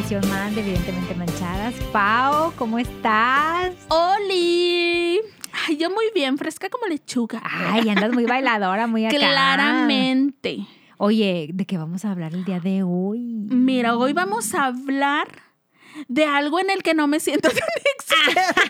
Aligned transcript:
edición 0.00 0.28
más 0.30 0.54
de 0.54 0.60
Evidentemente 0.62 1.14
Manchadas. 1.14 1.74
Pau, 1.92 2.52
¿cómo 2.56 2.78
estás? 2.78 3.72
¡Oli! 3.88 5.20
Ay, 5.66 5.76
yo 5.76 5.90
muy 5.90 6.06
bien, 6.14 6.38
fresca 6.38 6.70
como 6.70 6.86
lechuga. 6.86 7.42
Ay, 7.44 7.88
andas 7.90 8.12
muy 8.12 8.24
bailadora, 8.24 8.86
muy 8.86 9.04
acá. 9.04 9.16
Claramente. 9.18 10.60
Oye, 10.96 11.50
¿de 11.52 11.66
qué 11.66 11.76
vamos 11.76 12.04
a 12.04 12.12
hablar 12.12 12.32
el 12.34 12.44
día 12.44 12.60
de 12.60 12.82
hoy? 12.82 13.18
Mira, 13.50 13.94
hoy 13.96 14.12
vamos 14.14 14.54
a 14.54 14.66
hablar 14.66 15.28
de 16.08 16.24
algo 16.24 16.60
en 16.60 16.70
el 16.70 16.82
que 16.82 16.94
no 16.94 17.06
me 17.06 17.20
siento 17.20 17.48
tan 17.50 17.58
experta. 17.94 18.62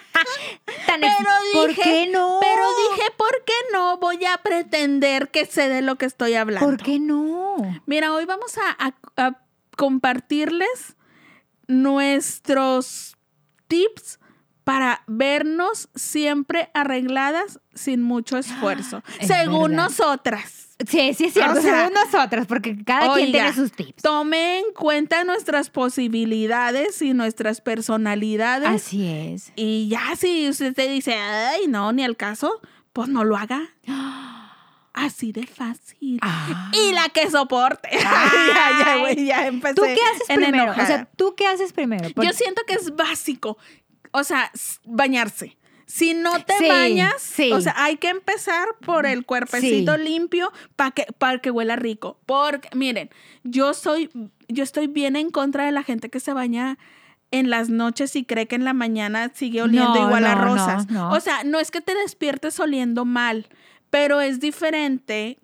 Tan 0.86 1.04
ex- 1.04 1.14
pero 1.16 1.30
¿Por 1.54 1.68
dije, 1.68 1.82
qué 1.82 2.08
no? 2.12 2.38
Pero 2.40 2.62
dije, 2.90 3.08
¿por 3.16 3.44
qué 3.46 3.52
no 3.72 3.98
voy 3.98 4.24
a 4.24 4.38
pretender 4.42 5.30
que 5.30 5.46
sé 5.46 5.68
de 5.68 5.82
lo 5.82 5.96
que 5.96 6.06
estoy 6.06 6.34
hablando? 6.34 6.66
¿Por 6.66 6.78
qué 6.82 6.98
no? 6.98 7.56
Mira, 7.86 8.12
hoy 8.12 8.24
vamos 8.24 8.58
a, 8.58 8.86
a- 8.86 9.26
a 9.26 9.38
compartirles 9.76 10.96
nuestros 11.70 13.16
tips 13.68 14.18
para 14.64 15.02
vernos 15.06 15.88
siempre 15.94 16.70
arregladas 16.74 17.60
sin 17.74 18.02
mucho 18.02 18.36
esfuerzo, 18.36 19.02
Es 19.20 19.28
según 19.28 19.70
verdad. 19.70 19.84
nosotras. 19.84 20.76
Sí, 20.86 21.12
sí 21.14 21.24
es 21.26 21.34
cierto, 21.34 21.58
O 21.58 21.62
sea, 21.62 21.88
según 21.88 21.94
nosotras, 21.94 22.46
porque 22.46 22.82
cada 22.84 23.14
quien 23.14 23.32
tiene 23.32 23.52
sus 23.52 23.72
tips. 23.72 24.02
Tome 24.02 24.60
en 24.60 24.72
cuenta 24.74 25.24
nuestras 25.24 25.70
posibilidades 25.70 27.02
y 27.02 27.12
nuestras 27.14 27.60
personalidades. 27.60 28.68
Así 28.68 29.06
es. 29.06 29.52
Y 29.56 29.88
ya 29.88 30.16
si 30.16 30.48
usted 30.48 30.74
te 30.74 30.88
dice, 30.88 31.14
ay, 31.14 31.66
no, 31.68 31.92
ni 31.92 32.04
al 32.04 32.16
caso, 32.16 32.60
pues 32.92 33.08
no 33.08 33.24
lo 33.24 33.36
haga. 33.36 33.60
Así 35.00 35.32
de 35.32 35.46
fácil. 35.46 36.18
Ah. 36.22 36.70
Y 36.72 36.92
la 36.92 37.08
que 37.08 37.30
soporte. 37.30 37.88
ya, 37.92 38.84
ya, 38.84 38.96
güey, 38.98 39.24
ya 39.26 39.46
empecé. 39.46 39.74
¿Tú 39.74 39.82
qué 39.82 40.00
haces 40.14 40.26
primero? 40.36 40.72
O 40.72 40.86
sea, 40.86 41.08
¿tú 41.16 41.34
qué 41.36 41.46
haces 41.46 41.72
primero? 41.72 42.10
Por- 42.10 42.24
Yo 42.24 42.32
siento 42.32 42.62
que 42.66 42.74
es 42.74 42.94
básico. 42.96 43.56
O 44.12 44.24
sea, 44.24 44.50
bañarse. 44.84 45.56
Si 45.86 46.14
no 46.14 46.40
te 46.44 46.56
Sí, 46.58 46.68
bañas, 46.68 47.14
sí. 47.20 47.50
o 47.52 47.60
sea, 47.60 47.74
hay 47.76 47.96
que 47.96 48.08
empezar 48.10 48.68
por 48.86 49.06
el 49.06 49.26
cuerpecito 49.26 49.96
Sí. 49.96 50.02
limpio 50.04 50.52
para 50.76 50.92
que, 50.92 51.06
para 51.18 51.38
que 51.40 51.50
huela 51.50 51.74
rico. 51.74 52.20
Porque, 52.26 52.68
miren, 52.76 53.10
yo 53.42 53.74
soy, 53.74 54.08
yo 54.48 54.62
estoy 54.62 54.86
bien 54.86 55.16
en 55.16 55.30
contra 55.30 55.64
de 55.64 55.72
la 55.72 55.82
gente 55.82 56.08
que 56.08 56.20
se 56.20 56.32
baña 56.32 56.78
en 57.32 57.50
las 57.50 57.70
noches 57.70 58.14
y 58.14 58.24
cree 58.24 58.46
que 58.46 58.54
en 58.56 58.64
la 58.64 58.72
mañana 58.72 59.32
sigue 59.34 59.62
oliendo 59.62 59.94
No, 59.94 60.06
igual 60.06 60.26
a 60.26 60.34
no, 60.36 60.44
rosas. 60.44 60.88
no. 60.90 61.10
O 61.10 61.18
sea, 61.20 61.42
no 61.44 61.58
es 61.58 61.72
que 61.72 61.80
te 61.80 61.94
despiertes 61.94 62.60
oliendo 62.60 63.04
mal, 63.04 63.48
pero 63.90 64.20
es 64.20 64.40
diferente 64.40 65.38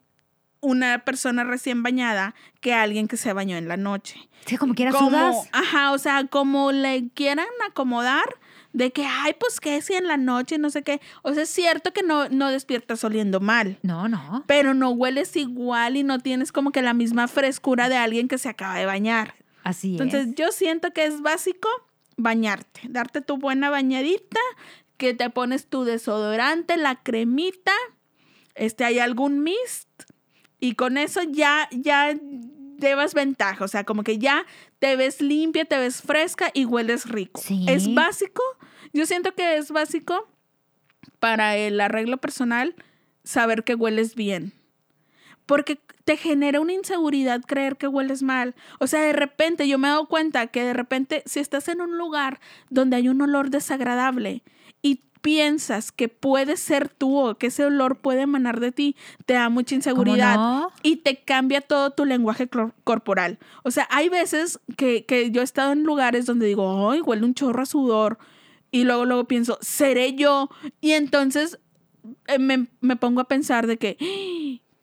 una 0.61 1.05
persona 1.05 1.45
recién 1.45 1.83
bañada 1.83 2.35
que 2.61 2.73
alguien 2.75 3.07
que 3.09 3.17
se 3.17 3.33
bañó 3.33 3.57
en 3.57 3.69
la 3.69 3.77
noche 3.77 4.17
Sí, 4.47 4.57
como 4.57 4.75
quieras 4.75 4.95
como, 4.95 5.11
sudas. 5.11 5.49
ajá, 5.53 5.93
o 5.93 5.99
sea, 5.99 6.27
como 6.29 6.73
le 6.73 7.09
quieran 7.15 7.47
acomodar 7.69 8.25
de 8.73 8.93
que, 8.93 9.05
ay, 9.07 9.35
pues 9.39 9.59
que 9.61 9.81
si 9.83 9.95
en 9.95 10.07
la 10.07 10.17
noche, 10.19 10.59
no 10.59 10.71
sé 10.71 10.83
qué. 10.83 11.01
O 11.23 11.33
sea, 11.35 11.45
es 11.45 11.49
cierto 11.49 11.93
que 11.93 12.03
no, 12.03 12.29
no 12.29 12.51
despiertas 12.51 13.03
oliendo 13.05 13.41
mal, 13.41 13.79
No, 13.83 14.07
no. 14.09 14.45
pero 14.47 14.75
no 14.75 14.91
hueles 14.91 15.35
igual 15.37 15.97
y 15.97 16.03
no 16.05 16.19
tienes 16.21 16.53
como 16.53 16.73
que 16.73 16.83
la 16.83 16.93
misma 16.95 17.27
frescura 17.27 17.89
de 17.89 17.97
alguien 17.97 18.29
que 18.29 18.39
se 18.39 18.49
acaba 18.49 18.75
de 18.77 18.87
bañar. 18.87 19.35
Así 19.65 19.93
Entonces, 19.93 20.29
es. 20.29 20.35
yo 20.37 20.53
siento 20.53 20.93
que 20.93 21.05
es 21.07 21.23
básico 21.23 21.69
bañarte, 22.17 22.83
darte 22.89 23.21
tu 23.21 23.37
buena 23.39 23.71
bañadita, 23.71 24.41
que 24.97 25.13
te 25.15 25.29
pones 25.31 25.67
tu 25.69 25.85
desodorante, 25.85 26.77
la 26.77 26.97
cremita, 26.97 27.73
este, 28.57 28.85
hay 28.85 28.99
algún 28.99 29.43
mist, 29.43 29.89
y 30.59 30.75
con 30.75 30.97
eso 30.99 31.23
ya, 31.23 31.69
ya 31.71 32.17
llevas 32.79 33.15
ventaja, 33.15 33.65
o 33.65 33.69
sea, 33.69 33.85
como 33.85 34.03
que 34.03 34.19
ya 34.19 34.45
te 34.79 34.97
ves 34.97 35.21
limpia, 35.21 35.65
te 35.65 35.79
ves 35.79 36.03
fresca 36.03 36.51
y 36.53 36.65
hueles 36.65 37.09
rico. 37.09 37.41
Sí. 37.41 37.67
Es 37.69 37.93
básico, 37.93 38.43
yo 38.93 39.07
siento 39.07 39.35
que 39.35 39.57
es 39.57 39.71
básico 39.71 40.29
para 41.19 41.57
el 41.57 41.81
arreglo 41.81 42.19
personal 42.19 42.75
saber 43.25 43.65
que 43.65 43.75
hueles 43.75 44.15
bien. 44.15 44.53
Porque 45.47 45.79
te 46.05 46.17
genera 46.17 46.61
una 46.61 46.73
inseguridad 46.73 47.41
creer 47.47 47.77
que 47.77 47.87
hueles 47.87 48.23
mal. 48.23 48.55
O 48.81 48.87
sea, 48.87 49.03
de 49.03 49.13
repente 49.13 49.69
yo 49.69 49.79
me 49.79 49.89
he 49.89 49.91
dado 49.91 50.07
cuenta 50.07 50.49
que 50.49 50.65
de 50.65 50.73
repente 50.73 51.23
si 51.27 51.41
estás 51.41 51.69
en 51.69 51.81
un 51.81 51.99
lugar 51.99 52.41
donde 52.69 52.97
hay 52.97 53.09
un 53.09 53.21
olor 53.21 53.51
desagradable 53.51 54.43
y 54.83 55.03
piensas 55.27 55.91
que 55.91 56.09
puedes 56.09 56.61
ser 56.61 56.89
tú 56.89 57.19
o 57.19 57.35
que 57.35 57.49
ese 57.49 57.65
olor 57.65 57.99
puede 57.99 58.21
emanar 58.21 58.61
de 58.61 58.71
ti, 58.71 58.95
te 59.25 59.35
da 59.35 59.49
mucha 59.49 59.75
inseguridad 59.75 60.37
no? 60.37 60.71
y 60.85 60.97
te 60.97 61.17
cambia 61.17 61.61
todo 61.61 61.91
tu 61.91 62.05
lenguaje 62.05 62.47
cor- 62.49 62.75
corporal. 62.85 63.39
O 63.65 63.73
sea, 63.73 63.89
hay 63.91 64.09
veces 64.09 64.61
que, 64.77 65.05
que 65.05 65.33
yo 65.33 65.41
he 65.41 65.45
estado 65.45 65.73
en 65.73 65.83
lugares 65.83 66.27
donde 66.27 66.47
digo, 66.47 66.91
ay, 66.93 67.01
huele 67.01 67.25
un 67.25 67.35
chorro 67.35 67.63
a 67.63 67.67
sudor. 67.67 68.19
Y 68.71 68.85
luego, 68.85 69.05
luego 69.05 69.25
pienso, 69.25 69.59
¿seré 69.61 70.15
yo? 70.15 70.49
Y 70.81 70.93
entonces 70.93 71.59
eh, 72.29 72.39
me, 72.39 72.69
me 72.81 72.95
pongo 72.95 73.21
a 73.21 73.25
pensar 73.29 73.67
de 73.67 73.79
que, 73.79 73.97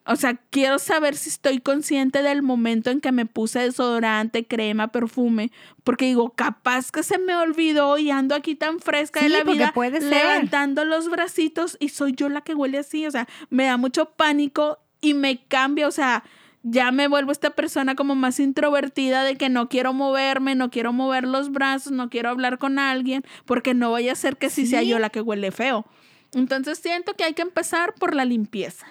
o 0.06 0.16
sea, 0.16 0.34
quiero 0.50 0.78
saber 0.78 1.16
si 1.16 1.30
estoy 1.30 1.60
consciente 1.60 2.22
del 2.22 2.42
momento 2.42 2.90
en 2.90 3.00
que 3.00 3.10
me 3.12 3.24
puse 3.26 3.60
desodorante, 3.60 4.46
crema, 4.46 4.88
perfume, 4.88 5.50
porque 5.82 6.04
digo, 6.06 6.30
capaz 6.30 6.90
que 6.92 7.02
se 7.02 7.18
me 7.18 7.34
olvidó 7.34 7.96
y 7.98 8.10
ando 8.10 8.34
aquí 8.34 8.54
tan 8.54 8.80
fresca 8.80 9.20
de 9.20 9.26
Sí, 9.26 9.32
la 9.32 9.38
porque 9.40 9.52
vida, 9.52 9.72
puede 9.72 10.00
ser. 10.00 10.10
levantando 10.10 10.84
los 10.84 11.08
bracitos 11.08 11.76
y 11.80 11.88
soy 11.88 12.12
yo 12.14 12.28
la 12.28 12.42
que 12.42 12.54
huele 12.54 12.78
así, 12.78 13.06
o 13.06 13.10
sea, 13.10 13.26
me 13.50 13.64
da 13.64 13.76
mucho 13.76 14.10
pánico 14.10 14.78
y 15.00 15.14
me 15.14 15.44
cambia, 15.46 15.88
o 15.88 15.90
sea, 15.92 16.24
ya 16.62 16.90
me 16.92 17.08
vuelvo 17.08 17.30
esta 17.30 17.50
persona 17.50 17.94
como 17.94 18.14
más 18.14 18.40
introvertida 18.40 19.22
de 19.22 19.36
que 19.36 19.50
no 19.50 19.68
quiero 19.68 19.92
moverme, 19.92 20.54
no 20.54 20.70
quiero 20.70 20.92
mover 20.94 21.24
los 21.24 21.52
brazos, 21.52 21.92
no 21.92 22.08
quiero 22.08 22.30
hablar 22.30 22.56
con 22.58 22.78
alguien, 22.78 23.22
porque 23.44 23.74
no 23.74 23.92
vaya 23.92 24.12
a 24.12 24.16
ser 24.16 24.38
que 24.38 24.48
sí 24.48 24.66
sea 24.66 24.80
Sí. 24.80 24.88
yo 24.88 24.98
la 24.98 25.10
que 25.10 25.20
huele 25.20 25.50
feo. 25.50 25.84
Entonces 26.32 26.78
siento 26.78 27.14
que 27.14 27.24
hay 27.24 27.34
que 27.34 27.42
empezar 27.42 27.94
por 27.94 28.14
la 28.14 28.24
limpieza. 28.24 28.86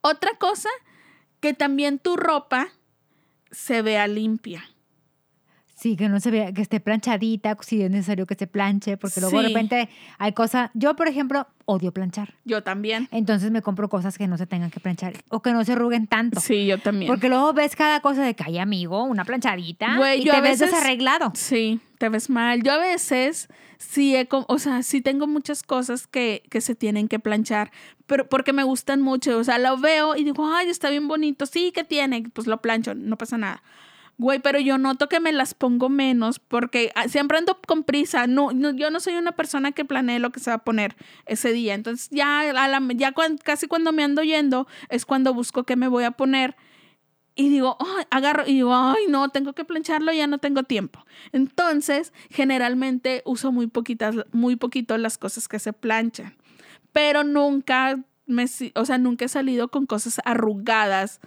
Otra 0.00 0.36
cosa, 0.38 0.68
que 1.40 1.54
también 1.54 1.98
tu 1.98 2.16
ropa 2.16 2.68
se 3.50 3.82
vea 3.82 4.06
limpia. 4.06 4.68
Sí, 5.86 5.94
que 5.96 6.08
no 6.08 6.18
se 6.18 6.32
vea, 6.32 6.52
que 6.52 6.62
esté 6.62 6.80
planchadita, 6.80 7.56
si 7.60 7.80
es 7.80 7.88
necesario 7.92 8.26
que 8.26 8.34
se 8.34 8.48
planche, 8.48 8.96
porque 8.96 9.20
luego 9.20 9.40
de 9.40 9.46
repente 9.46 9.88
hay 10.18 10.32
cosas. 10.32 10.70
Yo, 10.74 10.96
por 10.96 11.06
ejemplo, 11.06 11.46
odio 11.64 11.92
planchar. 11.92 12.34
Yo 12.44 12.64
también. 12.64 13.06
Entonces 13.12 13.52
me 13.52 13.62
compro 13.62 13.88
cosas 13.88 14.18
que 14.18 14.26
no 14.26 14.36
se 14.36 14.48
tengan 14.48 14.72
que 14.72 14.80
planchar 14.80 15.12
o 15.28 15.42
que 15.42 15.52
no 15.52 15.64
se 15.64 15.74
arruguen 15.74 16.08
tanto. 16.08 16.40
Sí, 16.40 16.66
yo 16.66 16.78
también. 16.78 17.06
Porque 17.06 17.28
luego 17.28 17.52
ves 17.52 17.76
cada 17.76 18.00
cosa 18.00 18.24
de 18.24 18.34
que 18.34 18.42
hay 18.44 18.58
amigo, 18.58 19.04
una 19.04 19.24
planchadita 19.24 19.96
Güey, 19.96 20.22
y 20.22 20.24
yo 20.24 20.32
te 20.32 20.38
a 20.38 20.40
ves 20.40 20.58
veces- 20.58 20.72
desarreglado. 20.72 21.30
Sí, 21.36 21.78
te 21.98 22.08
ves 22.08 22.30
mal. 22.30 22.64
Yo 22.64 22.72
a 22.72 22.78
veces 22.78 23.46
sí 23.78 24.16
he, 24.16 24.26
o 24.28 24.58
sea, 24.58 24.82
sí 24.82 25.00
tengo 25.02 25.28
muchas 25.28 25.62
cosas 25.62 26.08
que, 26.08 26.42
que 26.50 26.60
se 26.60 26.74
tienen 26.74 27.06
que 27.06 27.20
planchar, 27.20 27.70
pero 28.08 28.28
porque 28.28 28.52
me 28.52 28.64
gustan 28.64 29.02
mucho. 29.02 29.38
O 29.38 29.44
sea, 29.44 29.58
lo 29.58 29.78
veo 29.78 30.16
y 30.16 30.24
digo, 30.24 30.52
ay, 30.52 30.68
está 30.68 30.90
bien 30.90 31.06
bonito. 31.06 31.46
Sí, 31.46 31.70
¿qué 31.72 31.84
tiene? 31.84 32.24
Pues 32.32 32.48
lo 32.48 32.60
plancho, 32.60 32.92
no 32.96 33.16
pasa 33.16 33.38
nada. 33.38 33.62
Güey, 34.18 34.38
pero 34.38 34.58
yo 34.58 34.78
noto 34.78 35.10
que 35.10 35.20
me 35.20 35.30
las 35.30 35.52
pongo 35.52 35.90
menos 35.90 36.38
porque 36.38 36.90
ah, 36.94 37.06
siempre 37.06 37.36
ando 37.36 37.58
con 37.66 37.84
prisa. 37.84 38.26
No, 38.26 38.50
yo 38.72 38.90
no 38.90 38.98
soy 39.00 39.14
una 39.14 39.32
persona 39.32 39.72
que 39.72 39.84
planee 39.84 40.18
lo 40.20 40.32
que 40.32 40.40
se 40.40 40.50
va 40.50 40.56
a 40.56 40.64
poner 40.64 40.96
ese 41.26 41.52
día. 41.52 41.74
Entonces 41.74 42.08
ya, 42.10 42.42
ya 42.94 43.14
casi 43.44 43.66
cuando 43.66 43.92
me 43.92 44.02
ando 44.04 44.22
yendo 44.22 44.66
es 44.88 45.04
cuando 45.04 45.34
busco 45.34 45.64
qué 45.64 45.76
me 45.76 45.88
voy 45.88 46.04
a 46.04 46.12
poner. 46.12 46.56
Y 47.38 47.50
digo, 47.50 47.76
ay, 47.78 48.04
agarro 48.10 48.44
y 48.46 48.54
digo, 48.54 48.74
ay, 48.74 49.04
no, 49.10 49.28
tengo 49.28 49.52
que 49.52 49.66
plancharlo, 49.66 50.10
ya 50.10 50.26
no 50.26 50.38
tengo 50.38 50.62
tiempo. 50.62 51.04
Entonces, 51.32 52.14
generalmente 52.30 53.20
uso 53.26 53.52
muy 53.52 53.66
poquitas, 53.66 54.14
muy 54.32 54.56
poquito 54.56 54.96
las 54.96 55.18
cosas 55.18 55.46
que 55.46 55.58
se 55.58 55.74
planchan. 55.74 56.34
Pero 56.92 57.24
nunca 57.24 58.02
me, 58.24 58.46
o 58.74 58.84
sea, 58.86 58.96
nunca 58.96 59.26
he 59.26 59.28
salido 59.28 59.68
con 59.68 59.84
cosas 59.84 60.18
arrugadas 60.24 61.20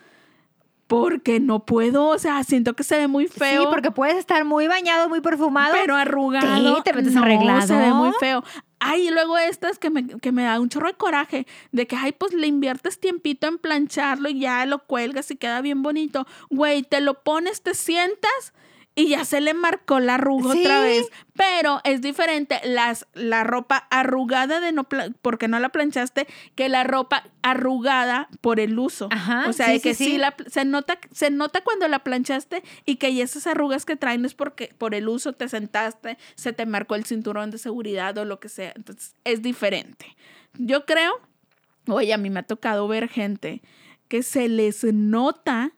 porque 0.89 1.39
no 1.39 1.67
puedo, 1.67 2.07
o 2.07 2.17
sea, 2.17 2.43
siento 2.43 2.73
que 2.73 2.83
se 2.83 2.97
ve 2.97 3.07
muy 3.07 3.27
feo. 3.27 3.61
Sí, 3.61 3.67
porque 3.69 3.91
puedes 3.91 4.17
estar 4.17 4.43
muy 4.43 4.67
bañado, 4.67 5.07
muy 5.07 5.21
perfumado. 5.21 5.75
Pero 5.79 5.95
arrugado. 5.95 6.77
Sí, 6.77 6.81
te 6.83 6.93
ves 6.93 7.13
no, 7.13 7.21
arreglado. 7.21 7.61
Se 7.61 7.75
ve 7.75 7.93
muy 7.93 8.11
feo. 8.19 8.43
Ay, 8.79 9.07
y 9.07 9.11
luego 9.11 9.37
estas 9.37 9.77
que 9.77 9.91
me, 9.91 10.07
que 10.07 10.31
me 10.31 10.41
da 10.41 10.59
un 10.59 10.67
chorro 10.67 10.87
de 10.87 10.95
coraje 10.95 11.45
de 11.71 11.85
que, 11.85 11.95
ay, 11.95 12.11
pues 12.13 12.33
le 12.33 12.47
inviertes 12.47 12.99
tiempito 12.99 13.45
en 13.45 13.59
plancharlo 13.59 14.29
y 14.29 14.39
ya 14.39 14.65
lo 14.65 14.79
cuelgas 14.79 15.29
y 15.29 15.35
queda 15.35 15.61
bien 15.61 15.83
bonito. 15.83 16.25
Güey, 16.49 16.81
te 16.81 17.01
lo 17.01 17.21
pones, 17.21 17.61
te 17.61 17.75
sientas 17.75 18.53
y 18.99 19.09
ya 19.09 19.23
se 19.25 19.39
le 19.41 19.53
marcó 19.53 19.99
la 19.99 20.15
arruga 20.15 20.53
Sí. 20.53 20.59
otra 20.61 20.81
vez. 20.81 21.07
Pero 21.35 21.79
es 21.85 22.01
diferente 22.01 22.59
las, 22.65 23.07
la 23.13 23.43
ropa 23.45 23.87
arrugada 23.89 24.59
de 24.59 24.71
no 24.73 24.87
porque 25.21 25.47
no 25.47 25.57
la 25.59 25.69
planchaste 25.69 26.27
que 26.55 26.67
la 26.69 26.83
ropa 26.83 27.23
arrugada 27.41 28.27
por 28.41 28.59
el 28.59 28.77
uso. 28.77 29.07
Ajá, 29.11 29.45
o 29.47 29.53
sea, 29.53 29.67
sí, 29.67 29.71
de 29.73 29.81
que 29.81 29.93
sí, 29.93 30.03
sí, 30.05 30.11
sí. 30.11 30.17
la- 30.17 30.35
se 30.47 30.65
nota 30.65 30.99
se 31.11 31.29
nota 31.29 31.61
cuando 31.63 31.87
la 31.87 31.99
planchaste 32.03 32.61
y 32.85 32.97
que 32.97 33.13
ya 33.13 33.23
esas 33.23 33.47
arrugas 33.47 33.85
que 33.85 33.95
traen 33.95 34.25
es 34.25 34.33
porque 34.33 34.73
por 34.77 34.93
el 34.95 35.07
uso 35.07 35.33
te 35.33 35.47
sentaste, 35.49 36.17
se 36.35 36.53
te 36.53 36.65
marcó 36.65 36.95
el 36.95 37.05
cinturón 37.05 37.51
de 37.51 37.57
seguridad 37.57 38.17
o 38.17 38.25
lo 38.25 38.39
que 38.39 38.49
sea. 38.49 38.73
Entonces, 38.75 39.15
es 39.23 39.41
diferente. 39.41 40.15
Yo 40.57 40.85
creo, 40.85 41.13
oye, 41.87 42.13
a 42.13 42.17
mí 42.17 42.29
me 42.29 42.39
ha 42.41 42.43
tocado 42.43 42.87
ver 42.87 43.07
gente 43.07 43.61
que 44.07 44.23
se 44.23 44.49
les 44.49 44.83
nota 44.83 45.71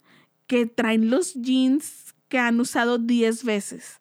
que 0.47 0.65
traen 0.65 1.09
los 1.09 1.33
jeans 1.35 1.85
que 2.31 2.39
han 2.39 2.59
usado 2.59 2.97
10 2.97 3.43
veces. 3.43 3.99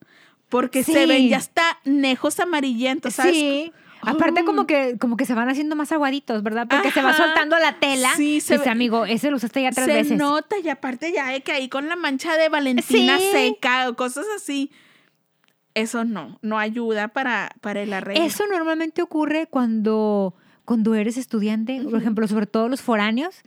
Porque 0.49 0.83
se 0.85 1.07
ven 1.07 1.29
ya 1.29 1.37
hasta 1.37 1.63
nejos 1.85 2.41
amarillentos, 2.41 3.15
¿sabes? 3.15 3.35
Sí. 3.35 3.73
Aparte 4.03 4.45
como 4.45 4.63
Mm. 4.63 4.67
que, 4.67 4.97
como 4.99 5.17
que 5.19 5.27
se 5.27 5.35
van 5.35 5.51
haciendo 5.51 5.77
más 5.77 5.93
aguaditos, 5.93 6.43
¿verdad? 6.43 6.67
Porque 6.71 6.91
se 6.91 7.03
va 7.03 7.11
Ajá. 7.11 7.23
soltando 7.27 7.59
la 7.59 7.79
tela. 7.79 8.11
Sí, 8.17 8.41
se 8.41 8.55
Dice, 8.55 8.65
ve- 8.65 8.71
amigo, 8.71 9.05
ese 9.05 9.31
lo 9.31 9.37
usaste 9.37 9.61
ya 9.63 9.71
tres 9.73 9.85
se 9.85 9.93
veces. 9.93 10.17
nota 10.19 10.57
y 10.59 10.69
aparte 10.71 11.13
ya 11.13 11.29
de 11.31 11.43
que 11.43 11.53
ahí 11.53 11.69
con 11.69 11.89
la 11.89 11.97
mancha 11.97 12.37
de 12.39 12.49
Valentina 12.49 13.19
Sí. 13.19 13.25
seca 13.31 13.91
o 13.91 13.97
cosas 13.97 14.25
así. 14.35 14.71
Eso 15.75 16.05
no, 16.05 16.39
no 16.43 16.59
ayuda 16.59 17.09
para, 17.09 17.55
para 17.61 17.83
el 17.83 17.93
arreglo. 17.93 18.25
Eso 18.25 18.47
normalmente 18.47 19.03
ocurre 19.03 19.47
cuando, 19.49 20.35
cuando 20.71 20.95
eres 20.95 21.17
estudiante, 21.17 21.83
por 21.83 21.99
ejemplo, 21.99 22.29
sobre 22.29 22.47
todo 22.47 22.69
los 22.69 22.81
foráneos, 22.81 23.43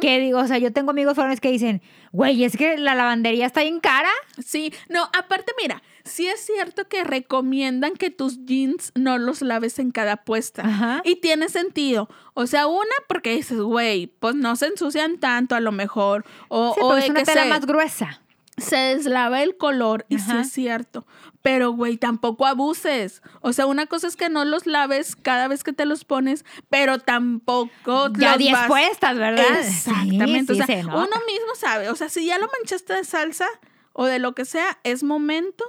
que 0.00 0.18
digo, 0.18 0.40
o 0.40 0.46
sea, 0.48 0.58
yo 0.58 0.72
tengo 0.72 0.90
amigos 0.90 1.14
foráneos 1.14 1.40
que 1.40 1.52
dicen, 1.52 1.82
güey, 2.10 2.42
es 2.42 2.56
que 2.56 2.78
la 2.78 2.96
lavandería 2.96 3.46
está 3.46 3.60
bien 3.62 3.78
cara. 3.78 4.08
Sí, 4.44 4.74
no, 4.88 5.04
aparte 5.16 5.52
mira, 5.62 5.84
sí 6.02 6.26
es 6.26 6.40
cierto 6.40 6.88
que 6.88 7.04
recomiendan 7.04 7.94
que 7.94 8.10
tus 8.10 8.44
jeans 8.44 8.90
no 8.96 9.18
los 9.18 9.40
laves 9.40 9.78
en 9.78 9.92
cada 9.92 10.16
puesta. 10.16 10.62
Ajá. 10.66 11.00
Y 11.04 11.20
tiene 11.20 11.48
sentido. 11.48 12.08
O 12.34 12.48
sea, 12.48 12.66
una, 12.66 12.96
porque 13.06 13.36
dices, 13.36 13.60
güey, 13.60 14.08
pues 14.08 14.34
no 14.34 14.56
se 14.56 14.66
ensucian 14.66 15.18
tanto 15.18 15.54
a 15.54 15.60
lo 15.60 15.70
mejor. 15.70 16.24
O, 16.48 16.74
Sí, 16.74 16.80
o 16.82 16.96
es 16.96 17.08
una 17.08 17.20
que 17.20 17.26
tela 17.26 17.44
se, 17.44 17.48
más 17.50 17.66
gruesa. 17.66 18.20
Se 18.56 18.76
deslava 18.76 19.42
el 19.42 19.56
color. 19.56 20.06
Y 20.08 20.18
sí 20.18 20.30
es 20.36 20.50
cierto. 20.52 21.06
Pero, 21.42 21.72
güey, 21.72 21.96
tampoco 21.98 22.46
abuses. 22.46 23.22
O 23.40 23.52
sea, 23.52 23.66
una 23.66 23.86
cosa 23.86 24.06
es 24.06 24.16
que 24.16 24.28
no 24.30 24.44
los 24.44 24.66
laves 24.66 25.14
cada 25.16 25.46
vez 25.48 25.62
que 25.64 25.72
te 25.72 25.84
los 25.84 26.04
pones, 26.04 26.44
pero 26.70 26.98
tampoco 26.98 28.10
Ya 28.16 28.30
los 28.30 28.38
10 28.38 28.52
vas- 28.52 28.66
puestas, 28.68 29.18
¿verdad? 29.18 29.44
Exactamente. 29.60 30.54
Sí, 30.54 30.60
o 30.60 30.64
sí 30.64 30.66
sea, 30.66 30.66
se 30.78 30.82
nota. 30.84 30.96
uno 30.98 31.16
mismo 31.26 31.54
sabe. 31.58 31.90
O 31.90 31.96
sea, 31.96 32.08
si 32.08 32.26
ya 32.26 32.38
lo 32.38 32.48
manchaste 32.58 32.94
de 32.94 33.04
salsa 33.04 33.46
o 33.92 34.06
de 34.06 34.18
lo 34.18 34.34
que 34.34 34.44
sea, 34.44 34.78
es 34.84 35.02
momento 35.02 35.64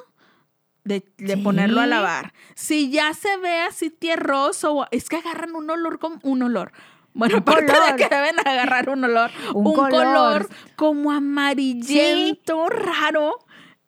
de, 0.84 1.04
de 1.18 1.34
Sí. 1.36 1.42
ponerlo 1.42 1.82
a 1.82 1.88
lavar. 1.88 2.34
Si 2.56 2.90
ya 2.92 3.14
se 3.14 3.36
ve 3.38 3.62
así 3.62 3.90
tierroso, 3.90 4.88
es 4.92 5.10
que 5.10 5.18
agarran 5.18 5.56
un 5.56 5.70
olor 5.70 6.00
como 6.00 6.20
un 6.24 6.44
olor. 6.44 6.72
Bueno, 7.16 7.38
aparte 7.38 7.66
de 7.74 7.96
que 7.96 8.14
deben 8.14 8.36
agarrar 8.46 8.90
un 8.90 9.04
olor, 9.06 9.32
Un 9.54 9.66
un, 9.68 9.74
color. 9.74 9.90
color. 9.90 10.50
como 10.76 11.12
amarillento, 11.12 12.68
raro. 12.70 13.40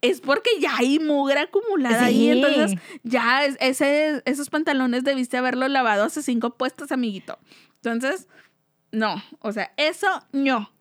Es 0.02 0.22
porque 0.22 0.50
ya 0.60 0.78
hay 0.78 1.00
mugre 1.00 1.40
acumulada 1.42 2.06
ahí. 2.06 2.30
Entonces, 2.30 2.80
ya 3.04 3.44
es- 3.46 3.58
ese, 3.60 4.22
esos 4.26 4.50
pantalones 4.50 5.04
debiste 5.04 5.38
haberlo 5.38 5.68
lavado 5.68 6.04
hace 6.06 6.22
cinco 6.22 6.52
puestos, 6.52 6.92
amiguito. 6.92 7.38
Entonces, 7.84 8.28
no. 8.92 9.22
O 9.40 9.52
sea, 9.52 9.72
eso 9.76 10.08
no. 10.32 10.72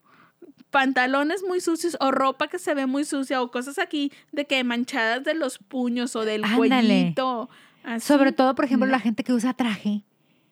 Pantalones 0.69 1.43
muy 1.43 1.61
sucios 1.61 1.97
o 1.99 2.11
ropa 2.11 2.47
que 2.47 2.59
se 2.59 2.73
ve 2.75 2.85
muy 2.85 3.05
sucia 3.05 3.41
o 3.41 3.49
cosas 3.51 3.79
aquí 3.79 4.11
de 4.31 4.45
que 4.45 4.63
manchadas 4.63 5.23
de 5.23 5.33
los 5.33 5.57
puños 5.57 6.15
o 6.15 6.23
del 6.25 6.43
Ándale. 6.43 6.57
cuellito. 6.57 7.49
así. 7.83 8.05
Sobre 8.07 8.31
todo, 8.33 8.53
por 8.53 8.65
ejemplo, 8.65 8.85
No. 8.85 8.91
la 8.91 8.99
gente 8.99 9.23
que 9.23 9.33
usa 9.33 9.53
traje. 9.53 10.03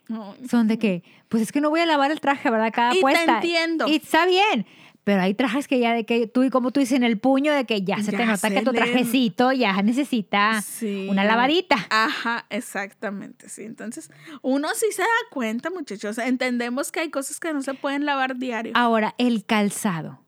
No. 0.08 0.36
Son 0.50 0.68
de 0.68 0.78
que, 0.78 1.04
pues 1.30 1.42
es 1.44 1.52
que 1.52 1.62
no 1.62 1.70
voy 1.70 1.80
a 1.80 1.86
lavar 1.86 2.12
el 2.12 2.20
traje, 2.20 2.50
¿verdad? 2.50 2.72
Cada 2.74 2.92
Y 2.94 2.96
te 2.98 3.02
puesta. 3.02 3.36
entiendo. 3.36 3.88
Y 3.88 3.96
está 3.96 4.26
bien. 4.26 4.66
Pero 5.04 5.22
hay 5.22 5.36
trajes 5.36 5.68
que 5.68 5.78
ya 5.80 5.94
de 5.94 6.04
que 6.04 6.26
tú 6.26 6.44
y 6.44 6.50
como 6.50 6.72
tú 6.72 6.80
dices 6.80 6.96
en 6.98 7.04
el 7.04 7.20
puño 7.20 7.54
de 7.54 7.66
que 7.66 7.84
ya 7.84 8.02
se 8.02 8.12
te 8.12 8.26
nota 8.26 8.38
se 8.50 8.54
que 8.56 8.62
tu 8.64 8.72
le- 8.72 8.78
trajecito 8.80 9.52
ya 9.52 9.80
necesita 9.84 10.64
Sí. 10.64 11.08
una 11.12 11.24
lavadita. 11.24 11.76
Ajá, 11.92 12.48
exactamente, 12.50 13.48
sí. 13.50 13.64
Entonces, 13.64 14.10
uno 14.42 14.70
sí 14.74 14.88
se 14.92 15.04
da 15.04 15.08
cuenta, 15.30 15.70
muchachos. 15.70 16.18
Entendemos 16.18 16.92
que 16.92 17.02
hay 17.02 17.12
cosas 17.12 17.40
que 17.40 17.54
no 17.54 17.62
se 17.62 17.76
pueden 17.76 18.06
lavar 18.06 18.38
diario. 18.38 18.72
Ahora, 18.76 19.14
el 19.20 19.46
calzado. 19.46 20.22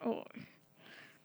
Oh, 0.00 0.24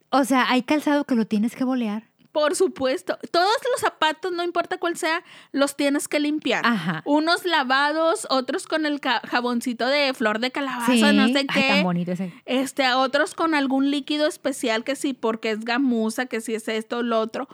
O 0.10 0.24
sea, 0.25 0.50
hay 0.50 0.63
calzado 0.63 1.06
que 1.06 1.16
lo 1.16 1.25
tienes 1.25 1.56
que 1.56 1.63
bolear. 1.63 2.04
Por 2.38 2.56
supuesto. 2.56 3.18
Todos 3.31 3.56
los 3.72 3.81
zapatos, 3.81 4.31
no 4.31 4.44
importa 4.44 4.78
cuál 4.78 4.95
sea, 4.95 5.24
los 5.51 5.75
tienes 5.75 6.07
que 6.07 6.19
limpiar. 6.19 6.63
Ajá. 6.68 7.01
Unos 7.04 7.45
lavados, 7.45 8.28
otros 8.30 8.68
con 8.68 8.86
el 8.86 9.01
jaboncito 9.01 9.88
de 9.88 10.13
flor 10.13 10.38
de 10.38 10.51
calabaza, 10.51 10.94
Sí. 10.94 11.01
no 11.01 11.28
sé 11.30 11.38
Ay, 11.39 11.48
qué. 11.48 11.68
tan 11.69 11.84
bonito 11.84 12.12
ese. 12.12 12.31
Este, 12.45 12.94
otros 12.94 13.34
con 13.34 13.56
algún 13.56 13.89
líquido 13.89 14.28
especial 14.28 14.84
que 14.84 14.95
sí, 14.95 15.13
porque 15.13 15.50
es 15.50 15.62
gamuza, 15.66 16.28
que 16.28 16.39
sí 16.39 16.54
es 16.54 16.68
esto 16.68 16.98
o 17.00 17.01
lo 17.01 17.19
otro. 17.19 17.48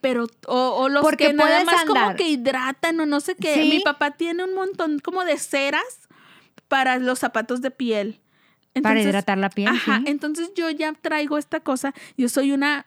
Pero, 0.00 0.24
o, 0.46 0.56
o 0.78 0.88
los 0.88 1.02
Porque 1.02 1.26
que 1.26 1.32
nada 1.34 1.62
más 1.64 1.84
como 1.84 2.00
andar. 2.00 2.16
que 2.16 2.26
hidratan 2.28 2.98
o 3.00 3.04
no 3.04 3.20
sé 3.20 3.34
qué. 3.36 3.52
Sí. 3.52 3.68
Mi 3.68 3.80
papá 3.80 4.12
tiene 4.12 4.44
un 4.44 4.54
montón 4.54 4.98
como 4.98 5.24
de 5.26 5.36
ceras 5.36 6.08
para 6.68 6.96
los 6.98 7.18
zapatos 7.18 7.60
de 7.60 7.70
piel. 7.70 8.22
para 8.82 8.98
hidratar 8.98 9.36
la 9.36 9.50
piel. 9.50 9.68
Ajá, 9.68 10.00
entonces 10.06 10.52
yo 10.56 10.70
ya 10.70 10.94
traigo 10.94 11.36
esta 11.36 11.60
cosa. 11.60 11.92
Yo 12.16 12.30
soy 12.30 12.52
una 12.52 12.86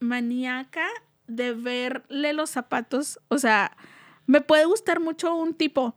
maníaca 0.00 0.86
de 1.26 1.52
verle 1.52 2.32
los 2.32 2.50
zapatos. 2.50 3.18
O 3.28 3.38
sea, 3.38 3.76
me 4.26 4.40
puede 4.40 4.64
gustar 4.64 5.00
mucho 5.00 5.34
un 5.34 5.54
tipo, 5.54 5.94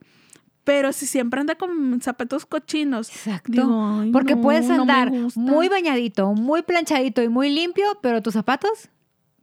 pero 0.64 0.92
si 0.92 1.06
siempre 1.06 1.40
anda 1.40 1.54
con 1.56 2.00
zapatos 2.02 2.46
cochinos. 2.46 3.08
Exacto. 3.10 3.52
digo, 3.52 3.98
"Ay, 4.00 4.10
Porque 4.12 4.34
no, 4.36 4.42
puedes 4.42 4.68
andar 4.70 5.10
gusta". 5.10 5.40
muy 5.40 5.68
bañadito, 5.68 6.32
muy 6.34 6.62
planchadito 6.62 7.22
y 7.22 7.28
muy 7.28 7.50
limpio, 7.50 7.98
pero 8.02 8.22
tus 8.22 8.34
zapatos, 8.34 8.88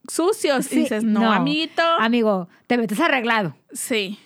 sucios. 0.07 0.65
Sí, 0.65 0.75
y 0.75 0.80
dices, 0.83 1.04
no, 1.04 1.21
no. 1.21 1.31
amiguito. 1.31 1.81
amigo, 2.00 2.48
te 2.68 2.77
metes 2.77 3.00
arreglado. 3.00 3.56
Sí. 3.71 4.19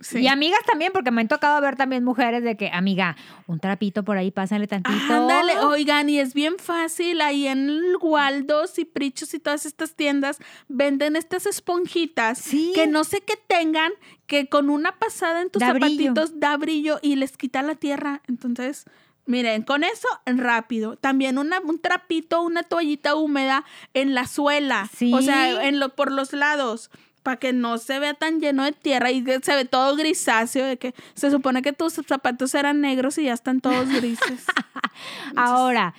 Sí. 0.00 0.18
Y 0.18 0.28
amigas 0.28 0.60
también, 0.70 0.92
porque 0.92 1.10
me 1.10 1.22
han 1.22 1.28
tocado 1.28 1.58
ver 1.62 1.76
también 1.76 2.04
mujeres 2.04 2.42
de 2.44 2.56
que, 2.56 2.68
amiga, 2.70 3.16
un 3.46 3.60
trapito 3.60 4.04
por 4.04 4.18
ahí, 4.18 4.30
pásale 4.30 4.66
tantito. 4.66 4.94
Ándale, 5.12 5.58
oigan, 5.60 6.10
y 6.10 6.18
es 6.20 6.34
bien 6.34 6.58
fácil. 6.58 7.20
Ahí 7.22 7.46
en 7.46 7.80
Waldos 8.02 8.78
y 8.78 8.84
Prichos 8.84 9.32
y 9.32 9.38
todas 9.38 9.64
estas 9.64 9.94
tiendas 9.94 10.38
venden 10.68 11.16
estas 11.16 11.46
esponjitas 11.46 12.38
Sí. 12.38 12.72
que 12.74 12.86
no 12.86 13.04
sé 13.04 13.22
qué 13.22 13.34
tengan, 13.46 13.92
que 14.26 14.48
con 14.48 14.68
una 14.70 14.98
pasada 14.98 15.40
en 15.40 15.50
tus 15.50 15.60
Da 15.60 15.72
brillo. 15.72 15.86
zapatitos 16.12 16.40
da 16.40 16.56
brillo 16.56 16.98
y 17.00 17.16
les 17.16 17.36
quita 17.36 17.62
la 17.62 17.74
tierra. 17.74 18.20
Entonces, 18.28 18.84
miren, 19.24 19.62
con 19.62 19.82
eso 19.82 20.08
rápido. 20.26 20.96
También 20.96 21.38
una, 21.38 21.60
un 21.60 21.78
trapito, 21.80 22.42
una 22.42 22.62
toallita 22.64 23.14
húmeda 23.14 23.64
en 23.94 24.14
la 24.14 24.26
suela. 24.26 24.90
Sí. 24.94 25.12
O 25.14 25.22
sea, 25.22 25.64
en 25.66 25.80
lo, 25.80 25.94
por 25.94 26.12
los 26.12 26.32
lados. 26.32 26.90
Para 27.26 27.38
que 27.38 27.52
no 27.52 27.76
se 27.78 27.98
vea 27.98 28.14
tan 28.14 28.38
lleno 28.38 28.62
de 28.62 28.70
tierra 28.70 29.10
y 29.10 29.24
se 29.42 29.56
ve 29.56 29.64
todo 29.64 29.96
grisáceo, 29.96 30.64
de 30.64 30.76
que 30.76 30.94
se 31.14 31.28
supone 31.32 31.60
que 31.60 31.72
tus 31.72 31.94
zapatos 31.94 32.54
eran 32.54 32.80
negros 32.80 33.18
y 33.18 33.24
ya 33.24 33.32
están 33.32 33.60
todos 33.60 33.88
grises. 33.88 34.44
Ahora, 35.34 35.92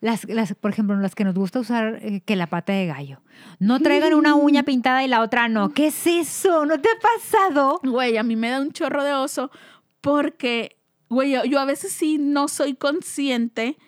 las, 0.00 0.24
las, 0.28 0.52
por 0.56 0.72
ejemplo, 0.72 0.96
las 0.96 1.14
que 1.14 1.22
nos 1.22 1.36
gusta 1.36 1.60
usar 1.60 2.00
eh, 2.02 2.22
que 2.26 2.34
la 2.34 2.48
pata 2.48 2.72
de 2.72 2.86
gallo. 2.86 3.20
No 3.60 3.78
traigan 3.78 4.14
una 4.14 4.34
uña 4.34 4.64
pintada 4.64 5.04
y 5.04 5.06
la 5.06 5.20
otra 5.20 5.46
no. 5.46 5.68
¿Qué 5.68 5.86
es 5.86 6.08
eso? 6.08 6.66
¿No 6.66 6.80
te 6.80 6.88
ha 6.88 6.98
pasado? 7.00 7.78
Güey, 7.84 8.16
a 8.16 8.24
mí 8.24 8.34
me 8.34 8.50
da 8.50 8.60
un 8.60 8.72
chorro 8.72 9.04
de 9.04 9.12
oso 9.12 9.52
porque, 10.00 10.76
güey, 11.08 11.30
yo, 11.30 11.44
yo 11.44 11.60
a 11.60 11.66
veces 11.66 11.92
sí 11.92 12.18
no 12.18 12.48
soy 12.48 12.74
consciente 12.74 13.78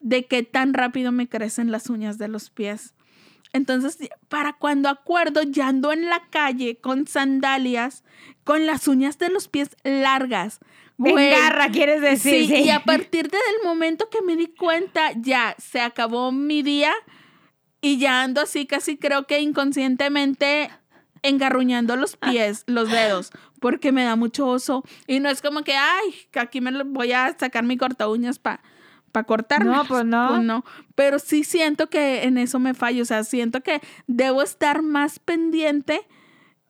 de 0.00 0.26
qué 0.26 0.42
tan 0.42 0.74
rápido 0.74 1.10
me 1.10 1.26
crecen 1.26 1.72
las 1.72 1.88
uñas 1.88 2.18
de 2.18 2.28
los 2.28 2.50
pies. 2.50 2.92
Entonces, 3.54 3.96
para 4.28 4.54
cuando 4.54 4.88
acuerdo, 4.88 5.42
ya 5.44 5.68
ando 5.68 5.92
en 5.92 6.10
la 6.10 6.28
calle 6.28 6.76
con 6.80 7.06
sandalias, 7.06 8.02
con 8.42 8.66
las 8.66 8.88
uñas 8.88 9.16
de 9.18 9.30
los 9.30 9.46
pies 9.46 9.76
largas. 9.84 10.58
Güey, 10.98 11.32
Engarra, 11.32 11.70
quieres 11.70 12.00
decir. 12.02 12.48
Sí, 12.48 12.54
y 12.64 12.70
a 12.70 12.80
partir 12.80 13.30
del 13.30 13.40
momento 13.62 14.10
que 14.10 14.22
me 14.22 14.34
di 14.34 14.48
cuenta, 14.48 15.12
ya 15.16 15.54
se 15.58 15.80
acabó 15.80 16.32
mi 16.32 16.62
día 16.62 16.92
y 17.80 17.98
ya 17.98 18.24
ando 18.24 18.40
así, 18.40 18.66
casi 18.66 18.96
creo 18.96 19.28
que 19.28 19.38
inconscientemente 19.38 20.68
engarruñando 21.22 21.94
los 21.94 22.16
pies, 22.16 22.64
los 22.66 22.90
dedos, 22.90 23.30
porque 23.60 23.92
me 23.92 24.02
da 24.02 24.16
mucho 24.16 24.48
oso. 24.48 24.82
Y 25.06 25.20
no 25.20 25.28
es 25.28 25.40
como 25.40 25.62
que, 25.62 25.76
ay, 25.76 26.12
que 26.32 26.40
aquí 26.40 26.60
me 26.60 26.82
voy 26.82 27.12
a 27.12 27.36
sacar 27.38 27.62
mi 27.62 27.76
corta 27.76 28.08
uñas 28.08 28.40
para 28.40 28.62
pa 29.14 29.22
cortarme. 29.24 29.70
No, 29.70 29.84
pues 29.86 30.04
no. 30.04 30.42
no. 30.42 30.64
Pero 30.96 31.18
sí 31.20 31.44
siento 31.44 31.88
que 31.88 32.24
en 32.24 32.36
eso 32.36 32.58
me 32.58 32.74
fallo. 32.74 33.02
O 33.02 33.06
sea, 33.06 33.22
siento 33.22 33.60
que 33.62 33.80
debo 34.08 34.42
estar 34.42 34.82
más 34.82 35.20
pendiente 35.20 36.00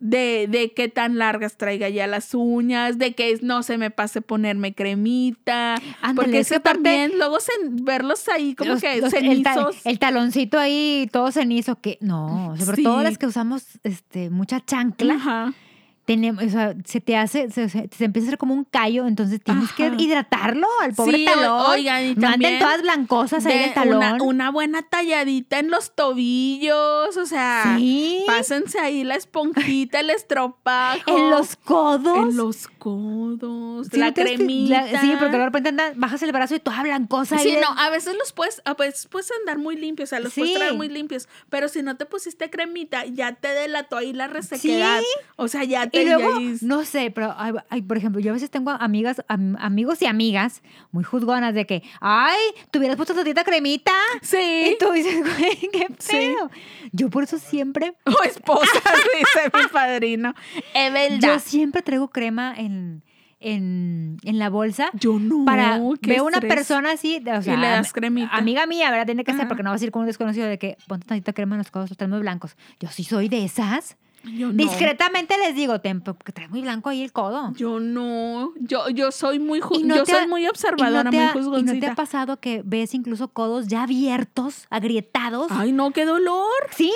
de, 0.01 0.47
de 0.51 0.75
qué 0.75 0.89
tan 0.89 1.17
largas 1.17 1.57
traiga 1.57 1.89
ya 1.89 2.07
las 2.07 2.35
uñas, 2.35 2.99
de 2.99 3.15
que 3.15 3.39
no 3.41 3.63
se 3.63 3.79
me 3.79 3.91
pase 3.91 4.21
ponerme 4.21 4.75
cremita. 4.75 5.77
Ándale, 6.03 6.15
porque 6.15 6.39
es 6.41 6.51
que 6.51 6.61
también, 6.61 7.13
luego 7.17 7.39
sen- 7.39 7.83
verlos 7.85 8.29
ahí 8.29 8.55
como 8.55 8.73
Los- 8.73 8.83
que 8.83 9.01
los- 9.01 9.13
el, 9.15 9.43
ta- 9.43 9.55
cenizos. 9.55 9.87
el 9.87 9.99
taloncito 9.99 10.59
ahí 10.59 11.09
todo 11.11 11.33
cenizo 11.33 11.81
que 11.81 11.97
no, 12.03 12.55
sobre 12.59 12.77
Sí. 12.77 12.83
todo 12.83 13.03
las 13.03 13.17
que 13.17 13.27
usamos 13.27 13.65
este 13.83 14.29
mucha 14.29 14.61
chancla 14.61 15.15
Ajá. 15.15 15.55
Tenemos, 16.05 16.45
o 16.45 16.49
sea, 16.51 16.75
se 16.85 17.01
te 17.01 17.17
hace, 17.17 17.51
se, 17.51 17.69
se- 17.69 17.89
se 17.97 18.05
empieza 18.05 18.27
a 18.27 18.29
hacer 18.29 18.39
como 18.39 18.55
un 18.55 18.65
callo, 18.65 19.07
entonces 19.07 19.41
tienes 19.43 19.73
que 19.73 19.91
hidratarlo 19.99 20.67
al 20.83 20.95
pobre 20.95 21.17
Sí, 21.19 21.25
talón. 21.25 21.63
oigan, 21.71 22.05
y 22.05 22.15
todas 22.15 22.83
blancosas 22.83 23.47
ahí 23.47 23.65
el 23.65 23.75
talón. 23.75 23.97
Una, 23.97 24.23
una 24.23 24.51
buena 24.51 24.83
talladita 24.83 25.59
en 25.59 25.71
los 25.71 25.95
tobillos, 25.95 27.17
o 27.17 27.27
sea, 27.27 27.75
sí, 27.79 28.23
pásense 28.27 28.79
ahí 28.79 29.05
la 29.05 29.15
esponjita, 29.17 30.01
el 30.01 30.11
estropajo. 30.11 31.01
en 31.07 31.31
los 31.31 31.57
codos. 31.57 32.29
En 32.31 32.37
los 32.37 32.69
codos, 32.69 33.89
Sí, 33.91 33.99
la 33.99 34.07
¿no 34.07 34.15
te 34.15 34.23
has 34.23 34.29
fi- 34.31 34.35
cremita. 34.37 34.87
la- 34.87 35.01
sí, 35.01 35.13
porque 35.19 35.37
de 35.39 35.45
repente 35.45 35.69
andas- 35.71 35.95
bajas 35.97 36.23
el 36.23 36.33
brazo 36.33 36.55
y 36.55 36.61
toda 36.61 36.83
blancosa. 36.83 37.37
ahí 37.37 37.43
Sí, 37.45 37.53
de- 37.53 37.61
no, 37.61 37.69
a 37.79 37.91
veces 37.91 38.15
los 38.17 38.33
puedes, 38.33 38.61
a 38.65 38.75
veces 38.75 39.07
puedes 39.09 39.31
andar 39.41 39.59
muy 39.59 39.77
limpios, 39.77 40.09
o 40.09 40.11
sea, 40.11 40.21
los 40.21 40.35
puedes 40.35 40.55
traer 40.55 40.75
muy 40.75 40.89
limpios, 40.89 41.29
pero 41.49 41.69
si 41.69 41.83
no 41.83 41.97
te 41.97 42.07
pusiste 42.07 42.51
cremita, 42.51 43.05
ya 43.07 43.33
te 43.33 43.49
delató 43.49 43.97
ahí 43.97 44.13
la 44.13 44.27
resequedad. 44.27 45.01
O 45.37 45.49
sea, 45.49 45.65
ya 45.65 45.87
te 45.89 45.94
Y 46.01 46.05
luego, 46.05 46.39
no 46.63 46.85
sé, 46.85 47.11
pero, 47.11 47.35
hay, 47.37 47.53
hay, 47.71 47.83
por 47.83 47.97
ejemplo, 47.97 48.21
yo 48.21 48.31
a 48.31 48.35
veces 48.35 48.51
tengo 48.51 48.71
amigas, 48.71 49.23
am- 49.29 49.57
amigos 49.59 50.01
y 50.03 50.07
amigas 50.07 50.63
muy 50.93 51.05
juzgonas 51.05 51.55
de 51.55 51.67
que, 51.67 51.83
ay, 52.01 52.39
te 52.71 52.79
hubieras 52.79 52.97
puesto 52.97 53.15
tantita 53.15 53.45
cremita. 53.45 53.93
Sí. 54.23 54.73
Y 54.73 54.79
tú 54.79 54.93
dices, 54.93 55.21
güey, 55.21 55.57
qué 55.73 55.87
Sí. 55.99 56.13
pedo. 56.13 56.51
Yo 56.93 57.11
por 57.11 57.25
eso 57.25 57.39
siempre, 57.39 57.95
O 58.07 58.23
esposa, 58.25 58.63
dice 59.19 59.51
mi 59.55 59.69
padrino. 59.73 60.35
Es 60.75 60.93
verdad. 60.93 61.19
yo 61.35 61.39
siempre 61.41 61.83
traigo 61.83 62.09
crema 62.11 62.55
en, 62.57 63.03
en, 63.41 64.17
en 64.25 64.39
la 64.39 64.49
bolsa. 64.51 64.91
Yo 64.95 65.19
no. 65.19 65.45
Para 65.45 65.79
veo 66.03 66.25
una 66.25 66.41
persona 66.41 66.93
así, 66.93 67.23
o 67.27 67.43
sea, 67.43 67.57
le 67.57 67.67
das 67.69 67.93
cremita. 67.93 68.31
amiga 68.35 68.67
mía, 68.67 68.91
¿verdad? 68.91 69.07
Tiene 69.07 69.25
que 69.25 69.33
ser 69.35 69.47
porque 69.49 69.63
no 69.63 69.71
vas 69.71 69.81
a 69.83 69.85
ir 69.85 69.91
con 69.91 70.01
un 70.01 70.07
desconocido 70.07 70.47
de 70.47 70.59
que 70.59 70.77
ponte 70.89 71.07
tantita 71.07 71.33
crema 71.33 71.55
en 71.57 71.59
los 71.59 71.71
codos, 71.71 71.91
los 71.91 71.97
tenemos 71.99 72.21
blancos. 72.21 72.57
Yo 72.81 72.89
sí 72.89 73.05
soy 73.05 73.29
de 73.29 73.45
esas. 73.45 73.97
Yo 74.25 74.49
no. 74.49 74.53
Discretamente 74.55 75.37
les 75.39 75.55
digo, 75.55 75.81
"Ten, 75.81 76.01
porque 76.01 76.33
trae 76.33 76.49
muy 76.49 76.61
blanco 76.63 76.89
ahí 76.89 77.03
el 77.03 77.13
codo. 77.13 77.53
Yo 77.57 77.79
no. 77.81 78.53
Yo, 78.59 78.89
yo 78.89 79.13
soy 79.13 79.39
muy 79.39 79.61
no 79.61 79.97
yo 79.97 80.05
te 80.05 80.13
soy 80.13 80.25
ha- 80.25 80.27
muy 80.27 80.43
¿Y 80.43 80.45
no, 80.45 80.51
observadora, 80.51 81.11
te 81.11 81.17
muy 81.17 81.19
ha, 81.19 81.23
y 81.23 81.27
no 81.27 81.33
te 81.35 81.41
juzgoncita. 81.41 81.93
ha 81.93 81.95
pasado 81.95 82.41
que 82.41 82.63
ves 82.65 82.95
incluso 82.95 83.29
codos 83.29 83.67
ya 83.69 83.83
abiertos, 83.83 84.67
agrietados? 84.71 85.49
Ay, 85.51 85.73
no, 85.73 85.91
qué 85.93 86.05
dolor. 86.05 86.49
Sí, 86.73 86.93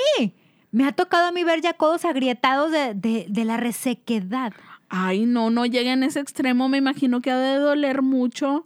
me 0.71 0.85
ha 0.87 0.93
tocado 0.93 1.27
a 1.27 1.33
mí 1.33 1.45
ver 1.45 1.61
ya 1.61 1.75
codos 1.75 2.05
agrietados 2.05 2.71
de, 2.73 2.95
de- 2.95 3.27
de 3.29 3.45
la 3.45 3.57
resequedad. 3.57 4.53
Ay, 4.89 5.27
no, 5.27 5.51
no 5.51 5.67
lleguen 5.67 6.03
a 6.03 6.07
ese 6.07 6.21
extremo. 6.21 6.69
Me 6.69 6.79
imagino 6.79 7.21
que 7.21 7.31
ha 7.31 7.39
de 7.39 7.59
doler 7.59 8.01
mucho. 8.03 8.65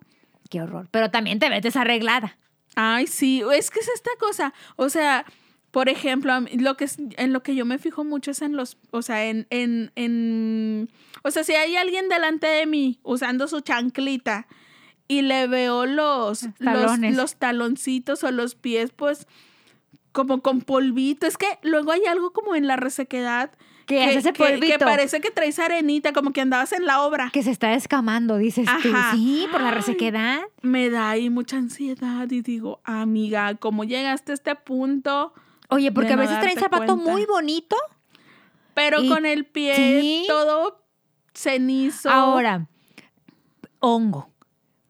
Qué 0.51 0.61
horror. 0.63 0.87
Pero 0.93 1.11
también 1.11 1.39
te 1.41 1.49
ves 1.49 1.63
desarreglada. 1.63 2.39
Ay, 2.77 3.07
sí, 3.07 3.43
es 3.55 3.71
que 3.71 3.81
es 3.81 3.89
esta 3.89 4.11
cosa. 4.21 4.55
O 4.77 4.89
sea, 4.89 5.25
por 5.73 5.89
ejemplo, 5.89 6.33
lo 6.59 6.77
que 6.77 6.85
es- 6.85 6.99
en 7.17 7.33
lo 7.33 7.43
que 7.43 7.55
yo 7.57 7.65
me 7.65 7.79
fijo 7.79 8.05
mucho 8.05 8.31
es 8.31 8.41
en 8.43 8.57
los, 8.57 8.77
o 8.93 9.03
sea, 9.03 9.25
en, 9.27 9.47
en, 9.51 9.91
en, 9.97 10.89
o 11.25 11.31
sea, 11.33 11.43
si 11.43 11.55
hay 11.55 11.75
alguien 11.77 12.09
delante 12.09 12.47
de 12.47 12.67
mí 12.67 13.01
usando 13.03 13.49
su 13.49 13.61
chanclita 13.63 14.47
y 15.09 15.23
le 15.23 15.47
veo 15.49 15.85
los, 15.87 16.47
los, 16.61 16.99
los 17.01 17.37
taloncitos 17.37 18.23
o 18.23 18.31
los 18.31 18.55
pies, 18.55 18.93
pues, 18.95 19.27
como 20.13 20.43
con 20.43 20.61
polvito. 20.61 21.27
Es 21.27 21.37
que 21.39 21.47
luego 21.63 21.91
hay 21.93 22.05
algo 22.07 22.33
como 22.33 22.55
en 22.55 22.67
la 22.67 22.77
resequedad 22.77 23.51
Que 23.87 24.05
hace 24.05 24.19
ese 24.19 24.33
que, 24.35 24.45
que 24.45 24.53
polvito. 24.59 24.85
parece 24.85 25.21
que 25.23 25.31
traes 25.31 25.59
arenita, 25.59 26.13
como 26.13 26.33
que 26.35 26.43
andabas 26.43 26.73
en 26.73 26.85
la 26.85 27.01
obra. 27.03 27.31
Que 27.33 27.43
se 27.43 27.51
está 27.51 27.73
escamando, 27.75 28.37
dices 28.37 28.67
tú. 28.83 28.91
Ajá. 28.91 29.13
Sí, 29.15 29.47
por 29.51 29.63
la 29.63 29.71
Ay. 29.71 29.75
resequedad. 29.77 30.41
Me 30.61 30.91
da 30.91 31.09
ahí 31.11 31.31
mucha 31.31 31.57
ansiedad 31.57 32.31
y 32.31 32.43
digo, 32.43 32.81
amiga, 32.85 33.55
¿cómo 33.55 33.85
llegaste 33.85 34.33
a 34.33 34.35
este 34.35 34.55
punto? 34.55 35.33
Oye, 35.73 35.93
porque 35.93 36.13
a 36.13 36.17
no 36.17 36.23
veces 36.23 36.39
traen 36.41 36.59
zapato 36.59 36.87
cuenta. 36.97 37.11
muy 37.11 37.25
bonito. 37.27 37.77
Pero 38.75 39.03
Y- 39.03 39.09
con 39.09 39.27
el 39.27 39.45
pie 39.45 39.77
sí. 39.77 40.25
todo 40.29 40.83
cenizo. 41.35 42.11
Ahora, 42.11 42.67
hongo. 43.81 44.29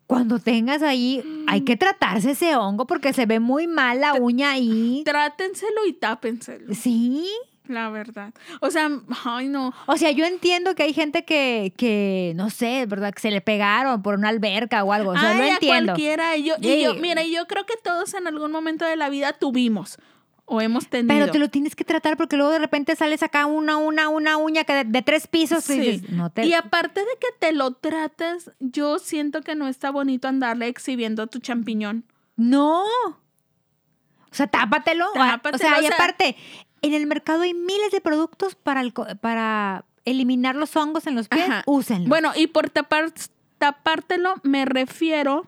Cuando 0.07 0.39
tengas 0.39 0.83
ahí, 0.83 1.23
hay 1.47 1.63
que 1.63 1.77
tratarse 1.77 2.33
ese 2.33 2.55
hongo 2.55 2.87
porque 2.87 3.13
se 3.15 3.25
ve 3.25 3.41
muy 3.41 3.67
mal 3.67 4.01
la 4.01 4.13
uña 4.15 4.51
ahí. 4.53 5.03
Trátenselo 5.07 5.87
y 5.87 5.95
tápenselo, 5.95 6.75
Sí. 6.75 7.27
la 7.67 7.89
verdad. 7.89 8.35
O 8.61 8.71
sea, 8.71 8.91
ay 9.25 9.49
no. 9.49 9.73
O 9.87 9.97
sea, 9.97 10.11
yo 10.11 10.27
entiendo 10.27 10.75
que 10.75 10.83
hay 10.83 10.93
gente 10.93 11.25
que, 11.25 11.73
que 11.79 12.35
no 12.37 12.51
sé, 12.51 12.85
¿verdad? 12.85 13.15
Que 13.15 13.23
se 13.23 13.31
le 13.31 13.41
pegaron 13.41 14.03
por 14.03 14.15
una 14.17 14.29
alberca 14.29 14.85
o 14.85 14.93
algo. 14.93 15.13
O 15.13 15.19
sea, 15.19 15.31
ay, 15.31 15.39
lo 15.39 15.43
a 15.45 15.49
entiendo. 15.55 15.93
cualquiera. 15.93 16.37
Y 16.37 16.43
yo, 16.45 16.55
y 16.61 16.65
Sí. 16.65 16.83
yo, 16.83 16.95
mira, 16.95 17.23
yo 17.25 17.47
creo 17.47 17.65
que 17.65 17.75
todos 17.83 18.13
en 18.13 18.27
algún 18.27 18.53
momento 18.53 18.85
de 18.85 18.97
la 18.97 19.09
vida 19.09 19.33
tuvimos 19.33 19.97
o 20.45 20.61
hemos 20.61 20.89
tenido. 20.89 21.09
Pero 21.15 21.31
te 21.33 21.39
lo 21.39 21.49
tienes 21.49 21.75
que 21.77 21.85
tratar 21.85 22.17
porque 22.17 22.37
luego 22.37 22.53
de 22.53 22.59
repente 22.59 22.95
sales 22.97 23.23
acá 23.23 23.47
una, 23.47 23.77
una, 23.77 24.09
una 24.09 24.37
uña 24.37 24.65
que 24.65 24.75
de, 24.75 24.85
de 24.85 25.03
tres 25.03 25.27
pisos 25.27 25.69
y 25.71 25.75
Sí. 25.75 25.81
dices, 25.81 26.11
no 26.11 26.31
te... 26.31 26.45
Y 26.47 26.53
aparte 26.55 27.01
de 27.01 27.07
que 27.21 27.29
te 27.39 27.53
lo 27.53 27.73
trates, 27.73 28.51
yo 28.61 28.99
siento 28.99 29.41
que 29.43 29.55
no 29.55 29.69
está 29.69 29.91
bonito 29.91 30.29
andarle 30.29 30.67
exhibiendo 30.69 31.27
tu 31.29 31.39
champiñón. 31.39 32.05
No. 32.37 32.83
O 32.85 34.35
sea, 34.35 34.47
tápatelo. 34.47 35.09
o 35.11 35.15
Tápatelo, 35.15 35.59
sea, 35.59 35.81
y 35.81 35.85
o 35.85 35.89
sea- 35.89 35.97
aparte, 35.97 36.37
en 36.83 36.95
el 36.95 37.07
mercado 37.07 37.43
hay 37.43 37.55
miles 37.55 37.91
de 37.93 38.01
productos 38.01 38.55
para, 38.55 38.81
el 38.81 38.93
para 38.93 39.85
eliminar 40.05 40.57
los 40.57 40.75
hongos 40.77 41.07
en 41.07 41.15
los 41.15 41.29
pies. 41.29 41.49
Ajá. 41.49 41.63
Úsenlos. 41.67 42.09
Bueno, 42.09 42.33
y 42.35 42.49
por 42.49 42.69
tapar, 42.71 43.13
tapártelo 43.59 44.35
me 44.43 44.65
refiero 44.65 45.47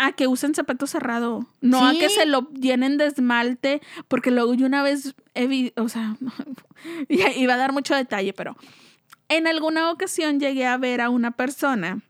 a 0.00 0.12
que 0.12 0.26
usen 0.26 0.54
zapato 0.54 0.86
cerrado, 0.86 1.46
no 1.60 1.86
a 1.86 1.92
que 1.92 2.08
se 2.08 2.24
lo 2.24 2.50
llenen 2.52 2.96
de 2.96 3.06
esmalte, 3.06 3.82
porque 4.08 4.30
luego 4.30 4.54
yo 4.54 4.66
una 4.66 4.82
vez 4.82 5.14
he 5.34 5.72
o 5.76 5.88
sea, 5.88 6.16
iba 7.08 7.54
a 7.54 7.58
dar 7.58 7.72
mucho 7.72 7.94
detalle, 7.94 8.32
pero 8.32 8.56
en 9.28 9.46
alguna 9.46 9.90
ocasión 9.90 10.40
llegué 10.40 10.66
a 10.66 10.76
ver 10.76 11.00
a 11.00 11.10
una 11.10 11.32
persona 11.32 12.02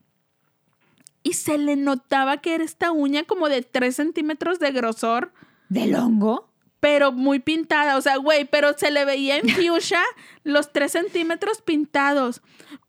y 1.23 1.35
se 1.35 1.59
le 1.59 1.77
notaba 1.77 2.39
que 2.39 2.55
era 2.55 2.65
esta 2.65 2.93
uña 2.93 3.25
como 3.25 3.49
de 3.49 3.63
3 3.63 3.95
centímetros 3.95 4.59
de 4.59 4.73
grosor, 4.73 5.33
¿Del 5.69 5.95
hongo? 5.95 6.51
pero 6.81 7.13
muy 7.13 7.41
pintada, 7.41 7.97
o 7.97 8.01
sea, 8.01 8.17
güey, 8.17 8.47
pero 8.47 8.77
se 8.77 8.91
le 8.91 9.05
veía 9.05 9.37
en 9.37 9.49
fuchsia 9.49 10.03
los 10.45 10.73
3 10.73 10.91
centímetros 10.91 11.61
pintados. 11.61 12.41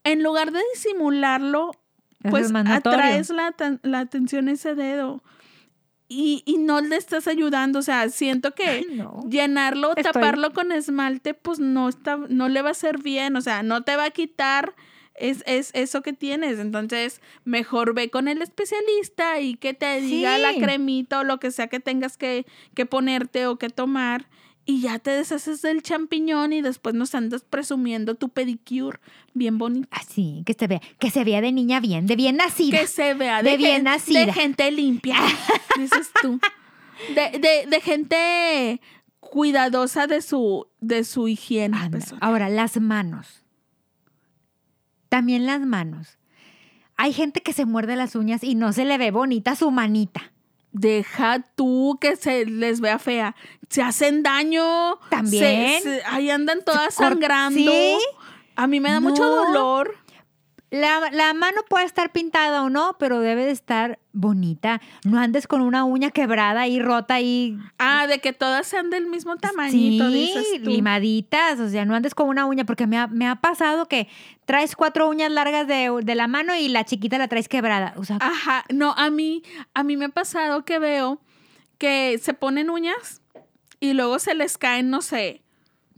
En 0.04 0.24
lugar 0.24 0.52
de 0.52 0.62
disimularlo, 0.74 1.72
pues 2.30 2.52
atraes 2.54 3.30
la, 3.30 3.54
la 3.84 4.00
atención 4.00 4.48
a 4.48 4.52
ese 4.54 4.76
dedo. 4.76 5.24
Y, 6.14 6.44
y 6.46 6.58
no 6.58 6.82
le 6.82 6.98
estás 6.98 7.26
ayudando, 7.28 7.80
o 7.80 7.82
sea, 7.82 8.10
siento 8.10 8.52
que 8.54 8.68
Ay, 8.68 8.86
no. 8.96 9.24
llenarlo, 9.30 9.92
Estoy- 9.96 10.04
taparlo 10.12 10.52
con 10.52 10.74
esmalte, 10.74 11.34
pues 11.34 11.60
no 11.60 11.88
está, 11.88 12.18
no 12.28 12.50
le 12.50 12.62
va 12.62 12.68
a 12.68 12.72
hacer 12.72 12.98
bien, 12.98 13.38
o 13.38 13.42
sea, 13.42 13.64
no 13.64 13.84
te 13.84 13.96
va 13.96 14.06
a 14.06 14.10
quitar 14.12 14.76
es, 15.16 15.42
es 15.46 15.72
eso 15.74 16.02
que 16.02 16.12
tienes. 16.14 16.60
Entonces, 16.60 17.22
mejor 17.46 17.94
ve 17.94 18.10
con 18.10 18.28
el 18.28 18.42
especialista 18.42 19.40
y 19.40 19.56
que 19.56 19.74
te 19.74 20.02
diga 20.02 20.38
la 20.38 20.54
cremita 20.56 21.20
o 21.20 21.24
lo 21.24 21.40
que 21.40 21.52
sea 21.52 21.68
que 21.68 21.80
tengas 21.80 22.18
que, 22.18 22.46
que 22.76 22.86
ponerte 22.86 23.46
o 23.48 23.58
que 23.58 23.70
tomar. 23.70 24.28
Y 24.66 24.82
ya 24.82 25.00
te 25.00 25.12
deshaces 25.12 25.62
del 25.62 25.82
champiñón 25.82 26.54
y 26.54 26.62
después 26.62 26.94
nos 26.94 27.16
andas 27.16 27.44
presumiendo 27.44 28.16
tu 28.16 28.30
pedicure 28.30 29.00
bien 29.34 29.58
bonito. 29.58 29.88
Así, 29.92 30.44
que 30.46 30.54
se 30.54 30.68
vea, 30.68 30.82
que 31.00 31.10
se 31.10 31.24
vea 31.24 31.42
de 31.42 31.52
niña 31.52 31.80
bien, 31.80 32.06
de 32.06 32.16
bien 32.16 32.38
nacida. 32.38 32.80
Que 32.80 32.88
se 32.88 33.14
vea 33.16 33.42
De 33.42 33.52
de, 33.52 33.58
bien 33.58 33.84
nacida. 33.84 34.26
de 34.26 34.34
gente 34.34 34.70
limpia, 34.72 35.18
dices 35.80 36.12
tú. 36.22 36.40
De, 37.16 37.40
de, 37.40 37.66
de 37.68 37.82
gente 37.82 38.82
cuidadosa 39.20 40.06
de 40.08 40.22
su, 40.22 40.68
de 40.80 41.04
su 41.04 41.28
higiene. 41.28 41.78
Anda. 41.78 42.00
Ahora, 42.20 42.50
las 42.50 42.80
manos. 42.80 43.44
También 45.10 45.46
las 45.46 45.62
manos. 45.62 46.20
Hay 46.98 47.14
gente 47.14 47.42
que 47.42 47.54
se 47.54 47.66
muerde 47.66 47.96
las 47.96 48.16
uñas 48.16 48.44
y 48.44 48.54
no 48.54 48.74
se 48.74 48.86
le 48.86 48.98
ve 49.00 49.10
bonita 49.10 49.56
su 49.56 49.72
manita. 49.72 50.32
Deja 50.72 51.44
tú 51.56 51.98
que 52.00 52.16
se 52.16 52.46
les 52.46 52.80
vea 52.82 52.98
fea. 53.00 53.36
Se 53.70 53.82
hacen 53.82 54.24
daño. 54.24 54.98
También. 55.10 55.82
Se- 55.82 55.98
se- 56.00 56.04
ahí 56.06 56.30
andan 56.30 56.64
todas 56.66 56.94
sangrando. 56.94 57.60
¿Sí? 57.72 57.98
A 58.56 58.68
mí 58.68 58.80
me 58.80 58.92
da 58.92 59.00
mucho 59.00 59.26
dolor. 59.26 59.96
La, 60.72 61.10
la 61.12 61.34
mano 61.34 61.62
puede 61.70 61.84
estar 61.86 62.14
pintada 62.14 62.64
o 62.64 62.70
no, 62.70 62.96
pero 62.98 63.20
debe 63.20 63.44
de 63.46 63.52
estar 63.52 64.00
bonita. 64.14 64.82
No 65.04 65.20
andes 65.20 65.46
con 65.46 65.60
una 65.62 65.84
uña 65.84 66.12
quebrada 66.12 66.66
y 66.68 66.80
rota 66.80 67.20
y 67.20 67.58
Ah, 67.78 68.08
de 68.08 68.20
que 68.20 68.32
todas 68.32 68.68
sean 68.68 68.90
del 68.90 69.06
mismo 69.08 69.36
tamañito, 69.36 70.08
sí, 70.10 70.14
dices 70.14 70.48
tú. 70.64 70.70
limaditas. 70.70 71.60
O 71.60 71.68
sea, 71.70 71.84
no 71.84 71.94
andes 71.94 72.16
con 72.16 72.30
una 72.30 72.46
uña, 72.46 72.64
porque 72.64 72.88
me 72.88 72.98
ha, 72.98 73.08
me 73.08 73.28
ha 73.28 73.36
pasado 73.36 73.88
que 73.90 74.08
traes 74.46 74.78
cuatro 74.78 75.10
uñas 75.10 75.30
largas 75.30 75.68
de, 75.68 75.92
de 76.04 76.16
la 76.16 76.28
mano 76.30 76.56
y 76.56 76.70
la 76.70 76.86
chiquita 76.86 77.18
la 77.18 77.28
traes 77.28 77.50
quebrada. 77.50 77.94
O 77.98 78.06
sea, 78.06 78.18
Ajá, 78.22 78.64
no, 78.70 78.94
a 78.98 79.10
mí, 79.10 79.44
a 79.74 79.84
mí 79.84 79.98
me 79.98 80.06
ha 80.06 80.10
pasado 80.10 80.64
que 80.64 80.80
veo 80.80 81.20
que 81.78 82.18
se 82.24 82.34
ponen 82.34 82.70
uñas 82.70 83.22
y 83.82 83.92
luego 83.92 84.20
se 84.20 84.36
les 84.36 84.58
caen, 84.58 84.90
no 84.90 85.02
sé, 85.02 85.42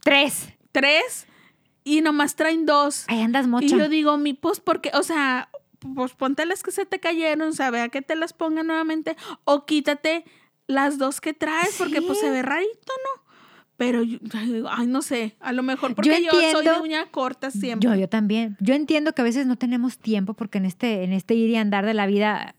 tres. 0.02 0.50
tres 0.72 1.28
y 1.84 2.02
nomás 2.02 2.36
traen 2.36 2.66
dos. 2.66 3.06
Ahí 3.08 3.22
andas 3.22 3.48
mocha. 3.48 3.66
Y 3.66 3.70
yo 3.70 3.90
digo, 3.90 4.18
mi, 4.18 4.34
pues 4.34 4.60
porque, 4.60 4.92
o 4.94 5.04
sea, 5.04 5.50
pues 5.96 6.14
ponte 6.14 6.46
las 6.46 6.64
que 6.64 6.72
se 6.72 6.86
te 6.86 7.00
cayeron, 7.00 7.50
o 7.50 7.54
sea, 7.54 7.70
vea 7.72 7.90
que 7.90 8.02
te 8.02 8.16
las 8.16 8.34
pongan 8.34 8.68
nuevamente 8.68 9.16
o 9.44 9.66
quítate 9.66 10.24
las 10.68 10.98
dos 10.98 11.20
que 11.22 11.34
traes 11.34 11.76
porque 11.78 12.02
pues 12.02 12.20
se 12.20 12.30
ve 12.30 12.42
rarito, 12.42 12.72
¿no? 13.18 13.24
Pero, 13.76 14.02
yo- 14.04 14.20
ay, 14.70 14.86
no 14.88 15.02
sé, 15.02 15.36
a 15.40 15.52
lo 15.52 15.62
mejor 15.64 15.94
porque 15.96 16.24
yo, 16.24 16.32
soy 16.52 16.64
de 16.64 16.80
uña 16.80 17.08
corta 17.12 17.52
siempre. 17.52 17.90
Yo, 17.90 17.96
yo 17.96 18.08
también. 18.08 18.56
Yo 18.62 18.76
entiendo 18.76 19.14
que 19.14 19.22
a 19.22 19.26
veces 19.26 19.46
no 19.46 19.58
tenemos 19.58 19.98
tiempo 19.98 20.36
porque 20.36 20.60
en 20.60 20.66
este, 20.66 21.04
en 21.04 21.12
este 21.12 21.34
ir 21.34 21.50
y 21.50 21.56
andar 21.58 21.86
de 21.86 21.94
la 21.94 22.06
vida. 22.06 22.56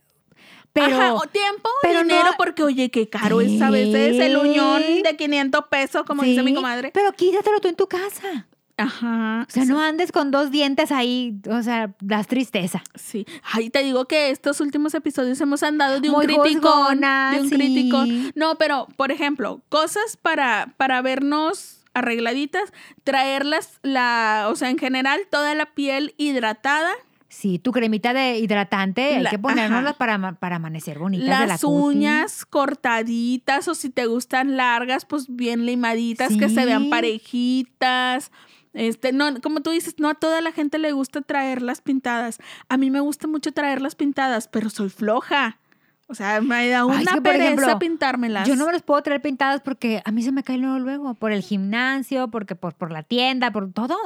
Pero 0.74 0.96
Ajá, 0.96 1.14
tiempo, 1.32 1.68
pero 1.82 2.00
dinero, 2.02 2.30
no- 2.32 2.36
porque 2.36 2.64
oye, 2.64 2.90
qué 2.90 3.08
caro 3.08 3.40
es 3.40 3.62
a 3.62 3.70
veces 3.70 4.18
el 4.18 4.36
uñón 4.36 4.82
de 5.04 5.16
500 5.16 5.64
pesos, 5.70 6.02
como 6.04 6.24
dice 6.24 6.42
mi 6.42 6.52
comadre. 6.52 6.90
Pero 6.92 7.12
quítatelo 7.12 7.60
tú 7.60 7.68
en 7.68 7.76
tu 7.76 7.86
casa. 7.86 8.48
Ajá. 8.76 9.46
O 9.48 9.50
sea, 9.52 9.64
no 9.66 9.80
andes 9.80 10.10
con 10.10 10.30
dos 10.30 10.50
dientes 10.50 10.90
ahí. 10.90 11.38
O 11.48 11.62
sea, 11.62 11.94
das 12.00 12.26
tristeza. 12.26 12.82
Sí. 12.94 13.24
Ay, 13.52 13.70
te 13.70 13.82
digo 13.82 14.06
que 14.06 14.30
estos 14.30 14.60
últimos 14.60 14.94
episodios 14.94 15.40
hemos 15.40 15.62
andado 15.62 16.00
de 16.00 16.08
un 16.10 16.14
Muy 16.16 16.26
juzgona, 16.26 17.32
De 17.34 17.40
un 17.42 17.48
sí. 17.48 17.54
crítico. 17.54 18.04
No, 18.34 18.56
pero, 18.56 18.88
por 18.96 19.12
ejemplo, 19.12 19.62
cosas 19.68 20.16
para, 20.20 20.74
para 20.76 21.02
vernos 21.02 21.84
arregladitas, 21.94 22.72
traerlas, 23.04 23.78
la, 23.82 24.46
o 24.50 24.56
sea, 24.56 24.70
en 24.70 24.78
general, 24.78 25.20
toda 25.30 25.54
la 25.54 25.66
piel 25.74 26.14
hidratada, 26.16 26.90
Sí, 27.28 27.58
tu 27.58 27.72
cremita 27.72 28.12
de 28.12 28.38
hidratante 28.38 29.16
hay 29.16 29.24
que 29.26 29.40
ponérnosla 29.40 29.90
ajá. 29.90 29.98
para, 29.98 30.32
para 30.38 30.56
amanecer 30.56 31.00
bonitas 31.00 31.26
de 31.26 31.30
la 31.30 31.46
las 31.46 31.62
cutis. 31.62 31.84
uñas 31.84 32.44
cortaditas, 32.46 33.66
o 33.66 33.74
si 33.74 33.90
te 33.90 34.06
gustan 34.06 34.56
largas, 34.56 35.04
pues 35.04 35.26
bien 35.28 35.66
limaditas, 35.66 36.36
que 36.36 36.48
se 36.48 36.64
vean 36.64 36.90
parejitas. 36.90 38.30
Este, 38.74 39.12
no, 39.12 39.40
como 39.40 39.60
tú 39.60 39.70
dices, 39.70 39.94
no 39.98 40.08
a 40.08 40.14
toda 40.14 40.40
la 40.40 40.52
gente 40.52 40.78
le 40.78 40.92
gusta 40.92 41.22
traerlas 41.22 41.80
pintadas. 41.80 42.38
A 42.68 42.76
mí 42.76 42.90
me 42.90 43.00
gusta 43.00 43.26
mucho 43.28 43.52
traerlas 43.52 43.94
pintadas, 43.94 44.48
pero 44.48 44.68
soy 44.68 44.90
floja. 44.90 45.58
O 46.06 46.14
sea, 46.14 46.40
me 46.42 46.68
da 46.68 46.84
una 46.84 46.98
Ay, 46.98 47.04
es 47.04 47.08
que, 47.08 47.14
por 47.14 47.22
pereza 47.22 47.44
ejemplo, 47.44 47.78
pintármelas. 47.78 48.46
Yo 48.46 48.56
no 48.56 48.66
me 48.66 48.72
los 48.72 48.82
puedo 48.82 49.02
traer 49.02 49.22
pintadas 49.22 49.62
porque 49.62 50.02
a 50.04 50.10
mí 50.10 50.22
se 50.22 50.32
me 50.32 50.42
cae 50.42 50.58
luego, 50.58 50.78
luego. 50.78 51.14
Por 51.14 51.32
el 51.32 51.40
gimnasio, 51.40 52.28
porque 52.28 52.56
por, 52.56 52.74
por 52.74 52.90
la 52.92 53.02
tienda, 53.02 53.50
por 53.52 53.72
todo. 53.72 53.96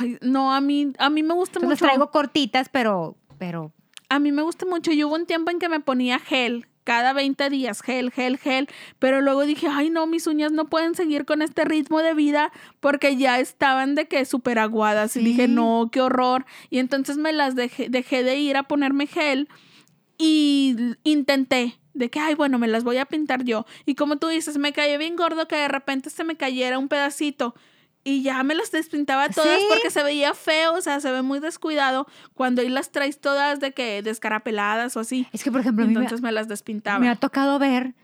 Ay, 0.00 0.18
no, 0.20 0.52
a 0.52 0.60
mí, 0.60 0.92
a 0.98 1.10
mí 1.10 1.22
me 1.22 1.34
gusta 1.34 1.58
Entonces 1.58 1.68
las 1.70 1.80
mucho. 1.80 1.84
traigo 1.84 2.10
cortitas, 2.10 2.68
pero, 2.70 3.16
pero 3.38 3.72
A 4.08 4.18
mí 4.18 4.32
me 4.32 4.42
gusta 4.42 4.66
mucho. 4.66 4.90
Yo 4.92 5.06
hubo 5.06 5.14
un 5.14 5.26
tiempo 5.26 5.50
en 5.50 5.58
que 5.60 5.68
me 5.68 5.78
ponía 5.80 6.18
gel. 6.18 6.66
Cada 6.84 7.12
20 7.12 7.50
días, 7.50 7.80
gel, 7.82 8.10
gel, 8.10 8.38
gel. 8.38 8.68
Pero 8.98 9.20
luego 9.20 9.46
dije, 9.46 9.66
ay 9.70 9.90
no, 9.90 10.06
mis 10.06 10.26
uñas 10.26 10.52
no 10.52 10.66
pueden 10.66 10.94
seguir 10.94 11.24
con 11.24 11.42
este 11.42 11.64
ritmo 11.64 12.00
de 12.00 12.14
vida 12.14 12.52
porque 12.80 13.16
ya 13.16 13.40
estaban 13.40 13.94
de 13.94 14.06
que 14.06 14.24
súper 14.24 14.58
aguadas. 14.58 15.16
Y 15.16 15.20
dije, 15.24 15.48
no, 15.48 15.88
qué 15.90 16.00
horror. 16.00 16.46
Y 16.70 16.78
entonces 16.78 17.16
me 17.16 17.32
las 17.32 17.54
dejé, 17.54 17.88
dejé 17.88 18.22
de 18.22 18.36
ir 18.36 18.56
a 18.56 18.64
ponerme 18.64 19.06
gel 19.06 19.48
y 20.18 20.76
intenté 21.02 21.78
de 21.94 22.10
que, 22.10 22.20
ay, 22.20 22.34
bueno, 22.34 22.58
me 22.58 22.68
las 22.68 22.84
voy 22.84 22.98
a 22.98 23.06
pintar 23.06 23.44
yo. 23.44 23.66
Y 23.86 23.94
como 23.94 24.16
tú 24.16 24.28
dices, 24.28 24.58
me 24.58 24.72
cayó 24.72 24.98
bien 24.98 25.16
gordo 25.16 25.48
que 25.48 25.56
de 25.56 25.68
repente 25.68 26.10
se 26.10 26.24
me 26.24 26.36
cayera 26.36 26.78
un 26.78 26.88
pedacito. 26.88 27.54
Y 28.06 28.22
ya 28.22 28.42
me 28.42 28.54
las 28.54 28.70
despintaba 28.70 29.30
todas 29.30 29.58
Sí. 29.58 29.66
porque 29.70 29.90
se 29.90 30.02
veía 30.02 30.34
feo, 30.34 30.74
o 30.74 30.80
sea, 30.82 31.00
se 31.00 31.10
ve 31.10 31.22
muy 31.22 31.40
descuidado 31.40 32.06
cuando 32.34 32.60
ahí 32.60 32.68
las 32.68 32.92
traes 32.92 33.18
todas 33.18 33.60
de 33.60 33.72
que 33.72 34.02
descarapeladas 34.02 34.96
o 34.96 35.00
así. 35.00 35.26
es 35.32 35.42
que, 35.42 35.50
por 35.50 35.62
ejemplo, 35.62 35.84
a 35.84 35.88
mí 35.88 35.94
me, 35.94 36.00
Entonces 36.00 36.20
me 36.22 36.30
las 36.32 36.46
despintaba. 36.46 36.98
me 36.98 37.08
ha 37.08 37.16
tocado 37.16 37.58
ver 37.58 37.94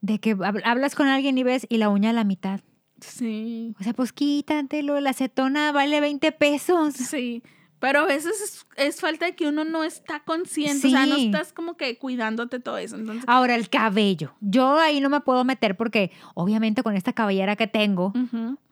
de 0.00 0.20
que 0.20 0.36
hab- 0.36 0.62
hablas 0.64 0.94
con 0.94 1.08
alguien 1.08 1.36
y 1.38 1.42
ves 1.42 1.66
y 1.68 1.78
la 1.78 1.88
uña 1.88 2.10
a 2.10 2.12
la 2.12 2.22
mitad. 2.24 2.60
Sí, 3.00 3.74
O 3.80 3.82
sea, 3.84 3.92
pues 3.94 4.12
quítatelo, 4.12 5.00
la 5.00 5.10
acetona 5.10 5.72
vale 5.72 6.00
20 6.00 6.30
pesos. 6.32 6.94
sí. 6.94 7.42
Pero 7.80 8.00
a 8.00 8.06
veces 8.06 8.40
es, 8.40 8.66
es 8.76 9.00
falta 9.00 9.26
de 9.26 9.36
que 9.36 9.46
uno 9.46 9.64
no 9.64 9.84
está 9.84 10.20
consciente, 10.20 10.88
o 10.88 10.90
sea, 10.90 11.06
no 11.06 11.16
estás 11.16 11.52
como 11.52 11.76
que 11.76 11.96
cuidándote 11.96 12.58
todo 12.58 12.78
eso. 12.78 12.96
Entonces, 12.96 13.24
Ahora, 13.26 13.54
el 13.54 13.68
cabello. 13.68 14.34
Yo 14.40 14.78
ahí 14.78 15.00
no 15.00 15.08
me 15.08 15.20
puedo 15.20 15.44
meter 15.44 15.76
porque, 15.76 16.10
obviamente, 16.34 16.82
con 16.82 16.96
esta 16.96 17.12
cabellera 17.12 17.54
que 17.54 17.68
tengo, 17.68 18.12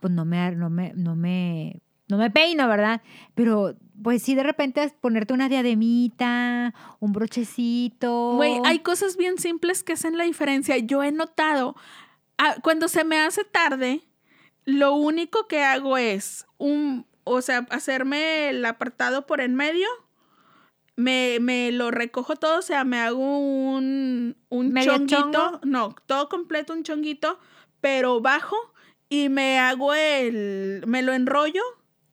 pues 0.01 0.13
no 0.13 0.25
me, 0.25 0.51
no 0.53 0.71
me, 0.71 0.93
no 0.95 1.15
me, 1.15 1.81
no 2.09 2.19
me 2.19 2.31
peino, 2.31 2.67
¿verdad? 2.67 3.01
Pero, 3.35 3.77
pues 4.03 4.23
sí, 4.23 4.35
de 4.35 4.43
repente 4.43 4.93
ponerte 5.01 5.33
una 5.33 5.49
diademita, 5.49 6.75
un 6.99 7.13
brochecito. 7.13 8.35
Güey, 8.35 8.61
hay 8.65 8.81
cosas 8.81 9.17
bien 9.17 9.39
simples 9.39 9.85
que 9.85 9.93
hacen 9.93 10.19
la 10.19 10.25
diferencia. 10.25 10.77
Yo 10.79 11.05
he 11.05 11.13
notado, 11.13 11.77
ah, 12.39 12.57
cuando 12.63 12.89
se 12.89 13.05
me 13.05 13.19
hace 13.21 13.45
tarde, 13.45 14.03
lo 14.65 14.95
único 14.95 15.47
que 15.47 15.63
hago 15.63 15.97
es 15.97 16.45
un, 16.59 17.07
o 17.27 17.43
sea, 17.43 17.67
hacerme 17.71 18.49
el 18.51 18.65
apartado 18.65 19.27
por 19.27 19.41
en 19.41 19.55
medio. 19.55 19.89
Me, 20.95 21.39
me 21.41 21.73
lo 21.73 21.91
recojo 21.91 22.37
todo, 22.37 22.61
o 22.61 22.63
sea, 22.63 22.85
me 22.85 22.99
hago 22.99 23.19
un, 23.19 24.35
un 24.49 24.73
¿Medio 24.73 24.93
chonguito. 24.93 25.21
chongo? 25.21 25.61
No, 25.65 25.95
todo 26.07 26.31
completo, 26.31 26.73
un 26.73 26.85
chonguito, 26.85 27.39
pero 27.83 28.23
bajo 28.23 28.57
y 29.11 29.29
me 29.29 29.59
hago 29.59 29.93
el, 29.93 30.83
me 30.87 31.03
lo 31.03 31.13
enrollo 31.13 31.63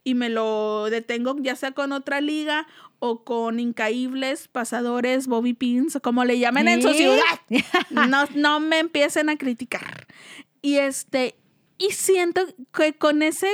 y 0.03 0.15
me 0.15 0.29
lo 0.29 0.89
detengo 0.89 1.37
ya 1.39 1.55
sea 1.55 1.71
con 1.71 1.93
otra 1.93 2.19
liga 2.19 2.67
o 2.99 3.23
con 3.23 3.59
incaíbles, 3.59 4.47
pasadores, 4.47 5.27
bobby 5.27 5.53
pins, 5.53 5.97
como 6.01 6.25
le 6.25 6.39
llamen 6.39 6.67
en 6.67 6.81
su 6.81 6.93
ciudad. 6.93 7.21
No, 8.09 8.25
no 8.35 8.59
me 8.59 8.79
empiecen 8.79 9.29
a 9.29 9.37
criticar. 9.37 10.07
Y 10.61 10.75
este, 10.77 11.35
y 11.77 11.91
siento 11.91 12.41
que 12.73 12.93
con 12.93 13.21
ese, 13.21 13.49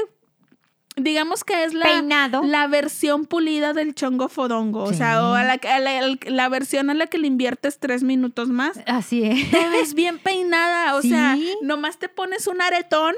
digamos 1.01 1.43
que 1.43 1.63
es 1.63 1.73
la, 1.73 1.85
Peinado. 1.85 2.41
la 2.43 2.67
versión 2.67 3.25
pulida 3.25 3.73
del 3.73 3.95
chongo 3.95 4.29
fodongo. 4.29 4.83
O 4.83 4.93
sea, 4.93 5.23
o 5.27 5.33
a 5.33 5.43
la, 5.43 5.53
a 5.53 5.79
la- 5.79 6.17
la 6.25 6.49
versión 6.49 6.89
a 6.89 6.93
la 6.93 7.07
que 7.07 7.17
le 7.17 7.27
inviertes 7.27 7.79
tres 7.79 8.03
minutos 8.03 8.49
más. 8.49 8.79
Así 8.87 9.23
es. 9.23 9.49
Te 9.51 9.69
ves 9.69 9.93
bien 9.93 10.19
peinada. 10.19 10.95
O 10.95 11.01
sea, 11.01 11.37
nomás 11.61 11.97
te 11.97 12.09
pones 12.09 12.47
un 12.47 12.61
aretón. 12.61 13.15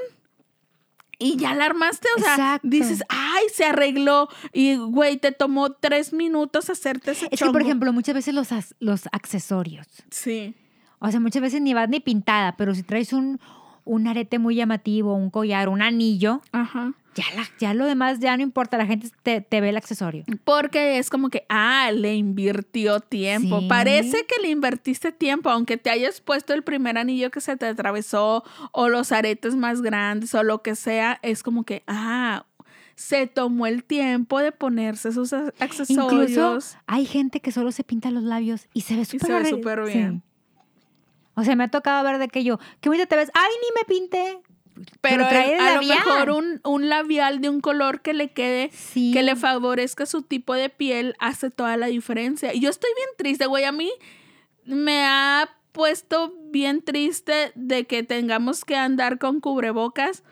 Y 1.18 1.36
ya 1.36 1.54
la 1.54 1.66
armaste, 1.66 2.08
o 2.16 2.20
sea, 2.20 2.32
Exacto. 2.34 2.68
dices, 2.68 3.04
ay, 3.08 3.44
se 3.54 3.64
arregló. 3.64 4.28
Y, 4.52 4.74
güey, 4.74 5.18
te 5.18 5.30
tomó 5.30 5.70
tres 5.70 6.12
minutos 6.12 6.68
hacerte 6.68 7.12
ese 7.12 7.28
Es 7.30 7.38
que, 7.40 7.50
por 7.50 7.62
ejemplo, 7.62 7.92
muchas 7.92 8.16
veces 8.16 8.34
los, 8.34 8.48
los 8.80 9.02
accesorios. 9.12 9.86
Sí. 10.10 10.56
O 10.98 11.08
sea, 11.12 11.20
muchas 11.20 11.40
veces 11.42 11.60
ni 11.62 11.74
vas 11.74 11.88
ni 11.88 12.00
pintada, 12.00 12.56
pero 12.56 12.74
si 12.74 12.82
traes 12.82 13.12
un, 13.12 13.38
un 13.84 14.08
arete 14.08 14.40
muy 14.40 14.56
llamativo, 14.56 15.14
un 15.14 15.30
collar, 15.30 15.68
un 15.68 15.80
anillo, 15.80 16.40
Ajá. 16.50 16.92
Ya, 17.14 17.24
la- 17.36 17.48
ya 17.58 17.74
lo 17.74 17.84
demás 17.86 18.18
ya 18.20 18.36
no 18.36 18.42
importa, 18.42 18.78
la 18.78 18.86
gente 18.86 19.10
te, 19.22 19.40
te 19.40 19.60
ve 19.60 19.68
el 19.70 19.76
accesorio. 19.76 20.24
Porque 20.44 20.98
es 20.98 21.10
como 21.10 21.28
que, 21.28 21.44
ah, 21.48 21.90
le 21.92 22.14
invirtió 22.14 23.00
tiempo. 23.00 23.60
Sí. 23.60 23.66
Parece 23.68 24.24
que 24.26 24.40
le 24.40 24.48
invertiste 24.48 25.12
tiempo, 25.12 25.50
aunque 25.50 25.76
te 25.76 25.90
hayas 25.90 26.20
puesto 26.20 26.54
el 26.54 26.62
primer 26.62 26.96
anillo 26.98 27.30
que 27.30 27.40
se 27.40 27.56
te 27.56 27.66
atravesó 27.66 28.44
o 28.72 28.88
los 28.88 29.12
aretes 29.12 29.54
más 29.56 29.82
grandes 29.82 30.34
o 30.34 30.42
lo 30.42 30.62
que 30.62 30.74
sea, 30.74 31.18
es 31.22 31.42
como 31.42 31.64
que, 31.64 31.82
ah, 31.86 32.46
se 32.94 33.26
tomó 33.26 33.66
el 33.66 33.84
tiempo 33.84 34.38
de 34.38 34.52
ponerse 34.52 35.08
esos 35.08 35.32
a- 35.32 35.52
accesorios. 35.60 36.04
Incluso 36.12 36.58
hay 36.86 37.06
gente 37.06 37.40
que 37.40 37.50
solo 37.50 37.72
se 37.72 37.84
pinta 37.84 38.10
los 38.10 38.22
labios 38.22 38.68
y 38.74 38.82
se 38.82 38.96
ve 38.96 39.04
súper 39.04 39.26
se 39.26 39.32
ve 39.32 39.38
arre- 39.40 39.50
súper 39.50 39.84
bien. 39.84 40.22
O 41.34 41.44
sea, 41.44 41.56
me 41.56 41.64
ha 41.64 41.68
tocado 41.68 42.04
ver 42.04 42.18
de 42.18 42.28
que 42.28 42.44
yo, 42.44 42.58
qué 42.80 42.90
bonita 42.90 43.06
te 43.06 43.16
ves, 43.16 43.30
ay, 43.34 43.50
ni 43.62 43.80
me 43.80 43.84
pinté. 44.00 44.38
Pero, 45.00 45.28
el- 45.28 45.60
a 45.60 45.74
lo 45.74 45.82
mejor 45.82 46.30
un, 46.30 46.60
un 46.64 46.88
labial 46.88 47.40
de 47.40 47.48
un 47.48 47.60
color 47.60 48.00
que 48.00 48.14
le 48.14 48.30
quede, 48.32 48.70
Sí. 48.72 49.10
que 49.12 49.22
le 49.22 49.36
favorezca 49.36 50.06
su 50.06 50.22
tipo 50.22 50.54
de 50.54 50.68
piel, 50.70 51.14
hace 51.18 51.50
toda 51.50 51.76
la 51.76 51.86
diferencia. 51.86 52.54
Y 52.54 52.60
yo 52.60 52.70
estoy 52.70 52.90
bien 52.96 53.08
triste, 53.16 53.46
güey. 53.46 53.64
A 53.64 53.72
mí 53.72 53.90
me 54.64 55.04
ha 55.04 55.48
puesto 55.72 56.34
bien 56.50 56.82
triste 56.82 57.52
de 57.54 57.86
que 57.86 58.02
tengamos 58.02 58.64
que 58.64 58.76
andar 58.76 59.18
con 59.18 59.40
cubrebocas 59.40 60.22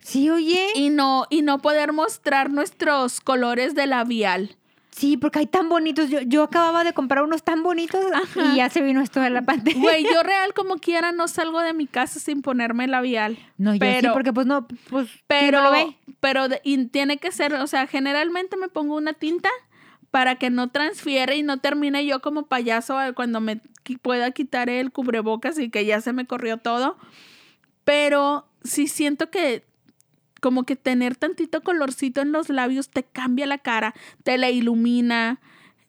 Sí, 0.00 0.28
oye. 0.30 0.68
y 0.74 0.90
no, 0.90 1.26
y 1.30 1.42
no 1.42 1.58
poder 1.60 1.92
mostrar 1.92 2.50
nuestros 2.50 3.20
colores 3.20 3.74
de 3.74 3.86
labial. 3.86 4.56
Sí, 5.00 5.16
porque 5.16 5.38
hay 5.38 5.46
tan 5.46 5.68
bonitos. 5.70 6.10
Yo, 6.10 6.20
yo 6.20 6.42
acababa 6.42 6.84
de 6.84 6.92
comprar 6.92 7.24
unos 7.24 7.42
tan 7.42 7.62
bonitos 7.62 8.04
Ajá. 8.12 8.52
y 8.52 8.56
ya 8.56 8.68
se 8.68 8.82
vino 8.82 9.00
esto 9.00 9.20
de 9.20 9.30
la 9.30 9.40
pantalla. 9.42 9.80
Güey, 9.80 10.04
yo 10.04 10.22
real 10.22 10.52
como 10.52 10.76
quiera 10.76 11.10
no 11.12 11.26
salgo 11.26 11.60
de 11.60 11.72
mi 11.72 11.86
casa 11.86 12.20
sin 12.20 12.42
ponerme 12.42 12.86
labial. 12.86 13.38
No, 13.56 13.70
yo 13.70 13.74
sí, 13.74 13.78
pero- 13.80 14.12
porque 14.12 14.32
pues 14.34 14.46
no, 14.46 14.68
pues, 14.90 15.08
¿quién 15.08 15.20
Pero, 15.26 15.58
no 15.58 15.64
lo 15.64 15.70
ve? 15.72 15.96
pero 16.20 16.46
y 16.64 16.86
tiene 16.88 17.16
que 17.16 17.32
ser, 17.32 17.54
o 17.54 17.66
sea, 17.66 17.86
generalmente 17.86 18.56
me 18.58 18.68
pongo 18.68 18.94
una 18.96 19.14
tinta 19.14 19.48
para 20.10 20.34
que 20.34 20.50
no 20.50 20.68
transfiere 20.70 21.36
y 21.36 21.42
no 21.42 21.58
termine 21.60 22.04
yo 22.04 22.20
como 22.20 22.46
payaso 22.46 22.98
a- 22.98 23.12
cuando 23.14 23.40
me 23.40 23.60
pueda 24.02 24.30
quitar 24.32 24.68
el 24.68 24.92
cubrebocas 24.92 25.58
y 25.58 25.70
que 25.70 25.86
ya 25.86 26.00
se 26.02 26.12
me 26.12 26.26
corrió 26.26 26.58
todo. 26.58 26.98
Pero 27.84 28.46
sí 28.62 28.86
siento 28.86 29.30
que 29.30 29.64
como 30.40 30.64
que 30.64 30.76
tener 30.76 31.16
tantito 31.16 31.62
colorcito 31.62 32.20
en 32.20 32.32
los 32.32 32.48
labios 32.48 32.90
te 32.90 33.04
cambia 33.04 33.46
la 33.46 33.58
cara, 33.58 33.94
te 34.24 34.38
la 34.38 34.50
ilumina. 34.50 35.40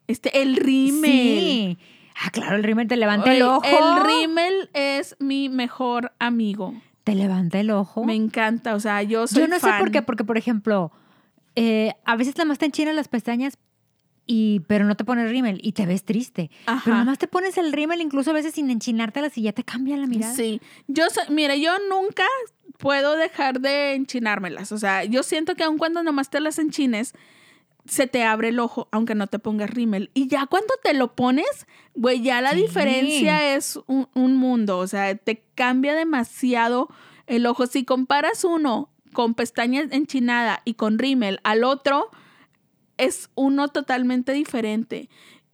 Este, 0.06 0.42
el 0.42 0.56
rímel. 0.56 1.10
Sí. 1.10 1.78
Ah, 2.22 2.30
claro, 2.30 2.56
el 2.56 2.62
rímel 2.62 2.88
te 2.88 2.96
levanta 2.96 3.34
el 3.34 3.42
ojo. 3.42 3.64
El 3.64 4.04
rímel 4.04 4.70
es 4.74 5.16
mi 5.18 5.48
mejor 5.48 6.12
amigo. 6.18 6.74
Te 7.04 7.14
levanta 7.14 7.58
el 7.58 7.70
ojo. 7.70 8.04
Me 8.04 8.14
encanta, 8.14 8.74
o 8.74 8.80
sea, 8.80 9.02
yo 9.02 9.26
soy 9.26 9.42
Yo 9.42 9.48
no 9.48 9.58
sé 9.58 9.68
por 9.78 9.90
qué, 9.90 10.02
porque 10.02 10.24
por 10.24 10.38
ejemplo, 10.38 10.92
eh, 11.56 11.94
a 12.04 12.16
veces 12.16 12.36
nada 12.36 12.46
más 12.46 12.58
te 12.58 12.66
enchinan 12.66 12.94
las 12.94 13.08
pestañas 13.08 13.58
y 14.26 14.60
pero 14.68 14.84
no 14.84 14.96
te 14.96 15.04
pones 15.04 15.30
rímel 15.30 15.58
y 15.62 15.72
te 15.72 15.84
ves 15.84 16.04
triste. 16.04 16.50
Pero 16.66 16.94
nada 16.94 17.04
más 17.04 17.18
te 17.18 17.26
pones 17.26 17.58
el 17.58 17.72
rímel 17.72 18.00
incluso 18.00 18.30
a 18.30 18.34
veces 18.34 18.54
sin 18.54 18.70
enchinártelas 18.70 19.36
y 19.36 19.42
ya 19.42 19.52
te 19.52 19.64
cambia 19.64 19.96
la 19.96 20.06
mirada. 20.06 20.34
Sí, 20.34 20.60
yo 20.86 21.10
soy, 21.10 21.24
mire, 21.30 21.60
yo 21.60 21.72
nunca 21.90 22.24
puedo 22.82 23.16
dejar 23.16 23.60
de 23.60 23.94
enchinármelas. 23.94 24.72
O 24.72 24.78
sea, 24.78 25.04
yo 25.04 25.22
siento 25.22 25.54
que 25.54 25.62
aun 25.62 25.78
cuando 25.78 26.02
nomás 26.02 26.30
te 26.30 26.40
las 26.40 26.58
enchines, 26.58 27.14
se 27.86 28.08
te 28.08 28.24
abre 28.24 28.48
el 28.48 28.58
ojo, 28.58 28.88
aunque 28.90 29.14
no 29.14 29.28
te 29.28 29.38
pongas 29.38 29.70
rímel. 29.70 30.10
Y 30.14 30.26
ya 30.26 30.46
cuando 30.46 30.74
te 30.82 30.92
lo 30.92 31.14
pones, 31.14 31.66
güey, 31.94 32.22
ya 32.22 32.40
la 32.40 32.50
Sí. 32.50 32.62
diferencia 32.62 33.54
es 33.54 33.78
un, 33.86 34.08
un 34.14 34.34
mundo. 34.36 34.78
O 34.78 34.86
sea, 34.88 35.14
te 35.14 35.44
cambia 35.54 35.94
demasiado 35.94 36.88
el 37.28 37.46
ojo. 37.46 37.66
Si 37.68 37.84
comparas 37.84 38.42
uno 38.44 38.90
con 39.12 39.34
pestañas 39.34 39.86
enchinada 39.92 40.60
y 40.64 40.74
con 40.74 40.98
rímel 40.98 41.38
al 41.44 41.62
otro, 41.62 42.10
es 42.98 43.30
uno 43.36 43.68
totalmente 43.68 44.32
diferente. 44.32 45.08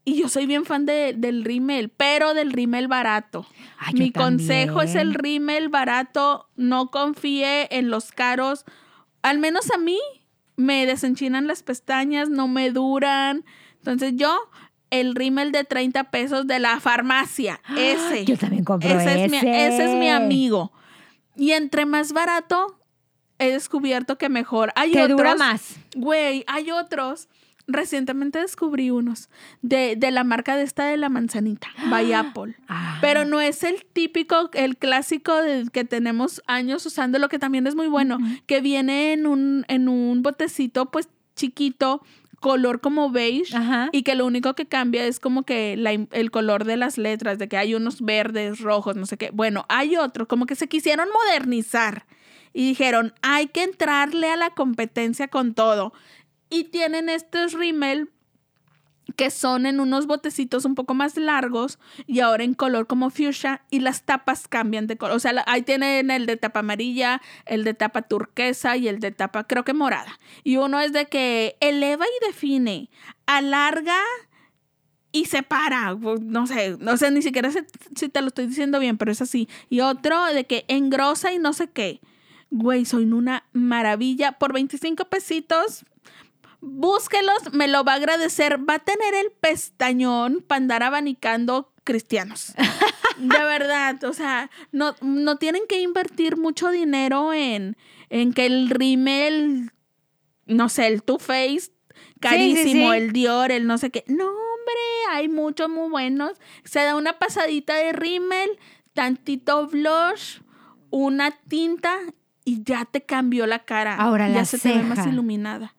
Y 0.09 0.21
yo 0.21 0.29
soy 0.29 0.47
bien 0.47 0.65
fan 0.65 0.87
de- 0.87 1.15
del 1.17 1.45
rímel, 1.45 1.91
pero 1.91 2.35
del 2.35 2.53
rímel 2.53 2.89
barato. 2.89 3.47
Ay, 3.79 3.95
Mi 3.95 4.11
consejo 4.13 4.81
es 4.83 4.95
el 4.95 5.15
rímel 5.15 5.69
barato. 5.69 6.49
No 6.57 6.91
confíe 6.91 7.69
en 7.77 7.91
los 7.91 8.13
caros. 8.13 8.65
Al 9.23 9.39
menos 9.39 9.71
a 9.71 9.79
mí 9.79 9.99
me 10.57 10.87
desenchinan 10.87 11.47
las 11.47 11.63
pestañas, 11.63 12.31
no 12.31 12.49
me 12.49 12.71
duran. 12.71 13.45
Entonces 13.77 14.13
yo, 14.17 14.37
el 14.91 15.15
rímel 15.15 15.53
de 15.53 15.65
30 15.65 16.05
pesos 16.11 16.47
de 16.47 16.59
la 16.59 16.81
farmacia, 16.81 17.61
ese. 17.77 18.25
Yo 18.25 18.37
también 18.39 18.65
compro 18.65 18.89
ese, 18.99 19.25
es 19.27 19.31
mi, 19.31 19.37
ese. 19.37 19.67
ese 19.69 19.85
es 19.85 19.91
mi 19.99 20.09
amigo. 20.09 20.73
Y 21.37 21.53
entre 21.53 21.85
más 21.87 22.13
barato, 22.13 22.81
he 23.39 23.51
descubierto 23.53 24.19
que 24.19 24.29
mejor. 24.29 24.73
Hay 24.75 24.91
Que 24.93 25.03
otros, 25.05 25.17
dura 25.19 25.35
más. 25.37 25.77
Güey, 25.95 26.45
hay 26.49 26.71
otros. 26.73 27.29
Recientemente 27.69 28.39
descubrí 28.41 28.91
unos 28.91 29.29
de, 29.63 29.95
de 29.95 30.11
la 30.11 30.25
marca 30.25 30.57
de 30.57 30.63
esta 30.63 30.87
de 30.87 30.97
la 30.97 31.09
manzanita, 31.09 31.69
by 31.91 32.13
Apple. 32.15 32.57
Ah. 32.67 32.99
Pero 33.01 33.25
no 33.25 33.41
es 33.41 33.63
el 33.63 33.85
típico, 33.85 34.51
el 34.55 34.77
clásico 34.77 35.35
de 35.43 35.67
que 35.71 35.85
tenemos 35.85 36.43
años 36.47 36.85
usando, 36.87 37.19
lo 37.19 37.29
que 37.29 37.39
también 37.39 37.67
es 37.67 37.75
muy 37.75 37.87
bueno, 37.87 38.19
que 38.47 38.61
viene 38.61 39.13
en 39.13 39.27
un, 39.27 39.65
en 39.69 39.89
un 39.89 40.23
botecito 40.23 40.91
pues 40.91 41.09
chiquito, 41.37 42.03
color 42.41 42.81
como 42.81 43.11
beige, 43.11 43.57
Ajá. 43.57 43.89
y 43.93 44.03
que 44.03 44.15
lo 44.15 44.27
único 44.27 44.55
que 44.55 44.67
cambia 44.67 45.05
es 45.07 45.21
como 45.21 45.43
que 45.43 45.77
la 45.77 45.93
el 45.93 46.31
color 46.31 46.65
de 46.65 46.77
las 46.77 46.99
letras, 46.99 47.39
de 47.39 47.49
que 47.49 47.57
hay 47.57 47.75
unos 47.75 48.01
verdes, 48.01 48.61
rojos, 48.61 48.97
no 48.97 49.07
sé 49.07 49.17
qué. 49.17 49.31
Bueno, 49.31 49.67
hay 49.69 49.97
otro, 49.97 50.27
como 50.27 50.47
que 50.47 50.55
se 50.55 50.69
quisieron 50.69 51.09
modernizar 51.11 52.07
y 52.53 52.67
dijeron, 52.67 53.15
hay 53.23 53.47
que 53.49 53.63
entrarle 53.63 54.31
a 54.31 54.37
la 54.37 54.51
competencia 54.51 55.29
con 55.29 55.55
todo. 55.55 55.93
Y 56.51 56.65
tienen 56.65 57.09
estos 57.09 57.53
rímel 57.53 58.11
que 59.17 59.31
son 59.31 59.67
en 59.67 59.81
unos 59.81 60.07
botecitos 60.07 60.65
un 60.65 60.75
poco 60.75 60.95
más 60.95 61.17
largos 61.17 61.79
y 62.07 62.21
ahora 62.21 62.45
en 62.45 62.55
color 62.55 62.87
como 62.87 63.11
fuchsia 63.11 63.63
y 63.71 63.81
las 63.81 64.03
tapas 64.03 64.49
cambian 64.49 64.87
de 64.87 64.97
color. 64.97 65.17
O 65.17 65.19
sea, 65.19 65.43
ahí 65.47 65.63
tienen 65.63 66.11
el 66.11 66.27
de 66.27 66.37
tapa 66.37 66.61
amarilla, 66.61 67.23
el 67.47 67.65
de 67.65 67.75
tapa 67.75 68.03
turquesa 68.03 68.77
y 68.77 68.87
el 68.89 69.01
de 69.01 69.11
tapa 69.11 69.45
creo 69.45 69.65
que 69.65 69.75
morada. 69.75 70.19
Y 70.45 70.57
uno 70.57 70.81
es 70.81 70.93
de 70.93 71.07
que 71.07 71.57
eleva 71.61 72.05
y 72.05 72.27
define, 72.27 72.91
alarga 73.27 73.99
y 75.11 75.25
separa. 75.25 75.97
No 76.21 76.47
sé, 76.47 76.77
no 76.79 76.97
sé 76.97 77.11
ni 77.11 77.23
siquiera 77.23 77.51
si 77.51 78.09
te 78.09 78.21
lo 78.21 78.29
estoy 78.29 78.47
diciendo 78.47 78.79
bien, 78.79 78.99
pero 78.99 79.11
es 79.11 79.23
así. 79.23 79.49
Y 79.71 79.81
otro 79.81 80.27
de 80.27 80.45
que 80.47 80.65
engrosa 80.69 81.33
y 81.33 81.39
no 81.39 81.53
sé 81.53 81.71
qué. 81.71 82.01
Güey, 82.51 82.85
soy 82.85 83.05
una 83.05 83.45
maravilla. 83.53 84.33
Por 84.33 84.53
25 84.53 85.07
pesitos, 85.07 85.85
búsquelos, 86.61 87.53
me 87.53 87.69
lo 87.69 87.85
va 87.85 87.93
a 87.93 87.97
agradecer. 87.97 88.59
Va 88.69 88.75
a 88.75 88.79
tener 88.79 89.15
el 89.15 89.31
pestañón 89.31 90.45
para 90.47 90.59
andar 90.59 90.83
abanicando 90.83 91.73
cristianos. 91.85 92.55
De 93.19 93.39
verdad, 93.39 94.03
o 94.05 94.13
sea, 94.13 94.51
no, 94.71 94.95
no 95.01 95.39
tienen 95.39 95.63
que 95.69 95.81
invertir 95.81 96.37
mucho 96.37 96.71
dinero 96.71 97.33
en, 97.33 97.77
en 98.11 98.33
que 98.33 98.47
el 98.47 98.71
rímel, 98.71 99.73
no 100.47 100.69
sé, 100.69 100.87
el 100.87 101.03
Too 101.03 101.19
Faced, 101.19 101.73
carísimo, 102.21 102.93
sí. 102.93 102.99
el 102.99 103.13
Dior, 103.13 103.51
el 103.51 103.67
no 103.67 103.77
sé 103.79 103.91
qué. 103.91 104.05
No, 104.07 104.27
hombre, 104.27 104.83
hay 105.11 105.29
muchos 105.29 105.69
muy 105.69 105.91
buenos. 105.91 106.33
Se 106.65 106.81
da 106.81 106.95
una 106.95 107.19
pasadita 107.19 107.75
de 107.75 107.93
rímel, 107.93 108.51
tantito 108.93 109.67
blush, 109.67 110.41
una 110.91 111.33
tinta 111.33 111.99
y 112.45 112.63
ya 112.63 112.85
te 112.85 113.03
cambió 113.03 113.47
la 113.47 113.65
cara. 113.65 113.97
Ahora, 113.97 114.29
ya 114.29 114.37
la 114.37 114.45
se 114.45 114.59
te 114.59 114.73
ve 114.73 114.83
más 114.83 115.07
iluminada. 115.07 115.75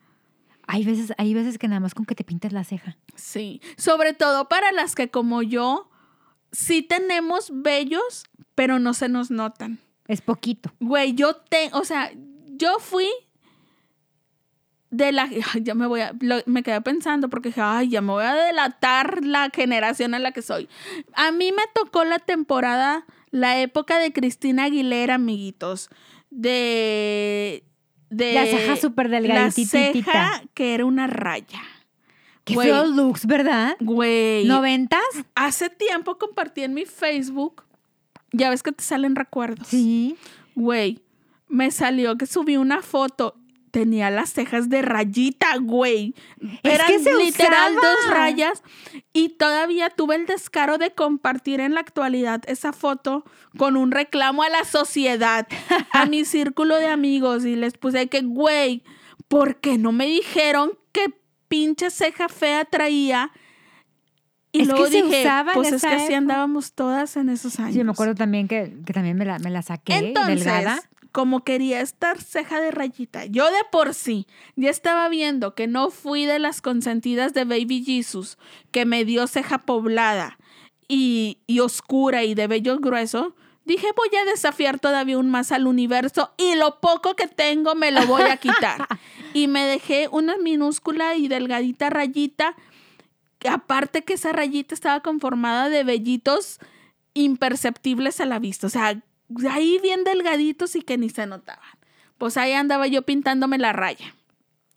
Hay 0.71 0.83
veces, 0.85 1.13
hay 1.17 1.33
veces 1.33 1.57
que 1.57 1.67
nada 1.67 1.79
más 1.79 1.95
con 1.95 2.05
que 2.05 2.13
te 2.13 2.23
pintes 2.23 2.53
la 2.53 2.63
ceja. 2.63 2.95
Sí, 3.15 3.59
sobre 3.75 4.13
todo 4.13 4.47
para 4.47 4.71
las 4.71 4.93
que 4.93 5.09
como 5.09 5.41
yo 5.41 5.89
sí 6.51 6.83
tenemos 6.83 7.49
vellos, 7.51 8.25
pero 8.53 8.77
no 8.77 8.93
se 8.93 9.09
nos 9.09 9.31
notan. 9.31 9.79
Es 10.07 10.21
poquito. 10.21 10.71
Güey, 10.79 11.15
yo 11.15 11.35
te, 11.37 11.71
o 11.73 11.83
sea, 11.83 12.11
yo 12.55 12.77
fui 12.79 13.07
de 14.91 15.11
la, 15.11 15.27
ya 15.61 15.73
me 15.73 15.87
voy 15.87 16.01
a, 16.01 16.13
lo- 16.19 16.43
me 16.45 16.61
quedé 16.61 16.81
pensando 16.81 17.29
porque 17.29 17.49
dije, 17.49 17.61
ay, 17.61 17.89
ya 17.89 18.01
me 18.01 18.11
voy 18.11 18.23
a 18.25 18.35
delatar 18.35 19.25
la 19.25 19.49
generación 19.51 20.13
en 20.13 20.21
la 20.21 20.31
que 20.33 20.43
soy. 20.43 20.69
A 21.13 21.31
mí 21.31 21.51
me 21.51 21.63
tocó 21.73 22.03
la 22.05 22.19
temporada, 22.19 23.05
la 23.31 23.59
época 23.59 23.97
de 23.97 24.13
Cristina 24.13 24.65
Aguilera, 24.65 25.15
amiguitos, 25.15 25.89
de, 26.31 27.63
de 28.09 28.33
La 28.33 28.45
ceja 28.45 28.75
súper 28.75 29.09
la 29.09 29.19
delgadititita. 29.21 29.93
ceja 29.93 30.43
que 30.53 30.73
era 30.73 30.85
una 30.85 31.07
raya. 31.07 31.61
Qué 32.43 32.55
Güey. 32.55 32.67
feos 32.69 32.89
looks, 32.95 33.25
¿verdad? 33.27 33.75
Güey, 33.79 34.45
¿Noventas? 34.45 34.99
hace 35.35 35.69
tiempo 35.69 36.17
compartí 36.17 36.63
en 36.63 36.73
mi 36.73 36.85
Facebook, 36.85 37.63
ya 38.31 38.49
ves 38.49 38.63
que 38.63 38.71
te 38.71 38.83
salen 38.83 39.15
recuerdos. 39.15 39.67
Sí. 39.67 40.15
Güey, 40.55 41.01
me 41.47 41.69
salió 41.71 42.17
que 42.17 42.25
subí 42.25 42.57
una 42.57 42.81
foto. 42.81 43.35
Tenía 43.71 44.09
las 44.09 44.31
cejas 44.33 44.69
de 44.69 44.81
rayita, 44.81 45.57
güey. 45.57 46.15
Es 46.63 46.73
Eran 46.75 46.87
que 46.87 46.99
se 46.99 47.13
literal 47.15 47.75
usaba. 47.77 47.91
dos 47.93 48.09
rayas. 48.09 48.63
Y 49.13 49.29
todavía 49.29 49.89
tuve 49.89 50.15
el 50.15 50.25
descaro 50.25 50.77
de 50.77 50.91
compartir 50.91 51.59
en 51.59 51.73
la 51.73 51.81
actualidad 51.81 52.41
esa 52.47 52.73
foto 52.73 53.23
con 53.57 53.77
un 53.77 53.91
reclamo 53.91 54.43
a 54.43 54.49
la 54.49 54.63
sociedad, 54.63 55.47
a 55.91 56.05
mi 56.05 56.25
círculo 56.25 56.75
de 56.77 56.87
amigos. 56.87 57.45
Y 57.45 57.55
les 57.55 57.77
puse 57.77 58.07
que, 58.07 58.21
güey, 58.21 58.83
¿por 59.27 59.57
qué 59.59 59.77
no 59.77 59.91
me 59.91 60.05
dijeron 60.07 60.71
qué 60.91 61.13
pinche 61.47 61.89
ceja 61.91 62.29
fea 62.29 62.65
traía? 62.65 63.31
Y 64.51 64.61
Es 64.61 64.67
luego 64.67 64.85
que 64.85 64.91
se 64.91 65.01
dije, 65.03 65.21
en 65.23 65.45
pues 65.53 65.71
es 65.71 65.81
que 65.83 65.87
así 65.89 66.13
andábamos 66.13 66.73
todas 66.73 67.15
en 67.17 67.29
esos 67.29 67.59
años. 67.59 67.73
Sí, 67.75 67.83
me 67.83 67.91
acuerdo 67.91 68.15
también 68.15 68.47
que, 68.47 68.73
que 68.83 68.93
también 68.93 69.15
me 69.15 69.25
la, 69.25 69.37
me 69.37 69.51
la 69.51 69.61
saqué 69.61 69.95
Entonces, 69.95 70.43
delgada. 70.43 70.81
Como 71.19 71.43
quería 71.43 71.81
estar 71.81 72.21
ceja 72.21 72.61
de 72.61 72.71
rayita, 72.71 73.25
yo 73.25 73.51
de 73.51 73.65
por 73.73 73.93
sí 73.93 74.25
ya 74.55 74.69
estaba 74.69 75.09
viendo 75.09 75.53
que 75.53 75.67
no 75.67 75.89
fui 75.89 76.25
de 76.25 76.39
las 76.39 76.61
consentidas 76.61 77.33
de 77.33 77.43
Baby 77.43 77.83
Jesus, 77.83 78.37
que 78.71 78.85
me 78.85 79.03
dio 79.03 79.27
ceja 79.27 79.57
poblada 79.57 80.37
y, 80.87 81.39
y 81.45 81.59
oscura 81.59 82.23
y 82.23 82.35
de 82.35 82.47
vello 82.47 82.79
grueso. 82.79 83.35
Dije, 83.65 83.87
voy 83.97 84.17
a 84.17 84.23
desafiar 84.23 84.79
todavía 84.79 85.15
aún 85.15 85.29
más 85.29 85.51
al 85.51 85.67
universo 85.67 86.33
y 86.37 86.55
lo 86.55 86.79
poco 86.79 87.17
que 87.17 87.27
tengo 87.27 87.75
me 87.75 87.91
lo 87.91 88.07
voy 88.07 88.21
a 88.21 88.37
quitar. 88.37 88.87
y 89.33 89.49
me 89.49 89.65
dejé 89.65 90.07
una 90.09 90.37
minúscula 90.37 91.17
y 91.17 91.27
delgadita 91.27 91.89
rayita. 91.89 92.55
Aparte 93.45 94.05
que 94.05 94.13
esa 94.13 94.31
rayita 94.31 94.73
estaba 94.73 95.01
conformada 95.01 95.67
de 95.67 95.83
vellitos 95.83 96.59
imperceptibles 97.13 98.21
a 98.21 98.25
la 98.25 98.39
vista. 98.39 98.67
O 98.67 98.69
sea, 98.69 99.01
ahí 99.49 99.79
bien 99.81 100.03
delgaditos 100.03 100.75
y 100.75 100.81
que 100.81 100.97
ni 100.97 101.09
se 101.09 101.25
notaban. 101.25 101.63
Pues 102.17 102.37
ahí 102.37 102.53
andaba 102.53 102.87
yo 102.87 103.03
pintándome 103.03 103.57
la 103.57 103.73
raya. 103.73 104.13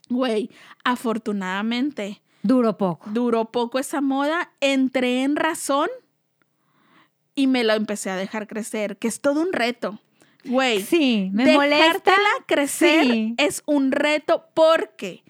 Güey, 0.08 0.50
afortunadamente 0.84 2.20
Duró 2.42 2.76
poco. 2.76 3.08
duró 3.10 3.46
poco 3.50 3.78
esa 3.78 4.00
moda, 4.00 4.50
entré 4.60 5.22
en 5.22 5.36
razón 5.36 5.88
y 7.34 7.46
me 7.46 7.64
lo 7.64 7.72
empecé 7.72 8.10
a 8.10 8.16
dejar 8.16 8.46
crecer, 8.46 8.98
que 8.98 9.08
es 9.08 9.20
todo 9.20 9.40
un 9.40 9.52
reto. 9.52 9.98
Güey, 10.44 10.82
Sí, 10.82 11.30
me 11.32 11.52
molesta. 11.54 11.84
dejártela 11.84 12.28
crecer 12.46 13.04
Sí. 13.04 13.34
es 13.38 13.62
un 13.66 13.92
reto 13.92 14.46
porque 14.54 15.22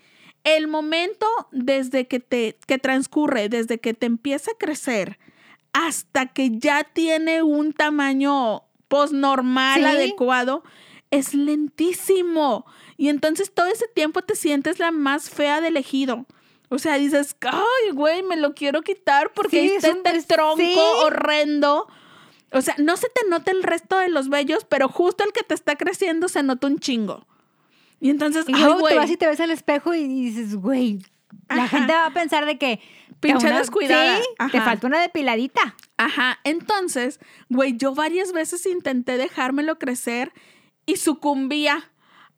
el 0.45 0.67
momento 0.69 1.27
desde 1.53 2.09
que 2.09 2.19
te 2.19 2.57
que 2.67 2.79
transcurre, 2.79 3.49
desde 3.49 3.79
que 3.79 3.95
te 3.95 4.07
empieza 4.07 4.53
a 4.53 4.59
crecer 4.59 5.19
hasta 5.75 6.27
que 6.27 6.51
ya 6.59 6.83
tiene 6.85 7.43
un 7.43 7.73
tamaño 7.73 8.63
postnormal 8.93 9.81
Sí. 9.81 9.85
adecuado, 9.87 10.63
es 11.11 11.33
lentísimo. 11.35 12.67
Y 12.99 13.09
entonces 13.09 13.53
todo 13.53 13.67
ese 13.67 13.87
tiempo 13.89 14.21
te 14.23 14.37
sientes 14.37 14.79
la 14.79 14.91
más 14.91 15.31
fea 15.31 15.61
del 15.63 15.79
ejido. 15.79 16.27
O 16.69 16.79
sea, 16.79 16.97
dices, 16.99 17.35
ay, 17.43 17.91
güey, 17.93 18.23
me 18.23 18.37
lo 18.37 18.55
quiero 18.55 18.83
quitar 18.83 19.33
porque 19.35 19.51
Sí, 19.51 19.59
ahí 19.59 19.67
es 19.69 19.85
está 19.85 19.91
un- 19.93 19.97
este 20.07 20.17
es- 20.19 20.27
tronco 20.27 20.57
sí. 20.63 20.75
horrendo. 21.05 21.87
O 22.53 22.61
sea, 22.61 22.75
no 22.79 22.97
se 22.99 23.09
te 23.09 23.29
nota 23.31 23.51
el 23.51 23.63
resto 23.63 23.99
de 23.99 24.11
los 24.11 24.29
vellos, 24.29 24.65
pero 24.69 24.89
justo 24.89 25.25
el 25.25 25.33
que 25.33 25.43
te 25.43 25.55
está 25.55 25.77
creciendo 25.77 26.29
se 26.29 26.43
nota 26.43 26.67
un 26.67 26.79
chingo. 26.79 27.27
Y 27.99 28.11
entonces, 28.11 28.45
Y 28.49 28.53
ay, 28.55 28.61
luego 28.63 28.81
güey, 28.81 28.93
te 28.95 28.99
vas 28.99 29.11
y 29.11 29.17
te 29.17 29.27
ves 29.27 29.41
al 29.41 29.51
espejo 29.51 29.95
y 29.95 30.05
dices, 30.07 30.55
güey, 30.57 30.99
la 31.49 31.65
Ajá. 31.65 31.79
gente 31.79 31.93
va 31.95 32.07
a 32.07 32.13
pensar 32.13 32.45
de 32.47 32.59
que... 32.59 32.81
Pinche 33.23 33.47
una- 33.47 33.59
descuidada. 33.59 34.17
Sí, 34.19 34.25
te 34.51 34.59
Ajá. 34.59 34.65
falta 34.65 34.87
una 34.87 35.01
depiladita. 35.01 35.77
Ajá, 35.97 36.39
entonces, 36.45 37.21
güey, 37.49 37.77
yo 37.77 37.95
varias 37.95 38.33
veces 38.33 38.67
intenté 38.67 39.17
dejármelo 39.17 39.79
crecer 39.79 40.33
y 40.87 40.97
sucumbía 40.97 41.91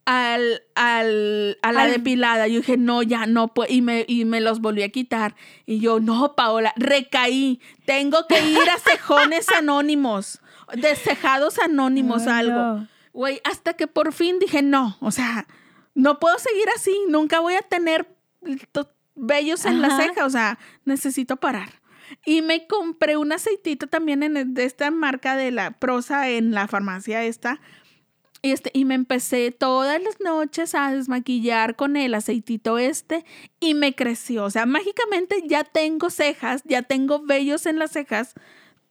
al, 0.05 0.63
al, 0.75 1.59
a 1.63 1.73
la 1.73 1.83
Al- 1.83 1.93
depilada. 1.93 2.47
Yo 2.47 2.59
dije, 2.61 2.77
no, 2.77 3.03
ya 3.03 3.27
no 3.27 3.49
puedo. 3.55 3.73
Y 3.73 3.81
me, 3.81 4.05
y 4.07 4.25
me 4.27 4.41
los 4.43 4.61
volví 4.61 4.83
a 4.83 4.91
quitar. 4.91 5.35
Y 5.67 5.81
yo, 5.81 5.99
no, 5.99 6.35
Paola, 6.37 6.73
recaí. 6.77 7.61
Tengo 7.87 8.27
que 8.29 8.39
ir 8.47 8.59
a 8.71 8.79
cejones 8.79 9.49
anónimos. 9.57 10.41
De 10.75 10.95
cejados 10.97 11.59
anónimos, 11.59 12.27
Ay, 12.27 12.47
algo. 12.49 12.59
no. 12.59 12.89
Güey, 13.13 13.41
hasta 13.45 13.75
que 13.75 13.87
por 13.87 14.13
fin 14.13 14.39
dije, 14.39 14.61
no, 14.61 14.97
o 15.01 15.11
sea, 15.11 15.47
no 15.95 16.19
puedo 16.19 16.39
seguir 16.39 16.67
así. 16.77 16.95
Nunca 17.09 17.41
voy 17.41 17.55
a 17.55 17.63
tener 17.63 18.07
vellos 19.15 19.65
en 19.65 19.81
la 19.83 19.89
Ajá. 19.89 20.03
ceja. 20.03 20.27
O 20.27 20.31
sea, 20.31 20.59
necesito 20.85 21.37
parar. 21.37 21.81
Y 22.27 22.43
me 22.43 22.67
compré 22.67 23.17
un 23.17 23.33
aceitito 23.33 23.87
también 23.87 24.23
en 24.23 24.55
de 24.55 24.65
esta 24.65 24.91
marca 24.91 25.37
de 25.37 25.51
la 25.51 25.71
prosa 25.73 26.29
en 26.29 26.53
la 26.53 26.69
farmacia 26.69 27.25
esta. 27.25 27.61
Y, 28.43 28.53
este, 28.53 28.71
y 28.75 28.85
me 28.85 28.95
empecé 28.95 29.53
todas 29.53 30.03
las 30.03 30.21
noches 30.21 30.75
a 30.75 30.93
desmaquillar 30.93 31.77
con 31.77 31.97
el 31.97 32.13
aceitito 32.15 32.77
este 32.77 33.25
y 33.59 33.73
me 33.73 33.95
creció. 33.95 34.45
O 34.45 34.51
sea, 34.51 34.67
mágicamente 34.67 35.43
ya 35.47 35.65
tengo 35.65 36.11
cejas, 36.11 36.63
ya 36.67 36.83
tengo 36.83 37.25
vellos 37.25 37.65
en 37.65 37.79
las 37.79 37.93
cejas, 37.93 38.35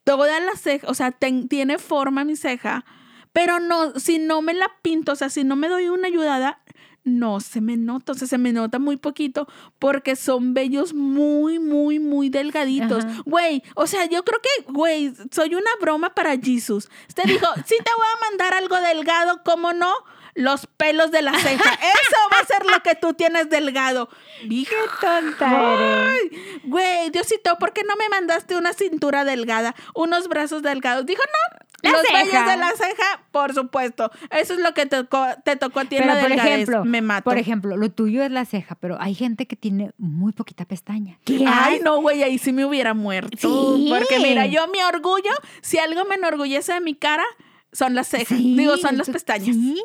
todas 0.04 0.44
las 0.44 0.60
cejas, 0.60 0.90
o 0.90 0.96
sea, 0.96 1.12
ten- 1.12 1.48
tiene 1.48 1.78
forma 1.78 2.26
mi 2.26 2.36
ceja, 2.36 2.84
pero 3.32 3.60
no, 3.60 3.92
si 4.00 4.18
no 4.18 4.42
me 4.42 4.56
la 4.56 4.72
pinto, 4.82 5.12
o 5.12 5.16
sea, 5.16 5.30
si 5.30 5.44
no 5.44 5.56
me 5.56 5.68
doy 5.70 5.88
una 5.88 6.08
ayudada, 6.08 6.63
no 7.04 7.40
se 7.40 7.62
me 7.62 7.78
nota, 7.78 8.14
o 8.14 8.16
sea, 8.16 8.28
se 8.28 8.38
me 8.38 8.54
nota 8.54 8.80
muy 8.80 8.98
poquito 8.98 9.48
porque 9.80 10.16
son 10.16 10.54
vellos 10.54 10.94
muy, 10.94 11.60
muy, 11.60 12.00
muy 12.00 12.30
delgaditos. 12.30 13.04
Güey, 13.26 13.64
o 13.76 13.88
sea, 13.88 14.06
yo 14.06 14.24
creo 14.24 14.40
que, 14.42 14.72
güey, 14.72 15.14
soy 15.32 15.56
una 15.56 15.70
broma 15.82 16.14
para 16.14 16.38
Jesus. 16.38 16.90
Usted 17.08 17.24
dijo, 17.24 17.46
sí 17.66 17.76
te 17.84 17.92
voy 17.98 18.08
a 18.08 18.30
mandar 18.30 18.54
algo 18.54 18.80
delgado, 18.80 19.42
¿cómo 19.44 19.74
no? 19.74 19.94
Los 20.36 20.66
pelos 20.66 21.12
de 21.12 21.22
la 21.22 21.34
ceja. 21.34 21.74
Eso 21.74 22.18
va 22.34 22.40
a 22.40 22.46
ser 22.46 22.66
lo 22.66 22.82
que 22.82 22.96
tú 22.96 23.14
tienes 23.14 23.50
delgado. 23.50 24.10
Qué 24.40 24.66
tonta 25.00 25.74
eres. 25.74 26.10
Ay, 26.10 26.62
güey, 26.64 27.10
Diosito, 27.12 27.58
¿por 27.60 27.72
qué 27.74 27.84
no 27.84 27.96
me 27.98 28.10
mandaste 28.10 28.58
una 28.58 28.74
cintura 28.74 29.26
delgada, 29.26 29.76
unos 29.94 30.28
brazos 30.30 30.64
delgados? 30.64 31.06
Dijo, 31.06 31.22
no, 31.22 31.63
La 31.84 31.92
los 31.98 32.02
ceja. 32.02 32.18
vellos 32.24 32.46
de 32.48 32.58
la 32.58 32.70
ceja, 32.72 33.24
por 33.32 33.54
supuesto. 33.54 34.10
Eso 34.32 34.54
es 34.54 34.60
lo 34.60 34.74
que 34.74 34.86
te 34.86 35.04
tocó, 35.04 35.26
te 35.44 35.56
tocó 35.56 35.82
a 35.82 35.86
ti 35.86 35.98
en 35.98 36.04
Pero 36.04 36.14
la 36.16 36.20
por 36.22 36.30
delgadez. 36.30 36.54
ejemplo, 36.54 36.86
me 36.86 37.02
mato. 37.02 37.24
por 37.26 37.38
ejemplo, 37.38 37.78
lo 37.78 37.90
tuyo 37.92 38.24
es 38.24 38.32
la 38.32 38.46
ceja, 38.46 38.76
pero 38.76 38.98
hay 39.02 39.14
gente 39.16 39.46
que 39.48 39.56
tiene 39.56 39.92
muy 39.98 40.32
poquita 40.32 40.66
pestaña. 40.66 41.20
¿Qué 41.26 41.44
Ay, 41.48 41.80
no, 41.84 42.02
güey, 42.02 42.24
ahí 42.24 42.38
sí 42.38 42.54
me 42.54 42.66
hubiera 42.66 42.94
muerto. 42.94 43.76
Sí. 43.78 43.90
Porque 43.90 44.20
mira, 44.20 44.46
yo 44.46 44.68
mi 44.70 44.82
orgullo, 44.82 45.32
si 45.62 45.78
algo 45.78 46.06
me 46.06 46.16
enorgullece 46.16 46.74
de 46.74 46.82
mi 46.82 46.96
cara, 46.96 47.24
son 47.72 47.96
las 47.96 48.08
cejas. 48.08 48.38
Sí, 48.38 48.56
Digo, 48.58 48.78
son 48.78 48.98
las 48.98 49.10
pestañas. 49.10 49.56
Sí. 49.56 49.84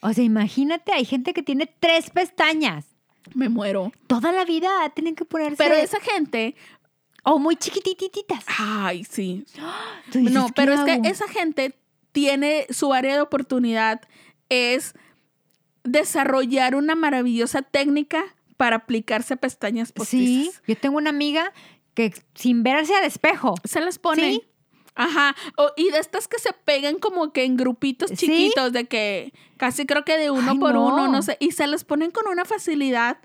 O 0.00 0.12
sea, 0.12 0.24
imagínate, 0.24 0.92
hay 0.92 1.04
gente 1.04 1.32
que 1.34 1.42
tiene 1.42 1.72
tres 1.78 2.10
pestañas. 2.10 2.86
Me 3.34 3.48
muero. 3.48 3.92
Toda 4.06 4.32
la 4.32 4.44
vida 4.44 4.68
tienen 4.94 5.14
que 5.14 5.24
ponerse. 5.24 5.56
Pero 5.62 5.74
esa 5.76 6.00
gente, 6.00 6.56
O 7.24 7.38
muy 7.38 7.56
chiquitititas. 7.56 8.44
ay, 8.58 9.04
sí. 9.04 9.44
Dices, 10.12 10.32
No, 10.32 10.46
¿qué 10.48 10.52
pero 10.56 10.72
es 10.74 10.80
que 10.80 11.00
esa 11.08 11.28
gente 11.28 11.76
tiene 12.12 12.66
su 12.70 12.92
área 12.92 13.14
de 13.14 13.20
oportunidad 13.20 14.00
es 14.48 14.94
desarrollar 15.84 16.74
una 16.74 16.94
maravillosa 16.94 17.62
técnica 17.62 18.22
para 18.56 18.76
aplicarse 18.76 19.36
pestañas 19.36 19.88
Sí, 19.88 19.94
postizas. 19.94 20.62
yo 20.66 20.76
tengo 20.76 20.96
una 20.98 21.10
amiga 21.10 21.52
que 21.94 22.12
sin 22.34 22.62
verse 22.62 22.94
al 22.94 23.04
espejo. 23.04 23.54
Se 23.64 23.80
las 23.80 23.98
pone. 23.98 24.22
Sí. 24.32 24.42
Ajá. 24.94 25.34
O- 25.56 25.70
y 25.76 25.90
de 25.90 25.98
estas 25.98 26.28
que 26.28 26.38
se 26.38 26.52
pegan 26.52 26.96
como 26.98 27.32
que 27.32 27.44
en 27.44 27.56
grupitos 27.56 28.10
Sí. 28.10 28.16
chiquitos, 28.16 28.72
de 28.72 28.86
que 28.86 29.32
casi 29.56 29.86
creo 29.86 30.04
que 30.04 30.18
de 30.18 30.30
uno 30.30 30.52
Ay, 30.52 30.58
por 30.58 30.74
no. 30.74 30.86
uno, 30.86 31.08
no 31.08 31.22
sé. 31.22 31.36
Y 31.40 31.52
se 31.52 31.66
las 31.66 31.84
ponen 31.84 32.10
con 32.10 32.26
una 32.28 32.44
facilidad 32.44 33.18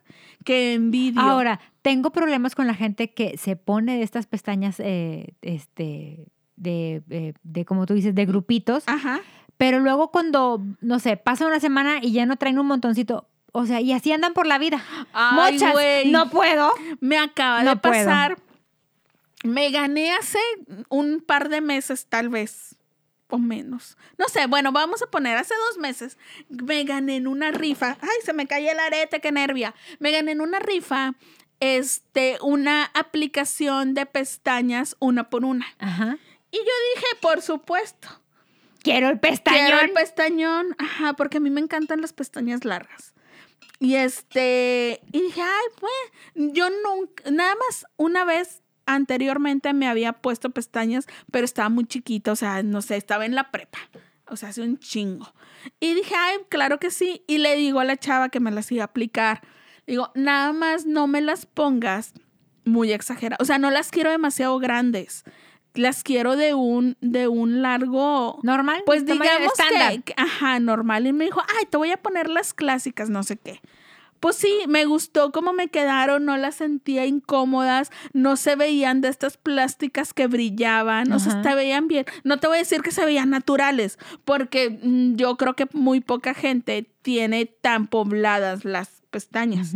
que 0.46 0.74
envidio. 0.74 1.20
Ahora, 1.22 1.60
tengo 1.86 2.10
problemas 2.10 2.56
con 2.56 2.66
la 2.66 2.74
gente 2.74 3.14
que 3.14 3.38
se 3.38 3.56
pone 3.56 3.96
de 3.96 4.02
estas 4.02 4.26
pestañas, 4.26 4.80
eh, 4.80 5.36
este, 5.44 6.32
de, 6.56 7.04
eh, 7.12 7.34
de, 7.44 7.64
como 7.64 7.86
tú 7.86 7.94
dices, 7.94 8.16
de 8.16 8.26
grupitos, 8.26 8.84
Ajá. 8.88 9.22
pero 9.58 9.80
luego 9.80 10.10
cuando, 10.10 10.64
no 10.82 10.98
sé, 10.98 11.16
pasa 11.16 11.46
una 11.46 11.60
semana 11.60 12.00
y 12.02 12.12
ya 12.12 12.26
no 12.26 12.38
traen 12.38 12.58
un 12.58 12.66
montoncito, 12.66 13.30
o 13.52 13.68
sea, 13.68 13.82
y 13.82 13.92
así 13.94 14.12
andan 14.12 14.34
por 14.34 14.48
la 14.48 14.58
vida. 14.58 14.84
Ay, 15.14 15.54
Muchas, 15.54 15.76
no 16.08 16.28
puedo. 16.32 16.72
Me 17.02 17.20
acaba 17.20 17.62
No 17.62 17.76
de 17.76 17.76
puedo. 17.76 17.94
pasar. 17.94 18.40
Me 19.44 19.70
gané 19.70 20.12
hace 20.14 20.40
un 20.90 21.24
par 21.24 21.50
de 21.50 21.62
meses, 21.62 22.08
tal 22.10 22.30
vez. 22.30 22.78
O 23.30 23.38
menos. 23.38 23.96
No 24.18 24.28
sé, 24.28 24.48
bueno, 24.48 24.72
vamos 24.72 25.04
a 25.04 25.08
poner 25.08 25.38
hace 25.38 25.54
dos 25.70 25.78
meses. 25.78 26.18
Me 26.50 26.84
gané 26.84 27.18
en 27.18 27.28
una 27.28 27.52
rifa. 27.52 27.96
Ay, 28.02 28.18
se 28.24 28.34
me 28.34 28.48
cayó 28.48 28.72
el 28.72 28.80
arete, 28.80 29.20
qué 29.22 29.32
nervia. 29.32 29.76
Me 30.00 30.12
gané 30.12 30.32
en 30.32 30.42
una 30.42 30.58
rifa. 30.60 31.14
Este, 31.66 32.38
una 32.42 32.86
aplicación 32.94 33.96
de 33.96 34.06
pestañas 34.06 34.96
una 35.00 35.32
por 35.32 35.46
una. 35.46 35.66
Ajá. 35.80 36.20
Y 36.52 36.58
yo 36.58 36.64
dije, 36.96 37.08
por 37.22 37.42
supuesto. 37.42 38.08
Quiero 38.84 39.10
el 39.10 39.20
pestañón. 39.20 39.62
Quiero 39.62 39.82
el 39.82 39.92
pestañón. 39.92 40.76
Ajá, 40.78 41.14
porque 41.14 41.38
a 41.38 41.40
mí 41.40 41.50
me 41.50 41.62
encantan 41.62 42.02
las 42.02 42.14
pestañas 42.14 42.66
largas. 42.66 43.16
Y 43.80 43.96
este, 43.96 45.02
y 45.12 45.22
dije, 45.22 45.42
ay, 45.42 45.66
pues, 45.80 46.54
yo 46.54 46.70
nunca, 46.70 47.32
nada 47.32 47.56
más 47.56 47.88
una 47.98 48.26
vez 48.26 48.62
anteriormente 48.86 49.74
me 49.74 49.88
había 49.88 50.14
puesto 50.14 50.52
pestañas, 50.52 51.08
pero 51.32 51.46
estaba 51.46 51.70
muy 51.70 51.86
chiquita, 51.86 52.32
o 52.32 52.36
sea, 52.36 52.62
no 52.62 52.84
sé, 52.84 52.96
estaba 52.96 53.26
en 53.26 53.34
la 53.34 53.50
prepa, 53.50 53.80
o 54.28 54.38
sea, 54.38 54.50
hace 54.50 54.62
un 54.62 54.78
chingo. 54.78 55.34
Y 55.80 55.96
dije, 55.96 56.14
ay, 56.16 56.38
claro 56.50 56.80
que 56.80 56.92
sí. 56.92 57.24
Y 57.28 57.40
le 57.40 57.56
digo 57.56 57.80
a 57.80 57.86
la 57.86 57.98
chava 57.98 58.30
que 58.30 58.40
me 58.40 58.52
las 58.52 58.72
iba 58.72 58.84
a 58.84 58.86
aplicar, 58.86 59.42
digo, 59.88 60.12
nada 60.16 60.54
más 60.54 60.86
no 60.86 61.08
me 61.08 61.22
las 61.22 61.46
pongas 61.46 62.14
muy 62.64 62.92
exageradas, 62.92 63.40
o 63.42 63.46
sea, 63.46 63.58
no 63.60 63.70
las 63.72 63.92
quiero 63.92 64.10
demasiado 64.12 64.58
grandes. 64.60 65.24
Las 65.76 66.04
quiero 66.04 66.38
de 66.38 66.54
un, 66.54 66.96
de 67.02 67.28
un 67.28 67.62
largo, 67.62 68.40
normal. 68.44 68.82
pues 68.86 69.06
digamos 69.06 69.52
que, 69.70 70.02
que- 70.04 70.14
ajá, 70.16 70.58
normal. 70.62 71.06
Y 71.06 71.12
me 71.12 71.26
dijo, 71.26 71.42
ay, 71.60 71.66
te 71.70 71.76
voy 71.76 71.92
a 71.92 71.98
poner 71.98 72.30
las 72.30 72.54
clásicas, 72.54 73.10
no 73.10 73.24
sé 73.24 73.36
qué. 73.36 73.60
Pues 74.22 74.38
sí, 74.38 74.58
me 74.70 74.86
gustó 74.86 75.34
cómo 75.34 75.52
me 75.52 75.68
quedaron, 75.68 76.24
no 76.24 76.38
las 76.38 76.56
sentía 76.56 77.06
incómodas, 77.06 77.92
no 78.14 78.38
se 78.38 78.56
veían 78.56 79.02
de 79.02 79.10
estas 79.10 79.36
plásticas 79.36 80.14
que 80.14 80.28
brillaban, 80.28 81.12
o 81.12 81.20
sea, 81.20 81.34
Ajá. 81.34 81.44
se 81.44 81.56
veían 81.56 81.90
bien. 81.90 82.06
No 82.24 82.40
te 82.40 82.48
voy 82.48 82.56
a 82.56 82.60
decir 82.60 82.82
que 82.82 82.92
se 82.92 83.04
veían 83.04 83.30
naturales, 83.30 84.00
porque 84.24 84.80
mm, 84.82 85.16
yo 85.16 85.36
creo 85.36 85.56
que 85.58 85.68
muy 85.74 86.00
poca 86.00 86.34
gente 86.34 86.90
tiene 87.02 87.46
tan 87.48 87.88
pobladas 87.88 88.64
las 88.64 88.95
pestañas 89.16 89.74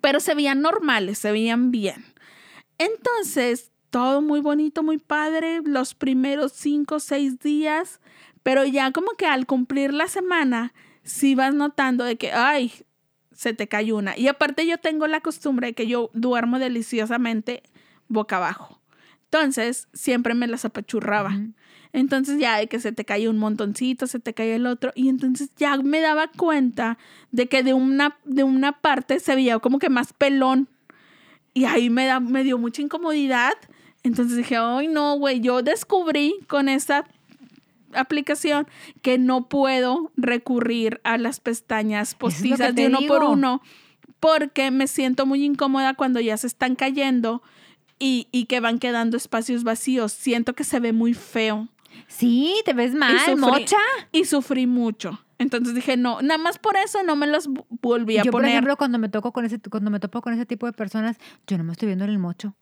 pero 0.00 0.20
se 0.20 0.34
veían 0.34 0.62
normales, 0.62 1.18
se 1.18 1.32
veían 1.32 1.70
bien. 1.70 2.04
Entonces, 2.78 3.72
todo 3.90 4.22
muy 4.22 4.40
bonito, 4.40 4.82
muy 4.82 4.98
padre, 4.98 5.60
los 5.64 5.94
primeros 5.94 6.52
cinco 6.52 6.96
o 6.96 7.00
seis 7.00 7.38
días, 7.40 8.00
pero 8.42 8.64
ya 8.64 8.92
como 8.92 9.12
que 9.12 9.26
al 9.26 9.46
cumplir 9.46 9.92
la 9.92 10.08
semana, 10.08 10.72
sí 11.02 11.34
vas 11.34 11.54
notando 11.54 12.04
de 12.04 12.16
que, 12.16 12.32
ay, 12.32 12.72
se 13.32 13.52
te 13.52 13.68
cayó 13.68 13.96
una. 13.96 14.16
Y 14.16 14.28
aparte 14.28 14.66
yo 14.66 14.78
tengo 14.78 15.06
la 15.06 15.20
costumbre 15.20 15.68
de 15.68 15.74
que 15.74 15.86
yo 15.86 16.10
duermo 16.14 16.58
deliciosamente 16.58 17.62
boca 18.08 18.36
abajo. 18.36 18.80
Entonces, 19.24 19.88
siempre 19.92 20.34
me 20.34 20.46
las 20.46 20.64
apachurraba. 20.64 21.32
Entonces 21.92 22.38
ya 22.38 22.58
de 22.58 22.68
que 22.68 22.78
se 22.78 22.92
te 22.92 23.04
cae 23.04 23.28
un 23.28 23.38
montoncito, 23.38 24.06
se 24.06 24.20
te 24.20 24.32
cae 24.32 24.54
el 24.54 24.66
otro. 24.66 24.92
Y 24.94 25.08
entonces 25.08 25.50
ya 25.56 25.76
me 25.76 26.00
daba 26.00 26.28
cuenta 26.28 26.98
de 27.32 27.48
que 27.48 27.62
de 27.62 27.74
una, 27.74 28.16
de 28.24 28.44
una 28.44 28.72
parte 28.72 29.18
se 29.18 29.34
veía 29.34 29.58
como 29.58 29.78
que 29.78 29.90
más 29.90 30.12
pelón. 30.12 30.68
Y 31.52 31.64
ahí 31.64 31.90
me, 31.90 32.06
da, 32.06 32.20
me 32.20 32.44
dio 32.44 32.58
mucha 32.58 32.82
incomodidad. 32.82 33.54
Entonces 34.02 34.36
dije, 34.36 34.56
ay 34.56 34.86
no, 34.86 35.16
güey, 35.16 35.40
yo 35.40 35.62
descubrí 35.62 36.36
con 36.46 36.68
esta 36.68 37.04
aplicación 37.92 38.68
que 39.02 39.18
no 39.18 39.48
puedo 39.48 40.12
recurrir 40.16 41.00
a 41.02 41.18
las 41.18 41.40
pestañas 41.40 42.14
postizas 42.14 42.72
de 42.74 42.86
uno 42.86 43.00
por 43.08 43.24
uno 43.24 43.62
porque 44.20 44.70
me 44.70 44.86
siento 44.86 45.26
muy 45.26 45.44
incómoda 45.44 45.94
cuando 45.94 46.20
ya 46.20 46.36
se 46.36 46.46
están 46.46 46.76
cayendo 46.76 47.42
y, 47.98 48.28
y 48.30 48.44
que 48.44 48.60
van 48.60 48.78
quedando 48.78 49.16
espacios 49.16 49.64
vacíos. 49.64 50.12
Siento 50.12 50.54
que 50.54 50.62
se 50.62 50.78
ve 50.78 50.92
muy 50.92 51.14
feo 51.14 51.68
Sí, 52.08 52.60
te 52.64 52.72
ves 52.72 52.94
mal, 52.94 53.18
sufrí. 53.20 53.36
mocha. 53.36 53.76
y 54.12 54.24
sufrí 54.24 54.66
mucho. 54.66 55.20
Entonces 55.38 55.74
dije, 55.74 55.96
no, 55.96 56.20
nada 56.22 56.36
más 56.38 56.58
por 56.58 56.76
eso 56.76 57.02
no 57.02 57.16
me 57.16 57.26
los 57.26 57.48
volví 57.82 58.18
a 58.18 58.22
Yo, 58.22 58.30
por 58.30 58.40
poner. 58.42 58.50
ejemplo, 58.50 58.76
cuando 58.76 58.98
me 58.98 59.08
toco 59.08 59.32
con 59.32 59.44
ese, 59.46 59.58
cuando 59.58 59.90
me 59.90 59.98
topo 59.98 60.20
con 60.20 60.34
ese 60.34 60.44
tipo 60.44 60.66
de 60.66 60.72
personas, 60.72 61.16
yo 61.46 61.56
no 61.56 61.64
me 61.64 61.72
estoy 61.72 61.86
viendo 61.86 62.04
en 62.04 62.10
el 62.10 62.18
mocho. 62.18 62.54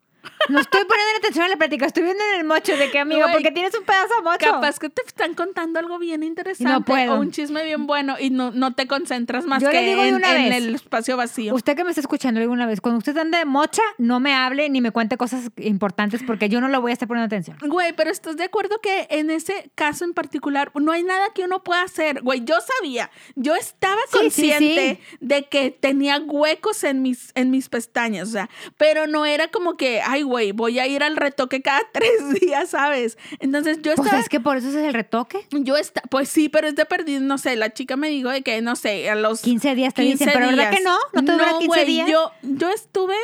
No 0.49 0.61
estoy 0.61 0.83
poniendo 0.85 1.19
atención 1.19 1.45
a 1.45 1.49
la 1.49 1.57
plática, 1.57 1.87
estoy 1.87 2.05
viendo 2.05 2.23
en 2.33 2.41
el 2.41 2.45
mocho 2.47 2.77
de 2.77 2.91
que, 2.91 2.99
amigo, 2.99 3.21
Güey, 3.23 3.33
porque 3.35 3.51
tienes 3.51 3.75
un 3.79 3.85
pedazo 3.85 4.15
de 4.17 4.23
mocho. 4.23 4.39
Capaz 4.53 4.79
que 4.79 4.89
te 4.89 5.03
están 5.07 5.35
contando 5.35 5.79
algo 5.79 5.99
bien 5.99 6.23
interesante 6.23 6.81
puedo. 6.85 7.15
o 7.15 7.21
un 7.21 7.31
chisme 7.31 7.63
bien 7.65 7.87
bueno 7.87 8.17
y 8.19 8.31
no, 8.31 8.51
no 8.51 8.75
te 8.75 8.87
concentras 8.87 9.45
más 9.45 9.63
Yo 9.63 9.71
le 9.71 9.79
que 9.79 9.87
digo 9.87 10.03
de 10.03 10.09
en, 10.09 10.15
una 10.17 10.37
en 10.37 10.49
vez. 10.51 10.57
el 10.65 10.75
espacio 10.75 11.17
vacío. 11.17 11.55
Usted 11.55 11.77
que 11.77 11.85
me 11.85 11.91
está 11.91 12.01
escuchando 12.01 12.41
alguna 12.41 12.67
vez, 12.67 12.81
cuando 12.81 12.99
usted 12.99 13.17
ande 13.19 13.39
de 13.39 13.45
mocha, 13.45 13.83
no 13.99 14.21
me 14.21 14.35
hable 14.35 14.69
ni 14.71 14.81
me 14.81 14.91
cuente 14.91 15.17
cosas 15.17 15.51
importantes 15.59 16.23
porque 16.27 16.49
yo 16.49 16.61
no 16.61 16.69
le 16.69 16.79
voy 16.79 16.91
a 16.91 16.95
estar 16.95 17.09
poniendo 17.09 17.27
atención. 17.27 17.59
Güey, 17.61 17.93
pero 17.95 18.11
estás 18.11 18.37
de 18.37 18.45
acuerdo 18.45 18.81
que 18.81 19.07
en 19.11 19.31
ese 19.31 19.71
caso 19.75 20.05
en 20.05 20.15
particular 20.15 20.71
no 20.75 20.93
hay 20.93 21.03
nada 21.03 21.27
que 21.35 21.43
uno 21.45 21.63
pueda 21.63 21.83
hacer. 21.83 22.23
Güey, 22.23 22.45
yo 22.45 22.57
sabía, 22.79 23.11
yo 23.37 23.55
estaba 23.55 24.01
Sí, 24.11 24.11
sí, 24.13 24.19
consciente 24.19 25.01
de 25.21 25.45
que 25.49 25.71
tenía 25.71 26.19
huecos 26.19 26.85
en 26.85 27.03
mis, 27.03 27.33
en 27.35 27.51
mis 27.51 27.69
pestañas, 27.69 28.29
o 28.29 28.33
sea, 28.33 28.49
pero 28.77 29.07
no 29.07 29.27
era 29.27 29.49
como 29.49 29.77
que, 29.77 30.01
ay, 30.01 30.18
güey, 30.23 30.53
voy 30.53 30.79
a 30.79 30.87
ir 30.87 31.03
al 31.03 31.17
retoque 31.17 31.63
cada 31.63 31.81
tres 31.93 32.41
días, 32.41 32.71
¿sabes? 32.71 33.19
Entonces 33.41 33.79
yo 33.83 33.95
Pues 33.95 34.07
estaba... 34.07 34.21
es 34.23 34.29
que 34.29 34.41
por 34.41 34.57
eso 34.57 34.69
es 34.69 34.75
el 34.75 34.93
retoque. 34.95 35.47
Yo 35.51 35.77
está, 35.77 36.03
pues 36.11 36.29
sí, 36.29 36.49
pero 36.49 36.69
es 36.69 36.75
de 36.77 36.85
perdido, 36.87 37.21
no 37.21 37.39
sé, 37.39 37.57
la 37.57 37.73
chica 37.73 37.97
me 37.97 38.09
dijo 38.09 38.29
de 38.31 38.43
que, 38.43 38.61
no 38.63 38.77
sé, 38.77 39.09
a 39.11 39.15
los 39.15 39.41
15 39.43 39.75
días 39.75 39.95
te 39.95 40.03
dicen, 40.03 40.31
pero 40.33 40.47
¿verdad 40.47 40.71
que 40.71 40.81
no? 40.83 40.97
¿No 41.13 41.25
te 41.25 41.33
dura 41.33 41.53
15 41.59 41.67
güey, 41.67 41.85
días? 41.87 42.11
Yo, 42.11 42.31
yo 42.43 42.71
estuve, 42.71 43.17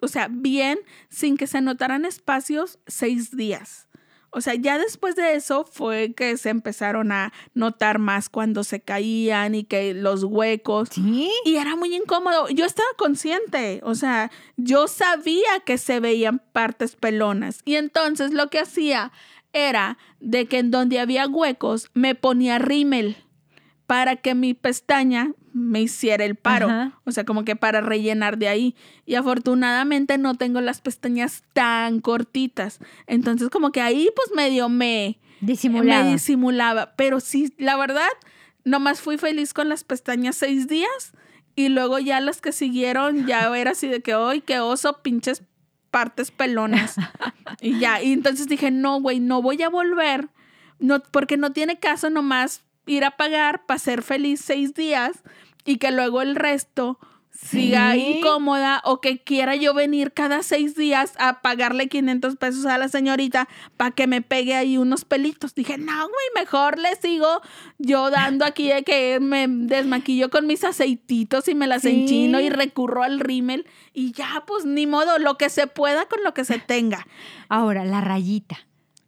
o 0.00 0.08
sea, 0.08 0.28
bien, 0.30 0.78
sin 1.08 1.36
que 1.36 1.46
se 1.46 1.60
notaran 1.60 2.04
espacios, 2.04 2.78
seis 2.86 3.36
días. 3.36 3.86
O 4.32 4.40
sea, 4.40 4.54
ya 4.54 4.78
después 4.78 5.16
de 5.16 5.34
eso 5.34 5.64
fue 5.64 6.14
que 6.14 6.36
se 6.36 6.50
empezaron 6.50 7.10
a 7.10 7.32
notar 7.54 7.98
más 7.98 8.28
cuando 8.28 8.62
se 8.62 8.80
caían 8.80 9.54
y 9.54 9.64
que 9.64 9.92
los 9.92 10.22
huecos. 10.22 10.90
Sí. 10.92 11.30
Y 11.44 11.56
era 11.56 11.74
muy 11.74 11.94
incómodo. 11.94 12.48
Yo 12.48 12.64
estaba 12.64 12.88
consciente, 12.96 13.80
o 13.82 13.94
sea, 13.94 14.30
yo 14.56 14.86
sabía 14.86 15.60
que 15.64 15.78
se 15.78 15.98
veían 15.98 16.40
partes 16.52 16.94
pelonas. 16.94 17.60
Y 17.64 17.74
entonces 17.74 18.32
lo 18.32 18.48
que 18.50 18.60
hacía 18.60 19.12
era 19.52 19.98
de 20.20 20.46
que 20.46 20.58
en 20.58 20.70
donde 20.70 21.00
había 21.00 21.26
huecos 21.26 21.90
me 21.94 22.14
ponía 22.14 22.58
rímel 22.58 23.16
para 23.86 24.14
que 24.14 24.36
mi 24.36 24.54
pestaña 24.54 25.32
me 25.52 25.82
hiciera 25.82 26.24
el 26.24 26.36
paro. 26.36 26.66
Ajá. 26.66 27.00
O 27.04 27.12
sea, 27.12 27.24
como 27.24 27.44
que 27.44 27.56
para 27.56 27.80
rellenar 27.80 28.38
de 28.38 28.48
ahí. 28.48 28.76
Y 29.06 29.14
afortunadamente 29.14 30.18
no 30.18 30.34
tengo 30.34 30.60
las 30.60 30.80
pestañas 30.80 31.44
tan 31.52 32.00
cortitas. 32.00 32.80
Entonces 33.06 33.48
como 33.50 33.72
que 33.72 33.80
ahí 33.80 34.08
pues 34.14 34.34
medio 34.34 34.68
me, 34.68 35.18
Disimulado. 35.40 36.04
me 36.04 36.12
disimulaba. 36.12 36.94
Pero 36.96 37.20
sí, 37.20 37.52
la 37.58 37.76
verdad, 37.76 38.08
nomás 38.64 39.00
fui 39.00 39.18
feliz 39.18 39.52
con 39.52 39.68
las 39.68 39.84
pestañas 39.84 40.36
seis 40.36 40.68
días 40.68 41.12
y 41.56 41.68
luego 41.68 41.98
ya 41.98 42.20
las 42.20 42.40
que 42.40 42.52
siguieron 42.52 43.26
ya 43.26 43.54
era 43.56 43.72
así 43.72 43.88
de 43.88 44.00
que, 44.00 44.14
¡ay, 44.14 44.40
qué 44.40 44.60
oso, 44.60 45.02
pinches 45.02 45.42
partes 45.90 46.30
pelonas! 46.30 46.96
y 47.60 47.78
ya, 47.78 48.02
y 48.02 48.12
entonces 48.12 48.46
dije, 48.48 48.70
no, 48.70 49.00
güey, 49.00 49.20
no 49.20 49.42
voy 49.42 49.62
a 49.62 49.68
volver, 49.68 50.28
no, 50.78 51.02
porque 51.10 51.36
no 51.36 51.52
tiene 51.52 51.78
caso 51.78 52.10
nomás 52.10 52.62
ir 52.90 53.04
a 53.04 53.12
pagar 53.16 53.64
para 53.66 53.78
ser 53.78 54.02
feliz 54.02 54.40
seis 54.40 54.74
días 54.74 55.22
y 55.64 55.76
que 55.76 55.90
luego 55.90 56.22
el 56.22 56.34
resto 56.36 56.98
siga 57.30 57.94
Sí. 57.94 58.16
incómoda 58.18 58.82
o 58.84 59.00
que 59.00 59.22
quiera 59.22 59.56
yo 59.56 59.72
venir 59.72 60.12
cada 60.12 60.42
seis 60.42 60.74
días 60.74 61.14
a 61.18 61.40
pagarle 61.40 61.88
500 61.88 62.36
pesos 62.36 62.66
a 62.66 62.76
la 62.76 62.88
señorita 62.88 63.48
para 63.78 63.92
que 63.92 64.06
me 64.06 64.20
pegue 64.20 64.54
ahí 64.54 64.76
unos 64.76 65.06
pelitos. 65.06 65.54
Dije, 65.54 65.78
no, 65.78 65.94
güey, 66.02 66.26
mejor 66.34 66.78
le 66.78 66.94
sigo 66.96 67.40
yo 67.78 68.10
dando 68.10 68.44
aquí 68.44 68.68
de 68.68 68.82
que 68.82 69.20
me 69.20 69.46
desmaquillo 69.48 70.28
con 70.28 70.46
mis 70.46 70.64
aceititos 70.64 71.48
y 71.48 71.54
me 71.54 71.66
las 71.66 71.82
Sí. 71.82 71.88
enchino 72.02 72.40
y 72.40 72.50
recurro 72.50 73.02
al 73.04 73.20
rímel 73.20 73.66
y 73.94 74.12
ya, 74.12 74.44
pues 74.46 74.66
ni 74.66 74.86
modo, 74.86 75.18
lo 75.18 75.38
que 75.38 75.48
se 75.48 75.66
pueda 75.66 76.04
con 76.06 76.22
lo 76.22 76.34
que 76.34 76.44
se 76.44 76.58
tenga. 76.58 77.06
Ahora, 77.48 77.86
la 77.86 78.02
rayita. 78.02 78.58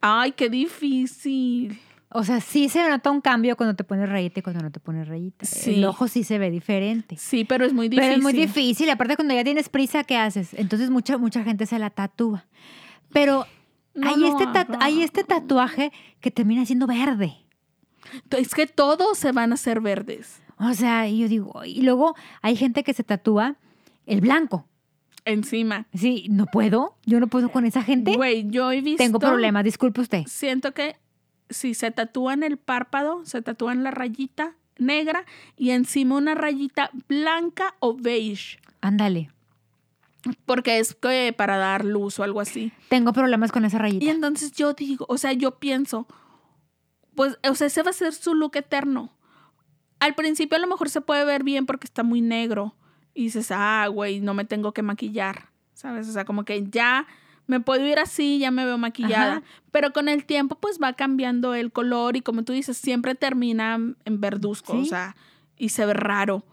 Ay, 0.01 0.31
qué 0.31 0.49
difícil. 0.49 1.79
O 2.13 2.23
sea, 2.23 2.39
sí 2.41 2.69
se 2.69 2.87
nota 2.87 3.09
un 3.11 3.21
cambio 3.21 3.55
cuando 3.57 3.75
te 3.75 3.83
pones 3.83 4.07
rayita 4.09 4.39
y 4.39 4.43
cuando 4.43 4.61
no 4.63 4.71
te 4.71 4.79
pones 4.79 5.07
rayita. 5.07 5.45
Sí. 5.45 5.75
El 5.75 5.85
ojo 5.85 6.07
sí 6.07 6.23
se 6.23 6.37
ve 6.37 6.51
diferente. 6.51 7.17
Sí, 7.17 7.43
pero 7.45 7.65
es 7.65 7.73
muy 7.73 7.89
difícil. 7.89 8.03
Pero 8.09 8.17
es 8.17 8.23
muy 8.23 8.33
difícil. 8.33 8.89
Aparte, 8.89 9.15
cuando 9.15 9.33
ya 9.33 9.43
tienes 9.43 9.69
prisa, 9.69 10.03
¿qué 10.03 10.17
haces? 10.17 10.53
Entonces, 10.53 10.89
mucha, 10.89 11.17
mucha 11.17 11.43
gente 11.43 11.65
se 11.65 11.79
la 11.79 11.89
tatúa. 11.89 12.45
Pero 13.11 13.45
No 13.95 14.07
hay, 14.09 14.23
este 14.25 14.45
tatu- 14.47 14.77
hay 14.79 15.01
este 15.03 15.23
tatuaje 15.23 15.91
que 16.19 16.31
termina 16.31 16.65
siendo 16.65 16.87
verde. 16.87 17.33
Es 18.31 18.53
que 18.53 18.67
todos 18.67 19.17
se 19.17 19.31
van 19.31 19.51
a 19.51 19.55
hacer 19.55 19.81
verdes. 19.81 20.41
O 20.57 20.73
sea, 20.73 21.07
yo 21.09 21.27
digo, 21.27 21.63
y 21.65 21.81
luego 21.81 22.15
hay 22.41 22.55
gente 22.55 22.83
que 22.83 22.93
se 22.93 23.03
tatúa 23.03 23.55
el 24.05 24.21
blanco. 24.21 24.67
Encima. 25.25 25.87
Sí, 25.93 26.27
no 26.29 26.45
puedo. 26.47 26.97
Yo 27.05 27.19
no 27.19 27.27
puedo 27.27 27.49
con 27.49 27.65
esa 27.65 27.81
gente. 27.81 28.13
Güey, 28.15 28.49
yo 28.49 28.71
he 28.71 28.81
visto. 28.81 29.01
Tengo 29.03 29.19
problemas, 29.19 29.63
disculpe 29.63 30.01
usted. 30.01 30.23
Siento 30.27 30.73
que 30.73 30.97
si 31.53 31.73
se 31.73 31.91
tatúan 31.91 32.43
el 32.43 32.57
párpado, 32.57 33.25
se 33.25 33.41
tatúan 33.41 33.83
la 33.83 33.91
rayita 33.91 34.55
negra 34.77 35.25
y 35.55 35.69
encima 35.71 36.17
una 36.17 36.35
rayita 36.35 36.89
blanca 37.07 37.75
o 37.79 37.95
beige. 37.95 38.59
Ándale. 38.81 39.29
Porque 40.45 40.79
es 40.79 40.95
que 40.95 41.33
para 41.37 41.57
dar 41.57 41.83
luz 41.83 42.17
o 42.19 42.23
algo 42.23 42.39
así. 42.39 42.71
Tengo 42.89 43.11
problemas 43.13 43.51
con 43.51 43.65
esa 43.65 43.77
Y 43.77 43.79
rayita. 43.81 44.11
entonces 44.11 44.53
yo 44.53 44.73
digo, 44.73 45.05
o 45.09 45.17
sea, 45.17 45.33
yo 45.33 45.59
pienso, 45.59 46.07
pues, 47.15 47.37
o 47.47 47.55
sea, 47.55 47.67
ese 47.67 47.83
va 47.83 47.89
a 47.91 47.93
ser 47.93 48.13
su 48.13 48.33
look 48.33 48.55
eterno. 48.55 49.13
Al 49.99 50.15
principio 50.15 50.57
a 50.57 50.61
lo 50.61 50.67
mejor 50.67 50.89
se 50.89 51.01
puede 51.01 51.25
ver 51.25 51.43
bien 51.43 51.65
porque 51.65 51.85
está 51.87 52.03
muy 52.03 52.21
negro. 52.21 52.75
Y 53.13 53.23
dices, 53.25 53.51
ah, 53.51 53.87
güey, 53.91 54.21
no 54.21 54.33
me 54.33 54.45
tengo 54.45 54.71
que 54.73 54.81
maquillar. 54.81 55.49
¿Sabes? 55.73 56.07
O 56.07 56.13
sea, 56.13 56.23
como 56.25 56.45
que 56.45 56.67
ya 56.69 57.05
me 57.47 57.59
puedo 57.59 57.85
ir 57.85 57.99
así, 57.99 58.39
ya 58.39 58.51
me 58.51 58.65
veo 58.65 58.77
maquillada. 58.77 59.37
Ajá. 59.37 59.43
Pero 59.71 59.91
con 59.91 60.09
el 60.09 60.25
tiempo, 60.25 60.55
pues 60.55 60.79
va 60.81 60.93
cambiando 60.93 61.53
el 61.53 61.71
color 61.71 62.15
y 62.15 62.21
como 62.21 62.43
tú 62.43 62.53
dices, 62.53 62.77
siempre 62.77 63.15
termina 63.15 63.75
en 63.75 64.21
verduzco, 64.21 64.77
o 64.77 64.85
sea, 64.85 65.15
y 65.57 65.69
se 65.69 65.85
ve 65.85 65.93
raro. 65.93 66.45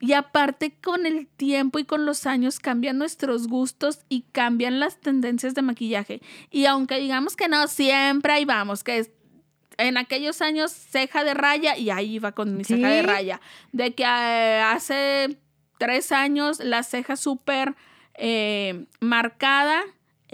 Y 0.00 0.14
aparte, 0.14 0.74
con 0.82 1.06
el 1.06 1.28
tiempo 1.28 1.78
y 1.78 1.84
con 1.84 2.04
los 2.04 2.26
años 2.26 2.58
cambian 2.58 2.98
nuestros 2.98 3.46
gustos 3.46 4.00
y 4.08 4.22
cambian 4.32 4.80
las 4.80 4.98
tendencias 4.98 5.54
de 5.54 5.62
maquillaje. 5.62 6.20
Y 6.50 6.66
aunque 6.66 6.98
digamos 6.98 7.36
que 7.36 7.46
no, 7.46 7.68
siempre 7.68 8.32
ahí 8.32 8.44
vamos, 8.44 8.82
que 8.82 8.98
es 8.98 9.10
en 9.78 9.96
aquellos 9.96 10.42
años 10.42 10.72
ceja 10.72 11.22
de 11.22 11.34
raya 11.34 11.76
y 11.76 11.90
ahí 11.90 12.14
iba 12.14 12.32
con 12.32 12.56
mi 12.56 12.64
ceja 12.64 12.88
de 12.88 13.02
raya. 13.02 13.40
De 13.70 13.94
que 13.94 14.02
eh, 14.02 14.60
hace 14.60 15.38
tres 15.78 16.10
años 16.10 16.58
la 16.58 16.82
ceja 16.82 17.14
súper 17.14 17.76
eh, 18.14 18.86
marcada, 19.00 19.82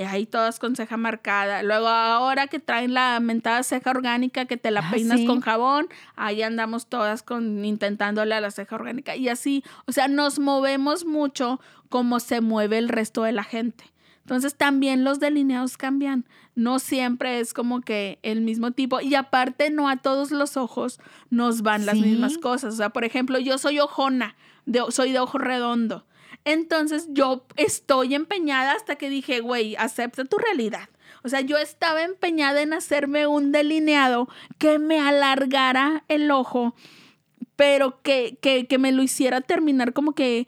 ahí 0.05 0.27
todas 0.27 0.59
con 0.59 0.77
ceja 0.77 0.97
marcada. 0.97 1.63
Luego 1.63 1.89
ahora 1.89 2.47
que 2.47 2.59
traen 2.61 2.95
la 2.95 3.19
mentada 3.21 3.63
ceja 3.63 3.91
orgánica 3.91 4.45
que 4.45 4.57
te 4.57 4.71
la 4.71 4.81
Ah, 4.81 4.91
peinas 4.93 5.21
sí. 5.21 5.27
con 5.27 5.41
jabón, 5.41 5.89
ahí 6.17 6.43
andamos 6.43 6.87
todas 6.87 7.23
con 7.23 7.65
intentándole 7.65 8.35
a 8.35 8.41
la 8.41 8.51
ceja 8.51 8.77
orgánica. 8.77 9.17
Y 9.17 9.29
así, 9.29 9.65
o 9.87 9.93
sea, 9.93 10.09
nos 10.09 10.39
movemos 10.39 11.05
mucho 11.05 11.61
como 11.89 12.21
se 12.21 12.41
mueve 12.41 12.79
el 12.79 12.89
resto 12.89 13.23
de 13.23 13.33
la 13.33 13.45
gente. 13.45 13.85
Entonces 14.21 14.55
también 14.55 15.05
los 15.05 15.21
delineados 15.21 15.79
cambian. 15.79 16.27
No 16.55 16.81
siempre 16.81 17.41
es 17.41 17.55
como 17.55 17.81
que 17.81 18.19
el 18.23 18.43
mismo 18.43 18.73
tipo. 18.73 19.01
Y 19.01 19.15
aparte 19.15 19.71
no 19.71 19.89
a 19.89 19.97
todos 19.97 20.31
los 20.33 20.57
ojos 20.59 21.01
nos 21.31 21.63
van 21.63 21.87
las 21.87 21.97
mismas 21.97 22.37
cosas. 22.37 22.75
O 22.75 22.77
sea, 22.77 22.91
por 22.91 23.05
ejemplo, 23.05 23.39
yo 23.39 23.57
soy 23.57 23.79
ojona, 23.81 24.37
de- 24.67 24.85
soy 24.91 25.13
de 25.13 25.19
ojo 25.21 25.39
redondo. 25.39 26.05
Entonces 26.45 27.07
yo 27.11 27.45
estoy 27.57 28.15
empeñada 28.15 28.73
hasta 28.73 28.97
que 28.97 29.11
dije, 29.11 29.41
güey, 29.41 29.77
acepta 29.77 30.25
tu 30.25 30.39
realidad. 30.39 30.89
O 31.25 31.29
sea, 31.29 31.41
yo 31.41 31.59
estaba 31.59 32.03
empeñada 32.03 32.63
en 32.63 32.73
hacerme 32.73 33.27
un 33.27 33.51
delineado 33.53 34.29
que 34.59 34.79
me 34.79 35.01
alargara 35.01 36.05
el 36.09 36.31
ojo, 36.31 36.75
pero 37.57 38.01
que, 38.03 38.39
que, 38.41 38.67
que 38.69 38.79
me 38.79 38.93
lo 38.93 39.03
hiciera 39.03 39.41
terminar 39.41 39.93
como 39.93 40.13
que 40.13 40.47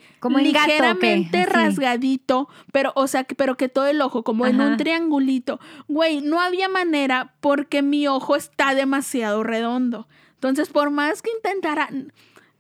ligeramente 0.69 1.39
rasgadito, 1.47 2.49
pero, 2.73 2.93
o 2.95 3.09
sea, 3.09 3.25
que- 3.25 3.35
pero 3.35 3.57
que 3.57 3.69
todo 3.69 3.87
el 3.89 4.01
ojo, 4.01 4.23
como 4.23 4.47
en 4.47 4.61
un 4.61 4.77
triangulito. 4.77 5.59
Güey, 5.89 6.21
no 6.21 6.41
había 6.41 6.69
manera 6.69 7.35
porque 7.41 7.83
mi 7.83 8.07
ojo 8.07 8.37
está 8.37 8.75
demasiado 8.77 9.43
redondo. 9.43 10.07
Entonces, 10.35 10.69
por 10.69 10.91
más 10.91 11.21
que 11.21 11.31
intentara, 11.33 11.91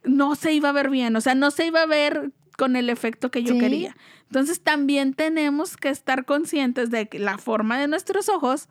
no 0.02 0.34
se 0.34 0.52
iba 0.52 0.70
a 0.70 0.72
ver 0.72 0.90
bien, 0.90 1.14
o 1.14 1.20
sea, 1.20 1.34
no 1.36 1.50
se 1.52 1.66
iba 1.66 1.82
a 1.82 1.86
ver 1.86 2.32
con 2.60 2.76
el 2.76 2.90
efecto 2.90 3.30
que 3.30 3.42
yo 3.42 3.54
Sí. 3.54 3.58
quería. 3.58 3.96
Entonces, 4.26 4.60
también 4.60 5.14
tenemos 5.14 5.76
que 5.78 5.88
estar 5.88 6.26
conscientes 6.26 6.90
de 6.90 7.08
la 7.14 7.38
forma 7.38 7.78
de 7.78 7.88
nuestros 7.88 8.28
ojos 8.28 8.68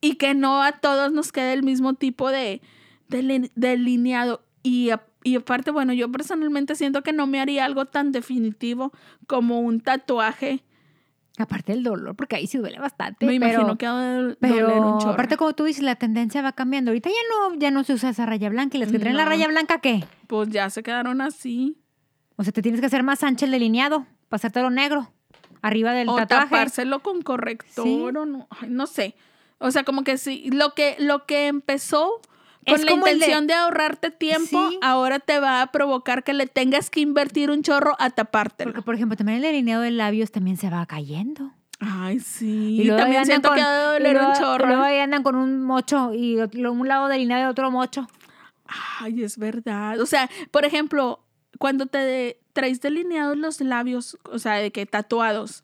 y 0.00 0.14
que 0.14 0.32
no 0.34 0.62
a 0.62 0.72
todos 0.72 1.12
nos 1.12 1.32
quede 1.32 1.52
el 1.52 1.64
mismo 1.64 1.94
tipo 1.94 2.30
de, 2.30 2.62
de 3.08 3.50
delineado. 3.56 4.42
Y, 4.62 4.90
aparte, 5.36 5.70
bueno, 5.72 5.92
yo 5.92 6.10
personalmente 6.12 6.76
siento 6.76 7.02
que 7.02 7.12
no 7.12 7.26
me 7.26 7.40
haría 7.40 7.64
algo 7.64 7.86
tan 7.86 8.12
definitivo 8.12 8.92
como 9.26 9.60
un 9.60 9.80
tatuaje. 9.80 10.62
Aparte 11.38 11.72
del 11.72 11.82
dolor, 11.82 12.14
porque 12.16 12.36
ahí 12.36 12.46
sí 12.46 12.56
duele 12.58 12.78
bastante. 12.78 13.26
me 13.26 13.38
pero, 13.40 13.52
imagino 13.60 13.76
que 13.76 13.86
un 13.88 14.36
Pero 14.40 14.98
chorro. 15.00 15.12
aparte, 15.12 15.36
como 15.36 15.52
tú 15.54 15.64
dices, 15.64 15.82
la 15.82 15.96
tendencia 15.96 16.40
va 16.42 16.52
cambiando. 16.52 16.90
Ahorita 16.92 17.10
ya 17.10 17.50
no, 17.50 17.54
ya 17.58 17.70
no 17.70 17.84
se 17.84 17.92
usa 17.92 18.10
esa 18.10 18.24
raya 18.24 18.48
blanca. 18.48 18.76
¿Y 18.76 18.80
las 18.80 18.90
que 18.92 18.98
traen 18.98 19.16
la 19.16 19.24
raya 19.26 19.46
blanca 19.48 19.80
qué? 19.80 20.04
Pues 20.28 20.48
ya 20.48 20.70
se 20.70 20.82
quedaron 20.82 21.20
así. 21.20 21.76
O 22.36 22.44
sea, 22.44 22.52
te 22.52 22.62
tienes 22.62 22.80
que 22.80 22.86
hacer 22.86 23.02
más 23.02 23.22
ancha 23.22 23.46
el 23.46 23.50
delineado, 23.52 24.06
pasártelo 24.28 24.70
negro. 24.70 25.10
arriba 25.62 25.92
del 25.92 26.08
o 26.08 26.14
tatuaje. 26.16 26.44
tapárselo 26.44 27.00
con 27.00 27.22
corrector 27.22 27.84
Sí. 27.84 28.00
o 28.02 28.12
no, 28.12 28.46
ay, 28.50 28.68
no 28.70 28.86
sé. 28.86 29.16
O 29.58 29.70
sea, 29.72 29.82
como 29.84 30.04
que 30.04 30.16
sí, 30.18 30.48
lo 30.52 30.74
que, 30.74 30.94
lo 31.00 31.24
que 31.26 31.48
empezó 31.48 32.20
con 32.66 32.74
Es 32.76 32.84
la 32.84 32.90
de- 32.92 32.96
intención 32.98 33.46
de... 33.48 33.54
ahorrarte 33.54 34.10
tiempo, 34.10 34.68
Sí. 34.70 34.78
ahora 34.82 35.18
te 35.18 35.40
va 35.40 35.62
a 35.62 35.72
provocar 35.72 36.22
que 36.24 36.34
le 36.34 36.46
tengas 36.46 36.88
que 36.90 37.00
invertir 37.00 37.50
un 37.50 37.62
chorro 37.62 37.96
a 37.98 38.10
tapártelo. 38.10 38.70
Porque, 38.70 38.84
por 38.84 38.94
ejemplo, 38.94 39.16
también 39.16 39.36
el 39.38 39.42
delineado 39.42 39.82
de 39.82 39.90
labios 39.92 40.30
también 40.30 40.56
se 40.56 40.68
va 40.70 40.84
cayendo. 40.86 41.52
Ay, 41.80 42.20
sí. 42.20 42.80
Y 42.80 42.84
luego 42.84 43.00
también 43.00 43.24
siento 43.26 43.48
con- 43.48 43.56
que 43.56 43.62
ha 43.62 43.70
de 43.70 43.86
y 43.88 43.92
doler 44.04 44.18
un 44.22 44.30
y 44.34 44.38
chorro. 44.38 44.66
luego 44.66 44.82
ahí 44.82 44.98
andan 44.98 45.22
con 45.24 45.34
un 45.36 45.62
mocho 45.62 46.12
y 46.14 46.38
otro- 46.40 46.70
un 46.72 46.86
lado 46.86 47.08
delineado 47.08 47.44
y 47.44 47.50
otro 47.50 47.70
mocho. 47.72 48.06
Ay, 49.00 49.22
es 49.22 49.38
verdad. 49.38 49.98
O 50.00 50.06
sea, 50.06 50.28
por 50.50 50.64
ejemplo, 50.64 51.20
cuando 51.58 51.86
te 51.86 51.98
de- 51.98 52.40
traes 52.52 52.80
delineados 52.80 53.36
los 53.36 53.60
labios, 53.60 54.18
o 54.24 54.38
sea, 54.38 54.54
de 54.54 54.70
que 54.72 54.86
tatuados, 54.86 55.62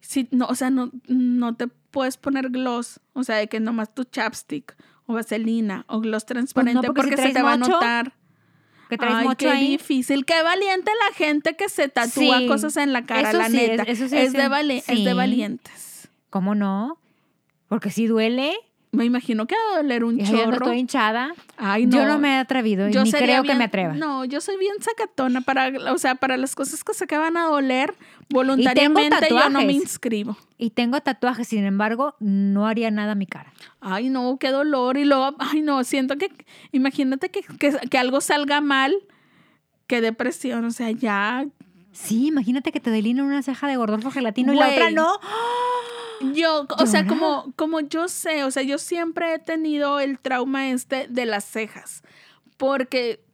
sí, 0.00 0.28
no, 0.30 0.46
o 0.46 0.54
sea, 0.54 0.70
no, 0.70 0.90
no 1.08 1.54
te 1.56 1.68
puedes 1.68 2.16
poner 2.16 2.50
gloss, 2.50 3.00
o 3.12 3.24
sea, 3.24 3.36
de 3.36 3.48
que 3.48 3.60
nomás 3.60 3.94
tu 3.94 4.04
chapstick 4.04 4.76
o 5.06 5.14
vaselina 5.14 5.84
o 5.88 6.00
gloss 6.00 6.26
transparente 6.26 6.86
Pues 6.92 6.96
porque 7.08 7.16
si 7.16 7.28
se 7.28 7.32
te 7.34 7.42
va 7.42 7.54
a 7.54 7.56
notar. 7.56 8.14
Que 8.88 8.98
traes 8.98 9.14
Ay, 9.14 9.24
mocho 9.24 9.36
qué 9.46 9.50
ahí. 9.50 9.68
difícil. 9.68 10.26
Qué 10.26 10.42
valiente 10.42 10.90
la 11.08 11.14
gente 11.14 11.56
que 11.56 11.70
se 11.70 11.88
tatúa 11.88 12.38
Sí. 12.40 12.46
cosas 12.46 12.76
en 12.76 12.92
la 12.92 13.06
cara, 13.06 13.30
Eso 13.30 13.38
la 13.38 13.48
sí, 13.48 13.58
es- 13.58 13.70
neta. 13.70 13.82
eso 13.84 14.06
sí 14.06 14.16
es, 14.18 14.26
es 14.28 14.32
de 14.34 14.48
vali- 14.48 14.82
es 14.86 15.04
de 15.04 15.14
valientes. 15.14 16.08
¿Cómo 16.28 16.54
no? 16.54 16.98
Porque 17.68 17.88
si 17.90 18.06
duele, 18.06 18.54
Me 18.92 19.06
imagino 19.06 19.46
que 19.46 19.54
va 19.54 19.74
a 19.74 19.76
doler 19.78 20.04
un 20.04 20.20
y 20.20 20.24
yo 20.24 20.32
no 20.32 20.44
chorro. 20.44 20.66
estoy 20.66 20.78
hinchada. 20.78 21.34
Ay, 21.56 21.86
no. 21.86 21.96
Yo 21.96 22.06
no 22.06 22.18
me 22.18 22.34
he 22.34 22.38
atrevido 22.38 22.90
y 22.90 22.92
ni 22.92 23.10
sería 23.10 23.40
creo 23.40 23.42
que 23.42 23.54
me 23.54 23.64
atreva. 23.64 23.94
No, 23.94 24.26
yo 24.26 24.42
soy 24.42 24.58
bien 24.58 24.74
sacatona 24.80 25.40
para, 25.40 25.72
o 25.90 25.96
sea, 25.96 26.14
para 26.16 26.36
las 26.36 26.54
cosas 26.54 26.84
que 26.84 26.92
se 26.92 27.06
van 27.06 27.38
a 27.38 27.46
doler, 27.46 27.94
voluntariamente 28.28 29.28
yo 29.30 29.48
no 29.48 29.62
me 29.62 29.72
inscribo. 29.72 30.36
Y 30.58 30.70
tengo 30.70 31.00
tatuajes, 31.00 31.48
sin 31.48 31.64
embargo, 31.64 32.16
no 32.20 32.66
haría 32.66 32.90
nada 32.90 33.12
a 33.12 33.14
mi 33.14 33.26
cara. 33.26 33.54
Ay, 33.80 34.10
no, 34.10 34.36
qué 34.38 34.50
dolor. 34.50 34.98
Y 34.98 35.06
luego, 35.06 35.36
ay, 35.38 35.62
no, 35.62 35.82
siento 35.84 36.18
que, 36.18 36.30
imagínate 36.70 37.30
que, 37.30 37.40
que, 37.58 37.72
que 37.88 37.98
algo 37.98 38.20
salga 38.20 38.60
mal, 38.60 38.94
qué 39.86 40.02
depresión, 40.02 40.66
o 40.66 40.70
sea, 40.70 40.90
ya. 40.90 41.46
Sí, 41.92 42.26
imagínate 42.26 42.72
que 42.72 42.80
te 42.80 42.90
delineen 42.90 43.24
una 43.24 43.42
ceja 43.42 43.68
de 43.68 43.76
gordorfo 43.76 44.10
gelatino 44.10 44.52
y 44.52 44.56
la 44.56 44.68
otra 44.68 44.90
no. 44.90 45.18
Yo, 46.34 46.66
o 46.78 46.86
sea, 46.86 47.02
Llora. 47.02 47.08
como, 47.08 47.52
como 47.56 47.80
yo 47.80 48.08
sé, 48.08 48.44
o 48.44 48.50
sea, 48.50 48.62
yo 48.62 48.78
siempre 48.78 49.34
he 49.34 49.38
tenido 49.38 50.00
el 50.00 50.18
trauma 50.18 50.70
este 50.70 51.06
de 51.08 51.26
las 51.26 51.44
cejas, 51.44 52.02
porque 52.56 53.24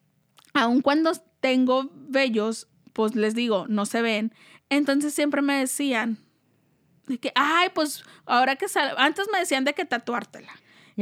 aun 0.55 0.81
cuando 0.81 1.13
tengo 1.41 1.91
vellos, 1.95 2.69
pues 2.93 3.15
les 3.15 3.35
digo, 3.35 3.67
no 3.69 3.87
se 3.87 4.03
ven, 4.03 4.33
entonces 4.71 5.15
siempre 5.15 5.43
me 5.43 5.59
decían 5.59 6.19
de 7.07 7.19
que, 7.19 7.33
ay, 7.35 7.69
pues 7.75 8.05
ahora 8.27 8.57
que 8.57 8.69
sale, 8.69 8.93
antes 8.97 9.27
me 9.33 9.39
decían 9.39 9.65
de 9.65 9.75
que 9.75 9.85
tatuártela. 9.85 10.53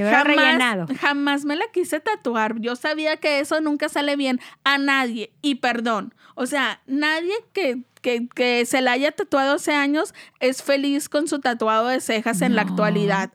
Rellenado. 0.05 0.87
jamás 1.01 1.45
me 1.45 1.57
la 1.57 1.67
quise 1.73 2.01
tatuar. 2.01 2.61
Yo 2.61 2.77
sabía 2.77 3.17
que 3.17 3.41
eso 3.41 3.61
nunca 3.61 3.89
sale 3.89 4.17
bien 4.17 4.41
a 4.65 4.79
nadie. 4.79 5.33
Y 5.43 5.57
perdón. 5.57 6.15
O 6.35 6.47
sea, 6.47 6.83
nadie 6.87 7.35
que, 7.55 7.85
que, 8.03 8.29
que 8.29 8.67
se 8.67 8.83
la 8.83 8.93
haya 8.93 9.13
tatuado 9.13 9.55
hace 9.55 9.75
años 9.75 10.15
es 10.39 10.63
feliz 10.63 11.09
con 11.09 11.29
su 11.29 11.41
tatuado 11.41 11.89
de 11.89 12.01
cejas 12.01 12.43
en 12.43 12.55
la 12.55 12.63
actualidad. 12.63 13.33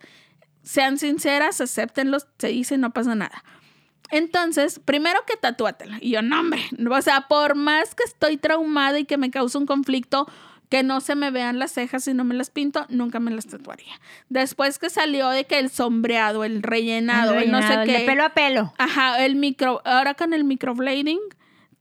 Sean 0.61 0.99
sinceras, 0.99 1.59
acéptenlos, 1.61 2.27
se 2.37 2.49
dice, 2.49 2.77
no 2.77 2.91
pasa 2.91 3.15
nada. 3.15 3.43
Entonces, 4.11 4.79
primero 4.79 5.19
que 5.25 5.37
tatúatela. 5.37 5.97
Y 6.01 6.11
yo, 6.11 6.21
no, 6.21 6.41
hombre. 6.41 6.61
O 6.89 7.01
sea, 7.01 7.27
por 7.27 7.55
más 7.55 7.95
que 7.95 8.03
estoy 8.03 8.37
traumada 8.37 8.99
y 8.99 9.05
que 9.05 9.17
me 9.17 9.31
causa 9.31 9.57
un 9.57 9.65
conflicto, 9.65 10.27
que 10.71 10.83
no 10.83 11.01
se 11.01 11.15
me 11.15 11.31
vean 11.31 11.59
las 11.59 11.73
cejas 11.73 12.07
y 12.07 12.13
no 12.13 12.23
me 12.23 12.33
las 12.33 12.49
pinto, 12.49 12.85
nunca 12.87 13.19
me 13.19 13.29
las 13.29 13.45
tatuaría. 13.45 13.99
Después 14.29 14.79
que 14.79 14.89
salió 14.89 15.27
de 15.27 15.43
que 15.43 15.59
el 15.59 15.69
sombreado, 15.69 16.45
el 16.45 16.63
rellenado, 16.63 17.33
el, 17.33 17.51
no 17.51 17.61
sé 17.61 17.73
el 17.73 17.85
qué. 17.85 17.99
De 17.99 18.05
pelo 18.05 18.23
a 18.23 18.29
pelo. 18.29 18.73
Ajá, 18.77 19.25
el 19.25 19.35
micro, 19.35 19.81
ahora 19.83 20.13
con 20.13 20.33
el 20.33 20.45
microblading, 20.45 21.19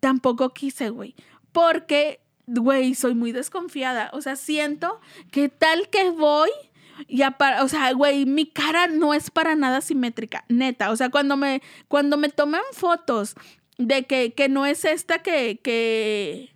tampoco 0.01 0.51
quise, 0.51 0.91
güey. 0.91 1.15
Porque, 1.53 2.19
güey, 2.49 2.97
soy 2.97 3.15
muy 3.15 3.31
desconfiada. 3.31 4.11
O 4.13 4.23
sea, 4.23 4.35
siento 4.35 5.01
que 5.31 5.49
tal 5.49 5.89
que 5.89 6.11
voy, 6.11 6.51
ya 7.09 7.31
para, 7.39 7.63
o 7.63 7.69
sea, 7.69 7.93
güey, 7.93 8.27
mi 8.27 8.47
cara 8.47 8.89
no 8.89 9.15
es 9.15 9.31
para 9.31 9.55
nada 9.55 9.83
simétrica, 9.83 10.45
neta. 10.49 10.91
O 10.91 10.97
sea, 10.97 11.11
cuando 11.11 11.37
me, 11.37 11.63
cuando 11.87 12.17
me 12.17 12.29
toman 12.29 12.63
fotos 12.73 13.37
de 13.79 14.03
que, 14.07 14.33
que 14.33 14.49
no 14.49 14.67
es 14.67 14.85
esta 14.85 15.21
que, 15.21 15.61
que, 15.63 16.53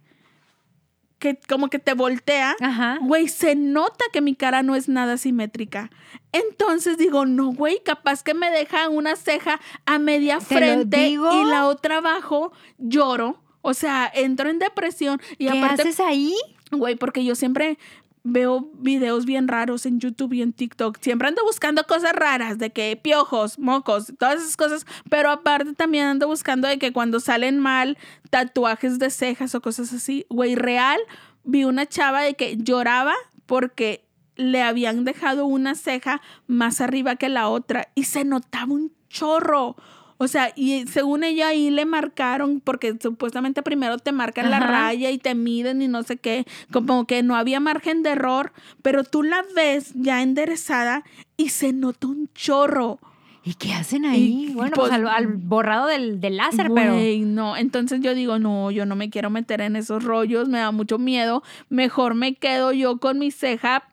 que 1.25 1.39
como 1.49 1.69
que 1.71 1.79
te 1.79 1.95
voltea. 1.95 2.55
Güey, 3.01 3.29
se 3.29 3.55
nota 3.55 4.05
que 4.13 4.21
mi 4.21 4.35
cara 4.35 4.63
no 4.63 4.75
es 4.75 4.91
nada 4.91 5.17
simétrica. 5.17 5.91
Entonces 6.33 6.99
digo, 6.99 7.25
no, 7.25 7.47
güey, 7.53 7.81
capaz 7.83 8.23
que 8.23 8.35
me 8.35 8.51
deja 8.51 8.91
una 8.91 9.17
ceja 9.17 9.59
a 9.87 9.99
media 9.99 10.41
frente 10.41 11.09
y 11.09 11.17
la 11.17 11.67
otra 11.67 11.97
abajo, 11.97 12.53
lloro. 12.77 13.41
O 13.63 13.73
sea, 13.73 14.11
entro 14.15 14.51
en 14.51 14.59
depresión 14.59 15.19
y 15.39 15.47
¿Qué 15.49 15.59
aparte, 15.59 15.83
haces 15.83 16.01
ahí? 16.01 16.35
güey, 16.71 16.97
porque 16.97 17.25
yo 17.25 17.35
siempre 17.35 17.79
veo 18.25 18.71
videos 18.79 19.27
bien 19.27 19.47
raros 19.47 19.87
en 19.87 20.01
YouTube 20.01 20.33
y 20.33 20.43
en 20.43 20.53
TikTok. 20.53 20.99
Siempre 21.01 21.29
ando 21.29 21.45
buscando 21.45 21.85
cosas 21.85 22.13
raras, 22.15 22.59
de 22.59 22.71
que 22.71 22.99
piojos, 23.01 23.59
mocos, 23.59 24.13
todas 24.19 24.41
esas 24.41 24.57
cosas. 24.57 24.87
Pero 25.09 25.31
aparte 25.31 25.75
también 25.75 26.07
ando 26.07 26.27
buscando 26.27 26.67
de 26.67 26.79
que 26.79 26.93
cuando 26.93 27.21
salen 27.21 27.61
mal 27.61 27.99
tatuajes 28.31 28.99
de 28.99 29.11
cejas 29.11 29.55
o 29.55 29.61
cosas 29.61 29.93
así. 29.93 30.27
Güey, 30.31 30.57
real, 30.57 30.99
vi 31.45 31.65
una 31.65 31.87
chava 31.87 32.23
de 32.23 32.35
que 32.35 32.57
lloraba 32.57 33.15
porque 33.47 34.05
le 34.37 34.63
habían 34.63 35.05
dejado 35.05 35.47
una 35.47 35.75
ceja 35.75 36.21
más 36.47 36.81
arriba 36.81 37.17
que 37.17 37.29
la 37.29 37.49
otra 37.49 37.89
y 37.95 38.05
se 38.05 38.25
notaba 38.25 38.73
un 38.73 38.93
chorro. 39.09 39.77
O 40.19 40.29
sea, 40.29 40.53
y 40.55 40.87
según 40.87 41.25
ella 41.25 41.49
ahí 41.49 41.71
le 41.71 41.85
marcaron, 41.87 42.61
porque 42.61 42.97
supuestamente 43.01 43.63
primero 43.63 43.99
te 43.99 44.13
marcan 44.13 44.51
la 44.51 44.61
raya 44.61 45.11
y 45.11 45.19
te 45.19 45.35
miden 45.35 45.83
y 45.83 45.89
no 45.89 46.03
sé 46.03 46.17
qué, 46.17 46.47
como 46.73 47.07
que 47.07 47.23
no 47.23 47.35
había 47.37 47.61
margen 47.61 48.03
de 48.03 48.11
error, 48.11 48.53
pero 48.83 49.05
tú 49.05 49.23
la 49.23 49.45
ves 49.57 49.93
ya 49.95 50.23
enderezada 50.23 51.05
y 51.37 51.49
se 51.49 51.73
nota 51.73 52.07
un 52.07 52.29
chorro. 52.35 53.01
¿Y 53.47 53.55
qué 53.55 53.75
hacen 53.75 54.07
ahí? 54.07 54.49
Y, 54.49 54.55
bueno, 54.55 54.73
pues, 54.75 54.89
pues, 54.89 54.93
al, 54.93 55.07
al 55.07 55.27
borrado 55.27 55.87
del, 55.87 56.19
del 56.19 56.39
láser, 56.39 56.71
pero. 56.75 56.95
Güey, 56.95 57.21
no. 57.21 57.59
Entonces 57.59 58.01
yo 58.01 58.15
digo, 58.15 58.39
no, 58.39 58.71
yo 58.71 58.87
no 58.87 58.97
me 58.97 59.11
quiero 59.11 59.29
meter 59.29 59.61
en 59.61 59.77
esos 59.77 60.03
rollos, 60.03 60.49
me 60.49 60.61
da 60.61 60.71
mucho 60.71 60.99
miedo. 60.99 61.43
Mejor 61.69 62.15
me 62.15 62.37
quedo 62.37 62.73
yo 62.73 62.99
con 62.99 63.19
mi 63.19 63.31
ceja 63.31 63.85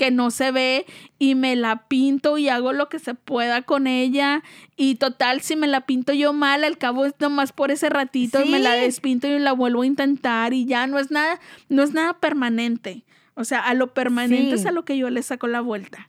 que 0.00 0.10
no 0.10 0.30
se 0.30 0.50
ve 0.50 0.86
y 1.18 1.34
me 1.34 1.56
la 1.56 1.86
pinto 1.86 2.38
y 2.38 2.48
hago 2.48 2.72
lo 2.72 2.88
que 2.88 2.98
se 2.98 3.12
pueda 3.12 3.60
con 3.60 3.86
ella. 3.86 4.42
Y 4.76 4.94
total, 4.94 5.42
si 5.42 5.56
me 5.56 5.66
la 5.66 5.82
pinto 5.84 6.14
yo 6.14 6.32
mal, 6.32 6.64
al 6.64 6.78
cabo 6.78 7.04
es 7.04 7.12
nomás 7.18 7.52
por 7.52 7.70
ese 7.70 7.90
ratito 7.90 8.42
y 8.42 8.48
me 8.48 8.60
la 8.60 8.72
despinto 8.72 9.26
y 9.26 9.38
la 9.38 9.52
vuelvo 9.52 9.82
a 9.82 9.86
intentar 9.86 10.54
y 10.54 10.64
ya 10.64 10.86
no 10.86 10.98
es 10.98 11.10
nada, 11.10 11.38
no 11.68 11.82
es 11.82 11.92
nada 11.92 12.14
permanente. 12.18 13.04
O 13.34 13.44
sea, 13.44 13.60
a 13.60 13.74
lo 13.74 13.92
permanente 13.92 14.56
Sí. 14.56 14.62
es 14.62 14.64
a 14.66 14.72
lo 14.72 14.86
que 14.86 14.96
yo 14.96 15.10
le 15.10 15.22
saco 15.22 15.46
la 15.48 15.60
vuelta. 15.60 16.08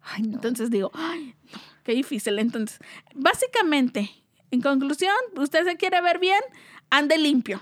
Ay, 0.00 0.22
no. 0.22 0.34
Entonces 0.34 0.70
digo, 0.70 0.92
ay, 0.94 1.34
no, 1.52 1.58
qué 1.82 1.90
difícil. 1.92 2.38
Entonces, 2.38 2.78
básicamente, 3.16 4.10
en 4.52 4.60
conclusión, 4.60 5.16
usted 5.36 5.64
se 5.64 5.76
quiere 5.76 6.00
ver 6.02 6.20
bien, 6.20 6.40
ande 6.88 7.18
limpio. 7.18 7.60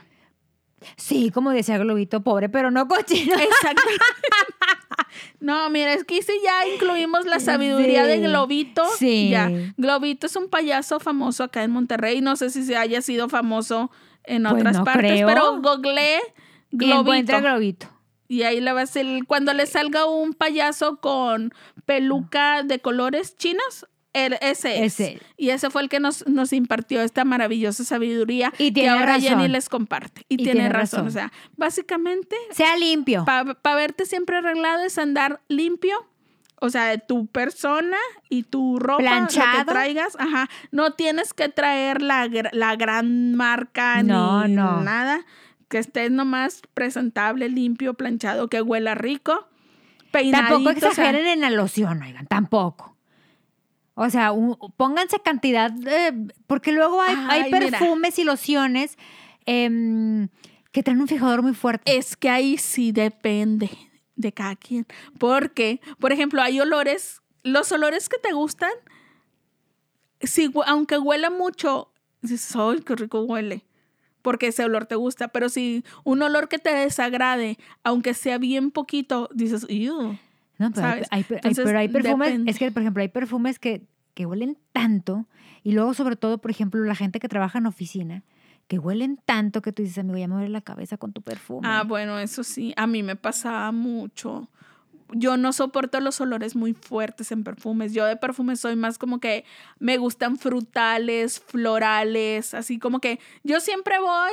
Sí, 0.96 1.30
como 1.30 1.50
decía 1.52 1.78
Globito, 1.78 2.22
pobre, 2.22 2.48
pero 2.48 2.70
no 2.72 2.88
cochino. 2.88 3.36
Exacto. 3.38 3.82
No, 5.40 5.68
mira, 5.70 5.92
es 5.94 6.04
que 6.04 6.22
si 6.22 6.32
ya 6.44 6.66
incluimos 6.74 7.26
la 7.26 7.40
sabiduría 7.40 8.04
de. 8.06 8.18
Globito. 8.20 8.84
Sí. 8.98 9.30
Ya. 9.30 9.50
Globito 9.76 10.26
es 10.26 10.36
un 10.36 10.48
payaso 10.48 11.00
famoso 11.00 11.44
acá 11.44 11.62
en 11.64 11.70
Monterrey. 11.72 12.20
No 12.20 12.36
sé 12.36 12.50
si 12.50 12.64
se 12.64 12.76
haya 12.76 13.02
sido 13.02 13.28
famoso 13.28 13.90
en 14.24 14.42
Pues 14.44 14.54
otras 14.54 14.76
no 14.78 14.84
partes, 14.84 15.12
creo. 15.12 15.26
pero 15.26 15.60
googleé 15.60 16.20
Y 16.70 16.76
Globito. 16.76 17.00
encuentra 17.00 17.40
Globito. 17.40 17.86
Y 18.28 18.44
ahí 18.44 18.60
le 18.60 18.72
va 18.72 18.82
a 18.82 18.86
ser, 18.86 19.06
cuando 19.26 19.52
le 19.52 19.66
salga 19.66 20.06
un 20.06 20.32
payaso 20.32 20.96
con 21.00 21.52
peluca 21.84 22.62
de 22.62 22.78
colores 22.78 23.36
chinos, 23.36 23.86
el- 24.12 24.34
ese 24.40 24.84
es. 24.84 25.00
Ese. 25.00 25.20
Y 25.36 25.50
ese 25.50 25.70
fue 25.70 25.82
el 25.82 25.88
que 25.88 26.00
nos, 26.00 26.26
nos 26.26 26.52
impartió 26.52 27.00
esta 27.00 27.24
maravillosa 27.24 27.84
sabiduría 27.84 28.52
Y 28.58 28.72
que 28.72 28.88
ahora 28.88 29.06
razón. 29.16 29.22
Jenny 29.28 29.48
les 29.48 29.68
comparte. 29.68 30.22
Y, 30.28 30.34
Y 30.34 30.36
tiene, 30.38 30.52
tiene 30.52 30.68
razón. 30.68 31.04
razón. 31.04 31.08
O 31.08 31.10
sea, 31.10 31.32
básicamente, 31.56 32.36
Sea 32.50 32.76
limpio. 32.76 33.24
para 33.24 33.74
verte 33.74 34.04
siempre 34.06 34.36
arreglado 34.36 34.84
es 34.84 34.98
andar 34.98 35.40
limpio. 35.48 36.06
O 36.64 36.70
sea, 36.70 36.84
de 36.86 36.98
tu 36.98 37.26
persona 37.26 37.96
y 38.28 38.44
tu 38.44 38.78
ropa, 38.78 39.02
lo 39.22 39.26
que 39.26 39.64
traigas, 39.66 40.14
ajá. 40.20 40.48
No 40.70 40.92
tienes 40.92 41.34
que 41.34 41.48
traer 41.48 42.02
la, 42.02 42.28
la 42.52 42.76
gran 42.76 43.34
marca 43.34 44.00
No, 44.04 44.46
ni 44.46 44.54
no. 44.54 44.80
nada. 44.80 45.24
Que 45.68 45.78
estés 45.78 46.12
nomás 46.12 46.62
presentable, 46.74 47.48
limpio, 47.48 47.94
planchado, 47.94 48.46
que 48.48 48.62
huela 48.62 48.94
rico. 48.94 49.48
Peinadito. 50.12 50.54
Tampoco 50.54 50.76
o 50.76 50.80
sea, 50.80 50.88
exageren 50.90 51.26
en 51.26 51.40
la 51.40 51.50
loción, 51.50 52.00
oigan, 52.02 52.26
tampoco. 52.26 52.91
O 53.94 54.08
sea, 54.10 54.32
un- 54.32 54.56
pónganse 54.76 55.18
cantidad, 55.20 55.70
de- 55.70 56.32
porque 56.46 56.72
luego 56.72 57.00
hay, 57.02 57.14
hay 57.28 57.40
Ay, 57.42 57.52
mira. 57.52 57.78
perfumes 57.78 58.18
y 58.18 58.24
lociones 58.24 58.96
em, 59.44 60.28
que 60.70 60.82
traen 60.82 61.00
un 61.00 61.08
fijador 61.08 61.42
muy 61.42 61.52
fuerte. 61.54 61.96
Es 61.98 62.16
que 62.16 62.30
ahí 62.30 62.56
sí 62.58 62.92
depende. 62.92 63.70
de 64.14 64.30
cada 64.32 64.54
quien. 64.56 64.86
Porque, 65.18 65.80
por 65.98 66.12
ejemplo, 66.12 66.40
hay 66.42 66.60
olores, 66.60 67.22
los 67.42 67.72
olores 67.72 68.08
que 68.08 68.18
te 68.18 68.32
gustan, 68.32 68.70
si, 70.20 70.52
aunque 70.66 70.98
huela 70.98 71.30
mucho, 71.30 71.90
dices, 72.20 72.54
¡ay, 72.54 72.80
qué 72.82 72.94
rico 72.94 73.22
huele! 73.22 73.64
Porque 74.20 74.48
ese 74.48 74.64
olor 74.64 74.86
te 74.86 74.94
gusta. 74.94 75.28
Pero 75.28 75.48
si 75.48 75.82
un 76.04 76.22
olor 76.22 76.48
que 76.48 76.58
te 76.58 76.72
desagrade, 76.72 77.58
aunque 77.82 78.14
sea 78.14 78.38
bien 78.38 78.70
poquito, 78.70 79.28
dices, 79.34 79.66
¡ew! 79.68 80.16
No, 80.68 80.72
pero, 80.72 80.86
hay, 80.86 80.92
¿sabes? 81.04 81.08
hay- 81.10 81.24
hay- 81.28 81.36
Entonces, 81.36 81.64
pero 81.64 81.78
hay 81.78 81.88
perfumes, 81.88 82.28
depende. 82.28 82.50
es 82.50 82.58
que, 82.58 82.70
por 82.72 82.82
ejemplo, 82.82 83.02
hay 83.02 83.08
perfumes 83.08 83.58
que, 83.58 83.86
que 84.14 84.26
huelen 84.26 84.58
tanto, 84.72 85.26
y 85.62 85.72
luego, 85.72 85.94
sobre 85.94 86.16
todo, 86.16 86.38
por 86.38 86.50
ejemplo, 86.50 86.82
la 86.84 86.94
gente 86.94 87.20
que 87.20 87.28
trabaja 87.28 87.58
en 87.58 87.66
oficina, 87.66 88.22
que 88.68 88.78
huelen 88.78 89.18
tanto 89.24 89.60
que 89.62 89.72
tú 89.72 89.82
dices, 89.82 89.98
amigo, 89.98 90.16
ya 90.18 90.28
me 90.28 90.34
duele 90.34 90.48
la 90.50 90.60
cabeza 90.60 90.96
con 90.96 91.12
tu 91.12 91.20
perfume. 91.22 91.66
Ah, 91.68 91.82
bueno, 91.86 92.18
eso 92.18 92.42
sí, 92.44 92.72
a 92.76 92.86
mí 92.86 93.02
me 93.02 93.16
pasaba 93.16 93.70
mucho. 93.72 94.48
Yo 95.14 95.36
no 95.36 95.52
soporto 95.52 96.00
los 96.00 96.20
olores 96.22 96.56
muy 96.56 96.72
fuertes 96.72 97.32
en 97.32 97.44
perfumes. 97.44 97.92
Yo 97.92 98.06
de 98.06 98.16
perfumes 98.16 98.60
soy 98.60 98.76
más 98.76 98.96
como 98.96 99.20
que 99.20 99.44
me 99.78 99.98
gustan 99.98 100.38
frutales, 100.38 101.38
florales, 101.40 102.54
así 102.54 102.78
como 102.78 102.98
que 103.00 103.18
yo 103.42 103.60
siempre 103.60 103.98
voy 104.00 104.32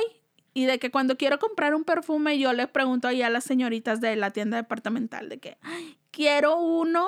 y 0.54 0.66
de 0.66 0.78
que 0.78 0.90
cuando 0.90 1.16
quiero 1.16 1.38
comprar 1.38 1.74
un 1.74 1.84
perfume 1.84 2.38
yo 2.38 2.52
les 2.52 2.68
pregunto 2.68 3.08
ahí 3.08 3.22
a 3.22 3.30
las 3.30 3.44
señoritas 3.44 4.00
de 4.00 4.16
la 4.16 4.30
tienda 4.32 4.56
departamental 4.56 5.28
de 5.28 5.38
que 5.38 5.58
"Ay, 5.62 5.98
quiero 6.10 6.58
uno 6.60 7.06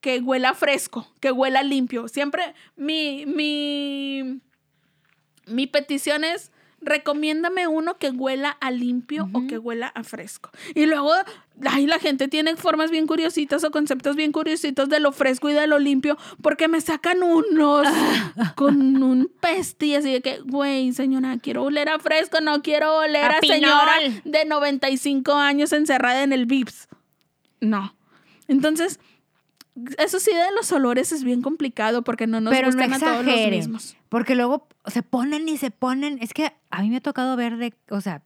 que 0.00 0.20
huela 0.20 0.54
fresco, 0.54 1.06
que 1.20 1.30
huela 1.32 1.62
limpio. 1.62 2.08
Siempre 2.08 2.54
mi 2.76 3.24
mi 3.26 4.40
mi 5.46 5.66
petición 5.66 6.24
es 6.24 6.52
recomiéndame 6.82 7.68
uno 7.68 7.96
que 7.96 8.10
huela 8.10 8.50
a 8.50 8.70
limpio 8.70 9.28
o 9.32 9.46
que 9.46 9.58
huela 9.58 9.88
a 9.88 10.02
fresco. 10.02 10.50
Y 10.74 10.86
luego, 10.86 11.12
ay, 11.64 11.86
la 11.86 11.98
gente 11.98 12.28
tiene 12.28 12.56
formas 12.56 12.90
bien 12.90 13.06
curiositas 13.06 13.64
o 13.64 13.70
conceptos 13.70 14.16
bien 14.16 14.32
curiositos 14.32 14.88
de 14.88 15.00
lo 15.00 15.12
fresco 15.12 15.48
y 15.48 15.52
de 15.52 15.66
lo 15.66 15.78
limpio, 15.78 16.18
porque 16.42 16.68
me 16.68 16.80
sacan 16.80 17.22
unos 17.22 17.86
con 18.56 19.02
un 19.02 19.30
peste 19.40 19.86
y 19.86 19.94
así 19.94 20.12
de 20.12 20.20
que, 20.20 20.40
güey, 20.40 20.92
señora, 20.92 21.38
quiero 21.40 21.62
oler 21.64 21.88
a 21.88 21.98
fresco, 21.98 22.40
no 22.40 22.62
quiero 22.62 22.98
oler 22.98 23.24
A 23.24 23.38
a, 23.38 23.40
señora 23.40 23.94
de 24.24 24.44
95 24.44 25.32
años 25.34 25.72
encerrada 25.72 26.22
en 26.22 26.32
el 26.32 26.46
VIPS. 26.46 26.88
No. 27.60 27.94
Entonces, 28.48 28.98
eso 29.98 30.20
sí 30.20 30.32
de 30.32 30.52
los 30.54 30.70
olores 30.72 31.12
es 31.12 31.22
bien 31.24 31.42
complicado 31.42 32.02
porque 32.02 32.26
no 32.26 32.40
nos 32.40 32.52
pero 32.52 32.70
no 32.70 32.76
gustan 32.76 32.92
a 32.92 32.98
todos 32.98 33.24
los 33.24 33.50
mismos. 33.50 33.96
Porque 34.12 34.34
luego 34.34 34.68
se 34.84 35.02
ponen 35.02 35.48
y 35.48 35.56
se 35.56 35.70
ponen, 35.70 36.18
es 36.20 36.34
que 36.34 36.52
a 36.70 36.82
mí 36.82 36.90
me 36.90 36.98
ha 36.98 37.00
tocado 37.00 37.34
ver 37.34 37.56
de, 37.56 37.72
o 37.88 38.02
sea, 38.02 38.20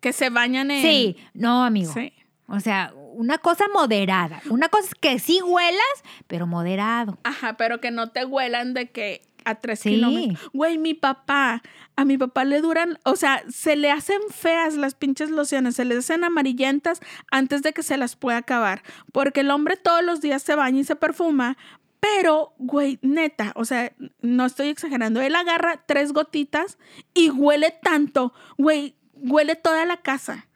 Que 0.00 0.14
se 0.14 0.30
bañan 0.30 0.70
en... 0.70 0.80
sí, 0.80 1.16
no, 1.34 1.64
amigo, 1.64 1.92
Sí. 1.92 2.14
o 2.46 2.60
sea, 2.60 2.94
una 3.14 3.36
cosa 3.36 3.66
moderada, 3.74 4.40
una 4.48 4.70
cosa 4.70 4.88
es 4.88 4.94
que 4.94 5.18
sí 5.18 5.42
huelas, 5.42 5.96
pero 6.26 6.46
moderado. 6.46 7.18
Ajá, 7.24 7.58
pero 7.58 7.78
que 7.78 7.90
no 7.90 8.08
te 8.08 8.24
huelan 8.24 8.72
de 8.72 8.90
que 8.90 9.20
a 9.44 9.56
tres 9.56 9.80
Sí. 9.80 9.90
kilómetros. 9.90 10.50
Güey, 10.54 10.78
mi 10.78 10.94
papá, 10.94 11.60
a 11.96 12.04
mi 12.06 12.16
papá 12.16 12.44
le 12.44 12.60
duran, 12.62 12.98
o 13.04 13.16
sea, 13.16 13.42
se 13.50 13.76
le 13.76 13.90
hacen 13.90 14.18
feas 14.30 14.76
las 14.76 14.94
pinches 14.94 15.30
lociones, 15.30 15.74
se 15.76 15.84
le 15.84 15.96
hacen 15.98 16.24
amarillentas 16.24 17.00
antes 17.30 17.60
de 17.62 17.72
que 17.74 17.82
se 17.82 17.96
las 17.98 18.16
pueda 18.16 18.38
acabar. 18.38 18.82
Porque 19.12 19.40
el 19.40 19.50
hombre 19.50 19.76
todos 19.76 20.02
los 20.02 20.20
días 20.22 20.42
se 20.42 20.54
baña 20.54 20.80
y 20.80 20.84
se 20.84 20.96
perfuma. 20.96 21.58
Pero, 22.02 22.52
güey, 22.58 22.98
neta, 23.00 23.52
o 23.54 23.64
sea, 23.64 23.92
no 24.22 24.44
estoy 24.44 24.70
exagerando. 24.70 25.20
Él 25.20 25.36
agarra 25.36 25.84
tres 25.86 26.12
gotitas 26.12 26.76
y 27.14 27.30
huele 27.30 27.72
tanto, 27.80 28.34
güey, 28.58 28.96
huele 29.14 29.54
toda 29.54 29.86
la 29.86 29.98
casa. 29.98 30.48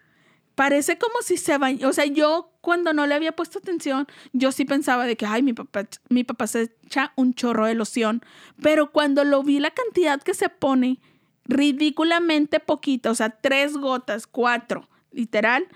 Parece 0.56 0.98
como 0.98 1.22
si 1.22 1.36
se 1.36 1.56
bañó. 1.56 1.88
O 1.88 1.92
sea, 1.92 2.06
yo 2.06 2.50
cuando 2.60 2.92
no 2.92 3.06
le 3.06 3.14
había 3.14 3.30
puesto 3.30 3.60
atención, 3.60 4.08
yo 4.32 4.50
sí 4.50 4.64
pensaba 4.64 5.06
de 5.06 5.16
que, 5.16 5.24
ay, 5.24 5.44
mi 5.44 5.52
papá, 5.52 5.86
mi 6.08 6.24
papá 6.24 6.48
se 6.48 6.74
echa 6.84 7.12
un 7.14 7.32
chorro 7.32 7.66
de 7.66 7.76
loción. 7.76 8.22
Pero 8.60 8.90
cuando 8.90 9.22
lo 9.22 9.44
vi 9.44 9.60
la 9.60 9.70
cantidad 9.70 10.20
que 10.20 10.34
se 10.34 10.48
pone, 10.48 10.98
ridículamente 11.44 12.58
poquita, 12.58 13.12
o 13.12 13.14
sea, 13.14 13.30
tres 13.30 13.76
gotas, 13.76 14.26
cuatro, 14.26 14.88
literal, 15.12 15.68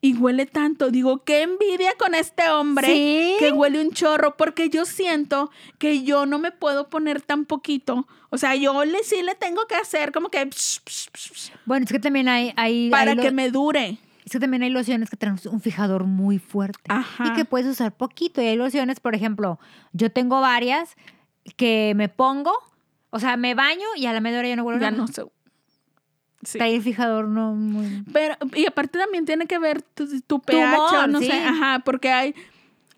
y 0.00 0.14
huele 0.16 0.46
tanto. 0.46 0.90
Digo, 0.90 1.24
qué 1.24 1.42
envidia 1.42 1.92
con 1.98 2.14
este 2.14 2.48
hombre 2.50 2.86
Sí. 2.86 3.34
que 3.38 3.50
huele 3.52 3.80
un 3.80 3.90
chorro, 3.92 4.36
porque 4.36 4.68
yo 4.70 4.84
siento 4.84 5.50
que 5.78 6.02
yo 6.02 6.24
no 6.26 6.38
me 6.38 6.52
puedo 6.52 6.88
poner 6.88 7.20
tan 7.22 7.44
poquito. 7.44 8.06
O 8.30 8.38
sea, 8.38 8.54
yo 8.54 8.84
le, 8.84 9.02
sí 9.04 9.22
le 9.22 9.34
tengo 9.34 9.66
que 9.66 9.74
hacer 9.74 10.12
como 10.12 10.28
que 10.30 10.44
psh, 10.46 10.80
psh, 10.84 11.08
psh, 11.12 11.30
psh, 11.32 11.52
Bueno, 11.64 11.84
es 11.84 11.90
que 11.92 11.98
también 11.98 12.28
hay, 12.28 12.52
hay 12.56 12.90
para 12.90 13.10
hay 13.12 13.16
lo- 13.16 13.22
que 13.22 13.30
me 13.32 13.50
dure. 13.50 13.98
Es 14.24 14.32
que 14.32 14.40
también 14.40 14.62
hay 14.62 14.68
lociones 14.68 15.08
que 15.08 15.16
tienen 15.16 15.38
un 15.50 15.60
fijador 15.62 16.04
muy 16.04 16.38
fuerte 16.38 16.80
Ajá. 16.88 17.24
y 17.28 17.32
que 17.32 17.46
puedes 17.46 17.66
usar 17.66 17.96
poquito. 17.96 18.42
Y 18.42 18.46
hay 18.46 18.56
lociones, 18.56 19.00
por 19.00 19.14
ejemplo, 19.14 19.58
yo 19.94 20.12
tengo 20.12 20.42
varias 20.42 20.96
que 21.56 21.94
me 21.96 22.10
pongo, 22.10 22.52
o 23.08 23.18
sea, 23.20 23.38
me 23.38 23.54
baño 23.54 23.86
y 23.96 24.04
a 24.04 24.12
la 24.12 24.20
media 24.20 24.40
hora 24.40 24.48
ya 24.48 24.56
no 24.56 24.64
huelo 24.64 24.78
Ya 24.80 24.90
nada. 24.90 25.02
no 25.02 25.06
sé. 25.08 25.22
Sí. 26.42 26.58
El 26.60 26.82
fijador 26.82 27.26
no 27.26 27.54
muy... 27.54 28.04
Pero, 28.12 28.36
y 28.54 28.66
aparte 28.66 28.98
también 28.98 29.24
tiene 29.24 29.46
que 29.46 29.58
ver 29.58 29.82
tu, 29.82 30.20
tu 30.22 30.40
pH, 30.40 31.08
no 31.08 31.18
sí. 31.18 31.26
sé, 31.26 31.32
ajá, 31.32 31.82
porque 31.84 32.10
hay, 32.12 32.34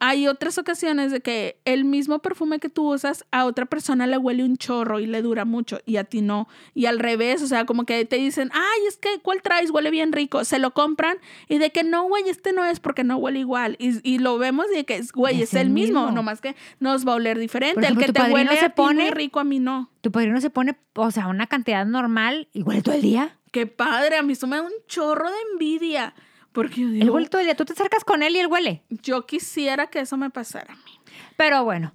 hay 0.01 0.27
otras 0.27 0.57
ocasiones 0.59 1.13
de 1.13 1.21
que 1.21 1.61
el 1.67 1.85
mismo 1.85 2.19
perfume 2.21 2.59
que 2.59 2.71
tú 2.71 2.93
usas 2.93 3.25
a 3.31 3.45
otra 3.45 3.67
persona 3.67 4.07
le 4.07 4.17
huele 4.17 4.43
un 4.45 4.57
chorro 4.57 4.99
y 4.99 5.07
le 5.07 5.21
dura 5.21 5.45
mucho 5.45 5.79
y 5.85 5.97
a 5.99 6.05
ti 6.05 6.23
no. 6.23 6.49
Y 6.75 6.87
al 6.87 6.99
revés, 6.99 7.43
o 7.43 7.47
sea, 7.47 7.67
como 7.67 7.85
que 7.85 8.05
te 8.07 8.17
dicen, 8.17 8.51
ay, 8.55 8.87
es 8.89 8.97
que, 8.97 9.21
¿cuál 9.23 9.43
traes? 9.43 9.71
Huele 9.71 9.91
bien 9.91 10.13
rico. 10.13 10.45
Se 10.45 10.59
lo 10.59 10.73
compran 10.73 11.19
y 11.49 11.59
de 11.59 11.71
que 11.71 11.85
no, 11.85 12.05
güey, 12.09 12.29
este 12.29 12.53
no 12.55 12.65
es 12.65 12.81
porque 12.81 13.05
no 13.05 13.19
huele 13.19 13.41
igual. 13.41 13.77
Y, 13.79 14.01
y 14.11 14.19
lo 14.19 14.39
vemos 14.39 14.67
de 14.75 14.85
que, 14.85 15.01
güey, 15.15 15.43
es, 15.43 15.53
el 15.55 15.69
mismo, 15.71 16.11
nomás 16.11 16.41
que 16.41 16.57
nos 16.79 17.07
va 17.07 17.13
a 17.13 17.17
oler 17.17 17.39
diferente. 17.39 17.79
Ejemplo, 17.81 18.07
el 18.07 18.13
que 18.13 18.13
te 18.13 18.33
huele 18.33 18.57
se 18.57 18.65
a 18.65 18.69
ti 18.71 18.81
muy 18.83 18.95
pone- 18.95 19.11
rico, 19.11 19.39
a 19.39 19.45
mí 19.45 19.59
no. 19.61 19.91
Tu 20.01 20.11
padrino 20.11 20.41
se 20.41 20.49
pone, 20.49 20.79
o 20.95 21.11
sea, 21.11 21.27
una 21.27 21.47
cantidad 21.47 21.85
normal 21.85 22.49
y 22.55 22.63
huele 22.63 22.81
todo 22.81 22.95
el 22.95 23.03
día. 23.03 23.37
Qué 23.53 23.67
padre, 23.67 24.17
a 24.17 24.23
mí 24.23 24.33
eso 24.33 24.47
me 24.47 24.57
da 24.57 24.63
un 24.63 24.73
chorro 24.87 25.29
de 25.29 25.37
envidia. 25.53 26.15
Porque 26.53 26.81
yo 26.81 26.89
digo, 26.89 27.19
el 27.19 27.29
día. 27.29 27.55
Tú 27.55 27.65
te 27.65 27.73
acercas 27.75 28.05
con 28.05 28.23
él 28.23 28.35
y 28.37 28.41
él 28.41 28.47
huele. 28.49 28.83
Yo 28.91 29.25
quisiera 29.27 29.87
que 29.89 30.01
eso 30.01 30.17
me 30.17 30.31
pasara 30.31 30.73
a 30.75 30.77
mí. 30.77 30.93
Pero 31.37 31.65
bueno, 31.65 31.93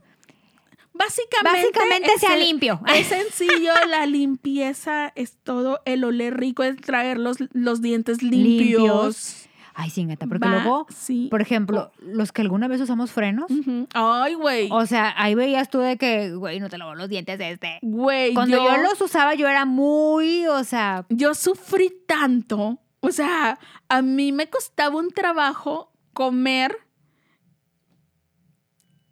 Básicamente, 0.98 1.68
Básicamente 1.74 2.20
sea 2.20 2.30
sen- 2.38 2.40
limpio. 2.40 2.80
Es 2.96 3.08
sencillo, 3.08 3.74
la 3.90 4.06
limpieza 4.06 5.12
es 5.16 5.36
todo, 5.44 5.82
el 5.86 6.06
oler 6.06 6.38
rico 6.40 6.64
es 6.64 6.78
traer 6.78 7.18
los, 7.18 7.38
los 7.52 7.82
dientes 7.82 8.24
limpios. 8.24 8.82
Limpios. 8.82 9.50
ay, 9.74 9.90
sí, 9.90 10.06
gata, 10.06 10.26
porque 10.26 10.48
luego, 10.48 10.88
Sí. 10.90 11.28
por 11.30 11.42
ejemplo, 11.42 11.92
los 12.00 12.32
que 12.32 12.42
alguna 12.44 12.70
vez 12.70 12.80
usamos 12.80 13.12
frenos. 13.12 13.48
Ay, 13.94 14.36
güey. 14.36 14.70
o 14.72 14.86
sea, 14.86 15.14
ahí 15.18 15.36
veías 15.36 15.70
tú 15.70 15.80
de 15.80 15.98
que, 15.98 16.34
güey, 16.34 16.62
no 16.62 16.70
te 16.70 16.78
lavó 16.78 16.96
los 16.96 17.10
dientes 17.10 17.42
este. 17.42 17.80
Güey, 17.82 18.34
Cuando 18.34 18.56
yo, 18.56 18.64
yo 18.78 18.82
los 18.82 19.02
usaba, 19.02 19.34
yo 19.36 19.50
era 19.50 19.66
muy, 19.66 20.48
o 20.48 20.64
sea, 20.64 21.06
yo 21.10 21.36
sufrí 21.36 21.92
tanto. 22.08 22.80
O 23.06 23.12
sea, 23.12 23.60
a 23.90 24.02
mí 24.02 24.32
me 24.32 24.50
costaba 24.50 24.98
un 24.98 25.12
trabajo 25.12 25.92
comer 26.14 26.78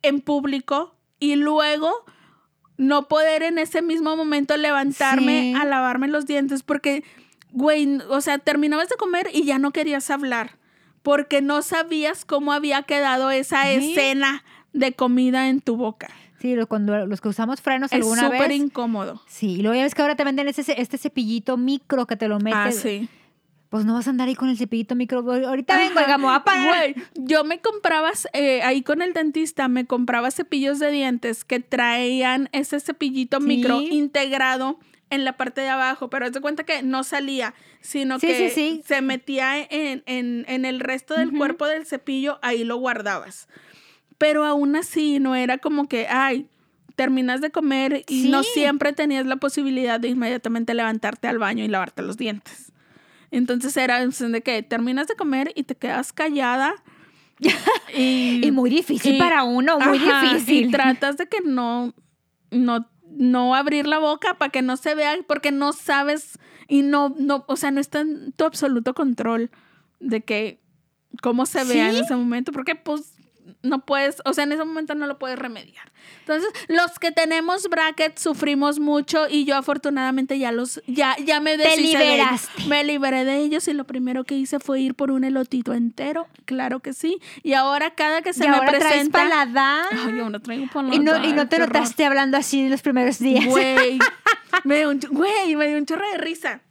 en 0.02 0.22
público 0.22 0.96
y 1.20 1.36
luego 1.36 1.91
no 2.78 3.08
poder 3.08 3.44
en 3.44 3.58
ese 3.58 3.82
mismo 3.82 4.16
momento 4.18 4.58
levantarme 4.58 5.41
Sí. 5.41 5.54
a 5.54 5.64
lavarme 5.66 6.08
los 6.08 6.26
dientes 6.26 6.64
porque, 6.64 7.04
güey, 7.52 8.00
o 8.10 8.20
sea, 8.22 8.38
terminabas 8.39 8.89
de 8.89 8.96
comer 8.96 9.30
y 9.34 9.44
ya 9.46 9.60
no 9.60 9.72
querías 9.72 10.10
hablar 10.10 10.58
porque 11.04 11.41
no 11.41 11.62
sabías 11.62 12.26
cómo 12.26 12.52
había 12.54 12.84
quedado 12.84 13.30
esa 13.32 13.64
Sí. 13.64 13.91
escena 13.91 14.44
de 14.74 14.94
comida 14.94 15.48
en 15.50 15.62
tu 15.62 15.78
boca. 15.78 16.10
sí, 16.39 16.56
lo- 16.56 16.68
cuando 16.68 17.06
los 17.06 17.22
que 17.22 17.30
usamos 17.30 17.62
frenos 17.62 17.89
Es 17.94 17.96
alguna 17.96 18.24
súper 18.26 18.50
vez. 18.50 18.58
incómodo. 18.58 19.22
Sí, 19.28 19.52
y 19.52 19.62
luego 19.62 19.76
ya 19.78 19.84
ves 19.84 19.96
que 19.96 20.02
ahora 20.02 20.18
te 20.18 20.26
venden 20.26 20.50
ese, 20.50 20.66
este 20.82 20.98
cepillito 20.98 21.56
micro 21.56 22.06
que 22.06 22.18
te 22.18 22.28
lo 22.28 22.38
metes. 22.39 22.58
Ah, 22.60 22.72
sí. 22.74 23.08
Pues 23.74 23.86
no 23.86 23.95
vas 23.95 24.05
a 24.05 24.11
andar 24.11 24.28
ahí 24.28 24.36
con 24.36 24.49
el 24.49 24.57
cepillito 24.59 24.93
micro. 24.93 25.21
Ahorita 25.21 25.76
vengo, 25.78 25.93
Ajá. 25.97 26.03
oiga, 26.05 26.17
me 26.19 26.26
voy 26.26 26.36
a 26.36 26.43
parar. 26.43 26.67
Güey, 26.93 26.95
yo 27.15 27.43
me 27.43 27.59
compraba, 27.59 28.11
eh, 28.34 28.61
ahí 28.61 28.84
con 28.84 29.01
el 29.01 29.13
dentista, 29.13 29.67
me 29.67 29.88
compraba 29.88 30.30
cepillos 30.30 30.78
de 30.78 30.91
dientes 30.91 31.43
que 31.43 31.59
traían 31.59 32.49
ese 32.51 32.80
cepillito 32.80 33.39
Sí. 33.39 33.47
micro 33.47 33.82
integrado 33.82 34.78
en 35.09 35.26
la 35.26 35.38
parte 35.38 35.61
de 35.61 35.69
abajo, 35.69 36.07
pero 36.11 36.28
haz 36.28 36.34
de 36.34 36.39
cuenta 36.39 36.65
que 36.65 36.84
no 36.84 37.03
salía, 37.03 37.55
sino 37.82 38.19
Sí, 38.19 38.28
que 38.28 38.51
sí, 38.51 38.84
se 38.86 39.01
metía 39.01 39.59
en, 39.59 40.03
en- 40.05 40.45
en 40.47 40.65
el 40.65 40.80
resto 40.80 41.15
del 41.15 41.32
cuerpo 41.36 41.65
del 41.65 41.88
cepillo, 41.88 42.38
ahí 42.43 42.63
lo 42.63 42.78
guardabas. 42.78 43.47
Pero 44.19 44.43
aún 44.43 44.76
así 44.76 45.17
no 45.19 45.34
era 45.34 45.57
como 45.57 45.88
que, 45.88 46.05
ay, 46.07 46.45
terminas 46.95 47.41
de 47.41 47.49
comer 47.49 48.03
y 48.07 48.30
no 48.30 48.43
siempre 48.43 48.93
tenías 48.93 49.26
la 49.26 49.38
posibilidad 49.38 49.99
de 49.99 50.09
inmediatamente 50.09 50.76
levantarte 50.76 51.28
al 51.28 51.39
baño 51.39 51.63
y 51.65 51.69
lavarte 51.69 52.03
los 52.03 52.17
dientes. 52.17 52.71
Entonces 53.34 53.75
era 53.77 54.05
de 54.05 54.41
que 54.41 54.61
terminas 54.61 55.07
de 55.07 55.15
comer 55.15 55.51
y 55.55 55.63
te 55.63 55.75
quedas 55.75 56.13
callada. 56.13 56.75
y, 57.97 58.45
Y 58.45 58.51
muy 58.51 58.69
difícil 58.69 59.15
y- 59.15 59.19
para 59.19 59.43
uno, 59.43 59.79
muy 59.79 59.97
ajá, 59.97 60.34
difícil. 60.34 60.67
Y 60.67 60.71
tratas 60.71 61.17
de 61.17 61.27
que 61.27 61.41
no, 61.43 61.93
no, 62.51 62.88
no 63.09 63.55
abrir 63.55 63.88
la 63.88 63.97
boca 63.97 64.36
para 64.38 64.51
que 64.51 64.61
no 64.61 64.77
se 64.77 64.93
vea, 64.93 65.15
porque 65.27 65.51
no 65.51 65.73
sabes 65.73 66.38
y 66.67 66.84
no, 66.84 67.15
no, 67.17 67.43
o 67.47 67.55
sea, 67.55 67.71
no 67.71 67.81
está 67.81 68.01
en 68.01 68.31
tu 68.34 68.45
absoluto 68.45 68.93
control 68.93 69.49
de 69.99 70.21
que 70.21 70.61
cómo 71.21 71.45
se 71.47 71.63
vea 71.65 71.89
en 71.89 71.95
ese 71.97 72.15
momento, 72.15 72.51
porque 72.51 72.75
pues 72.75 73.12
no 73.62 73.86
puedes, 73.86 74.22
o 74.26 74.34
sea, 74.34 74.44
en 74.46 74.52
ese 74.54 74.64
momento 74.64 74.96
no 74.96 75.08
lo 75.08 75.18
puedes 75.20 75.38
remediar. 75.39 75.91
Entonces, 76.20 76.50
los 76.68 77.00
que 77.00 77.12
tenemos 77.12 77.70
brackets 77.70 78.22
sufrimos 78.22 78.80
mucho 78.80 79.28
y 79.30 79.46
yo 79.46 79.56
afortunadamente 79.58 80.38
ya 80.39 80.52
los, 80.52 80.82
ya, 80.88 81.16
ya 81.26 81.39
me 81.39 81.58
Te 81.58 81.64
deshice 81.64 81.98
de 81.98 82.04
ellos. 82.16 82.18
liberaste. 82.18 82.64
Me 82.68 82.84
liberé 82.84 83.26
de 83.26 83.38
ellos 83.38 83.68
y 83.68 83.74
lo 83.74 83.86
primero 83.86 84.24
que 84.24 84.36
hice 84.36 84.60
fue 84.60 84.80
ir 84.82 84.96
por 84.96 85.12
un 85.12 85.24
elotito 85.24 85.74
entero, 85.74 86.28
claro 86.46 86.80
que 86.80 86.94
sí. 86.94 87.20
Y 87.44 87.54
ahora 87.54 87.91
cada 87.96 88.22
que 88.22 88.34
se 88.34 88.46
y 88.46 88.50
me 88.50 88.56
ahora 88.56 88.70
traes 88.70 88.86
presenta... 88.86 89.20
paladar. 89.20 89.86
Ay, 89.91 90.18
yo 90.18 90.30
no 90.30 90.39
traigo 90.41 90.68
paladar. 90.74 90.96
y, 90.96 91.00
no, 91.00 91.24
y 91.26 91.34
no 91.34 91.48
te 91.50 91.60
notaste 91.60 92.06
hablando 92.06 92.38
así 92.38 92.62
en 92.62 92.70
los 92.72 92.82
primeros 92.82 93.20
días. 93.20 93.46
Güey, 93.46 94.00
me 94.64 94.78
dio 94.78 94.89
un, 94.89 95.00
ch- 95.00 95.10
güey, 95.10 95.56
me 95.56 95.68
dio 95.68 95.78
un 95.78 95.86
chorro 95.86 96.10
de 96.12 96.18
risa. 96.18 96.62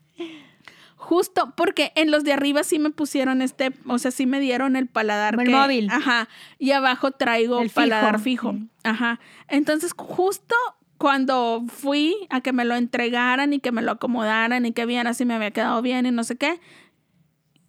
Justo 1.04 1.52
porque 1.56 1.90
en 1.96 2.12
los 2.12 2.22
de 2.22 2.32
arriba 2.32 2.62
sí 2.62 2.78
me 2.78 2.90
pusieron 2.90 3.42
este, 3.42 3.72
o 3.88 3.98
sea, 3.98 4.12
sí 4.12 4.24
me 4.24 4.38
dieron 4.38 4.76
el 4.76 4.86
paladar. 4.86 5.34
El 5.38 5.46
que- 5.46 5.52
móvil. 5.52 5.88
Ajá. 5.90 6.28
Y 6.60 6.70
abajo 6.70 7.10
traigo 7.10 7.60
El 7.60 7.70
paladar 7.70 8.20
fijo. 8.20 8.52
fijo. 8.52 8.64
Ajá. 8.84 9.18
Entonces, 9.48 9.94
justo 9.96 10.54
cuando 10.98 11.64
fui 11.66 12.14
a 12.30 12.40
que 12.40 12.52
me 12.52 12.64
lo 12.64 12.76
entregaran 12.76 13.52
y 13.52 13.58
que 13.58 13.72
me 13.72 13.82
lo 13.82 13.90
acomodaran 13.90 14.64
y 14.64 14.70
que 14.72 14.86
vieran 14.86 15.12
si 15.16 15.24
me 15.24 15.34
había 15.34 15.50
quedado 15.50 15.82
bien 15.82 16.06
y 16.06 16.12
no 16.12 16.22
sé 16.22 16.36
qué. 16.36 16.60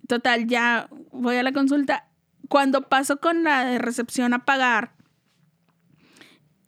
Total, 0.07 0.45
ya 0.47 0.88
voy 1.11 1.36
a 1.38 1.43
la 1.43 1.51
consulta. 1.53 2.07
Cuando 2.49 2.88
paso 2.88 3.17
con 3.19 3.43
la 3.43 3.65
de 3.65 3.79
recepción 3.79 4.34
a 4.36 4.45
pagar, 4.45 4.93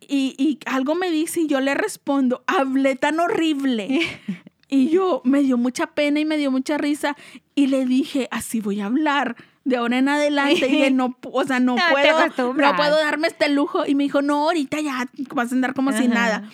y, 0.08 0.36
y 0.40 0.60
algo 0.66 0.96
me 0.96 1.10
dice 1.12 1.42
y 1.42 1.48
yo 1.48 1.60
le 1.62 1.76
respondo, 1.76 2.44
hablé 2.48 2.96
tan 2.96 3.20
horrible. 3.20 4.00
Y 4.68 4.90
yo 4.90 5.22
me 5.24 5.42
dio 5.42 5.58
mucha 5.58 5.88
pena 5.88 6.20
y 6.20 6.26
me 6.26 6.38
dio 6.38 6.52
mucha 6.52 6.78
risa 6.78 7.16
y 7.54 7.68
le 7.68 7.86
dije, 7.86 8.28
así 8.32 8.62
voy 8.62 8.82
a 8.82 8.88
hablar 8.88 9.36
de 9.64 9.78
ahora 9.78 9.98
en 9.98 10.10
adelante. 10.10 10.68
Y 10.68 10.72
dije, 10.72 10.92
no, 10.92 11.18
o 11.22 11.44
sea, 11.44 11.60
no 11.60 11.76
puedo, 11.92 12.54
no 12.54 12.76
puedo 12.76 12.96
darme 12.98 13.28
este 13.28 13.50
lujo. 13.50 13.86
Y 13.86 13.96
me 13.96 14.04
dijo, 14.04 14.22
no, 14.22 14.44
ahorita 14.44 14.82
ya 14.82 15.08
vas 15.34 15.52
a 15.52 15.56
andar 15.56 15.74
como 15.74 15.92
si 15.92 16.06
Ajá. 16.06 16.14
nada. 16.14 16.50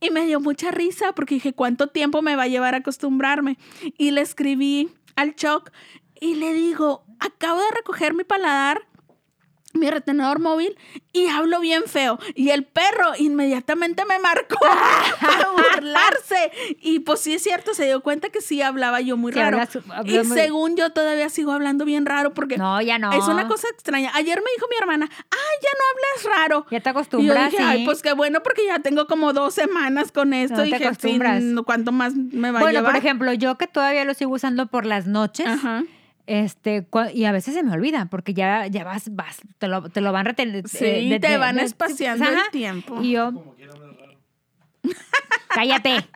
Y 0.00 0.10
me 0.10 0.26
dio 0.26 0.40
mucha 0.40 0.70
risa 0.70 1.12
porque 1.12 1.36
dije, 1.36 1.52
¿cuánto 1.52 1.86
tiempo 1.88 2.22
me 2.22 2.36
va 2.36 2.44
a 2.44 2.48
llevar 2.48 2.74
a 2.74 2.78
acostumbrarme? 2.78 3.58
Y 3.98 4.10
le 4.10 4.20
escribí 4.20 4.90
al 5.14 5.36
Choc 5.36 5.70
y 6.20 6.34
le 6.34 6.52
digo, 6.54 7.04
acabo 7.20 7.60
de 7.60 7.70
recoger 7.76 8.14
mi 8.14 8.24
paladar, 8.24 8.82
mi 9.74 9.90
retenedor 9.90 10.38
móvil 10.38 10.76
y 11.12 11.28
hablo 11.28 11.60
bien 11.60 11.84
feo. 11.86 12.18
Y 12.34 12.50
el 12.50 12.64
perro 12.64 13.12
inmediatamente 13.18 14.04
me 14.04 14.18
marcó 14.18 14.56
para 15.20 15.48
burlarse. 15.50 16.52
Y 16.80 17.00
pues 17.00 17.20
sí 17.20 17.34
es 17.34 17.42
cierto, 17.42 17.74
se 17.74 17.86
dio 17.86 18.00
cuenta 18.02 18.28
que 18.30 18.40
sí 18.40 18.62
hablaba 18.62 19.00
yo 19.00 19.16
muy 19.16 19.32
raro. 19.32 19.58
hablas- 19.58 19.78
y 20.04 20.18
muy- 20.26 20.36
según 20.36 20.76
yo 20.76 20.90
todavía 20.92 21.28
sigo 21.28 21.52
hablando 21.52 21.84
bien 21.84 22.06
raro 22.06 22.34
porque 22.34 22.56
No, 22.58 22.80
ya 22.82 22.98
no. 22.98 23.12
es 23.12 23.26
una 23.28 23.48
cosa 23.48 23.68
extraña. 23.72 24.10
Ayer 24.14 24.38
me 24.38 24.50
dijo 24.56 24.66
mi 24.70 24.76
hermana, 24.80 25.08
ay, 25.10 25.56
ya 25.62 25.70
no 25.78 25.84
hablas 26.28 26.38
raro. 26.38 26.66
Ya 26.70 26.80
te 26.80 26.90
Y 26.90 26.92
yo 26.92 26.98
acostumbras, 26.98 27.50
dije, 27.50 27.62
ay, 27.62 27.84
pues 27.84 28.02
qué 28.02 28.12
bueno, 28.12 28.42
porque 28.42 28.66
ya 28.66 28.78
tengo 28.80 29.06
como 29.06 29.32
dos 29.32 29.54
semanas 29.54 30.12
con 30.12 30.32
esto. 30.34 30.56
No 30.58 30.64
y 30.64 30.70
te 30.70 30.76
dije, 30.76 30.88
acostumbras. 30.88 31.42
"Sí, 31.42 31.54
¿cuánto 31.64 31.92
más 31.92 32.14
me 32.14 32.50
va 32.50 32.58
a 32.60 32.62
Bueno, 32.62 32.80
llevar? 32.80 32.92
por 32.92 32.98
ejemplo, 32.98 33.32
yo 33.32 33.56
que 33.58 33.66
todavía 33.66 34.04
lo 34.04 34.14
sigo 34.14 34.32
usando 34.32 34.66
por 34.66 34.86
las 34.86 35.06
noches, 35.06 35.46
Ajá. 35.46 35.82
Este, 36.26 36.86
y 37.14 37.24
a 37.24 37.32
veces 37.32 37.54
se 37.54 37.62
me 37.62 37.72
olvida, 37.72 38.06
porque 38.06 38.34
ya, 38.34 38.66
ya 38.66 38.84
vas, 38.84 39.14
vas, 39.14 39.40
te 39.58 39.68
lo, 39.68 39.88
te 39.88 40.00
lo 40.00 40.12
van 40.12 40.24
reteniendo. 40.26 40.68
Sí, 40.68 41.18
te 41.20 41.36
van 41.36 41.58
espaciando 41.58 42.24
el 42.28 42.38
tiempo. 42.50 43.02
Y 43.02 43.12
yo, 43.12 43.32
cállate. 45.48 46.06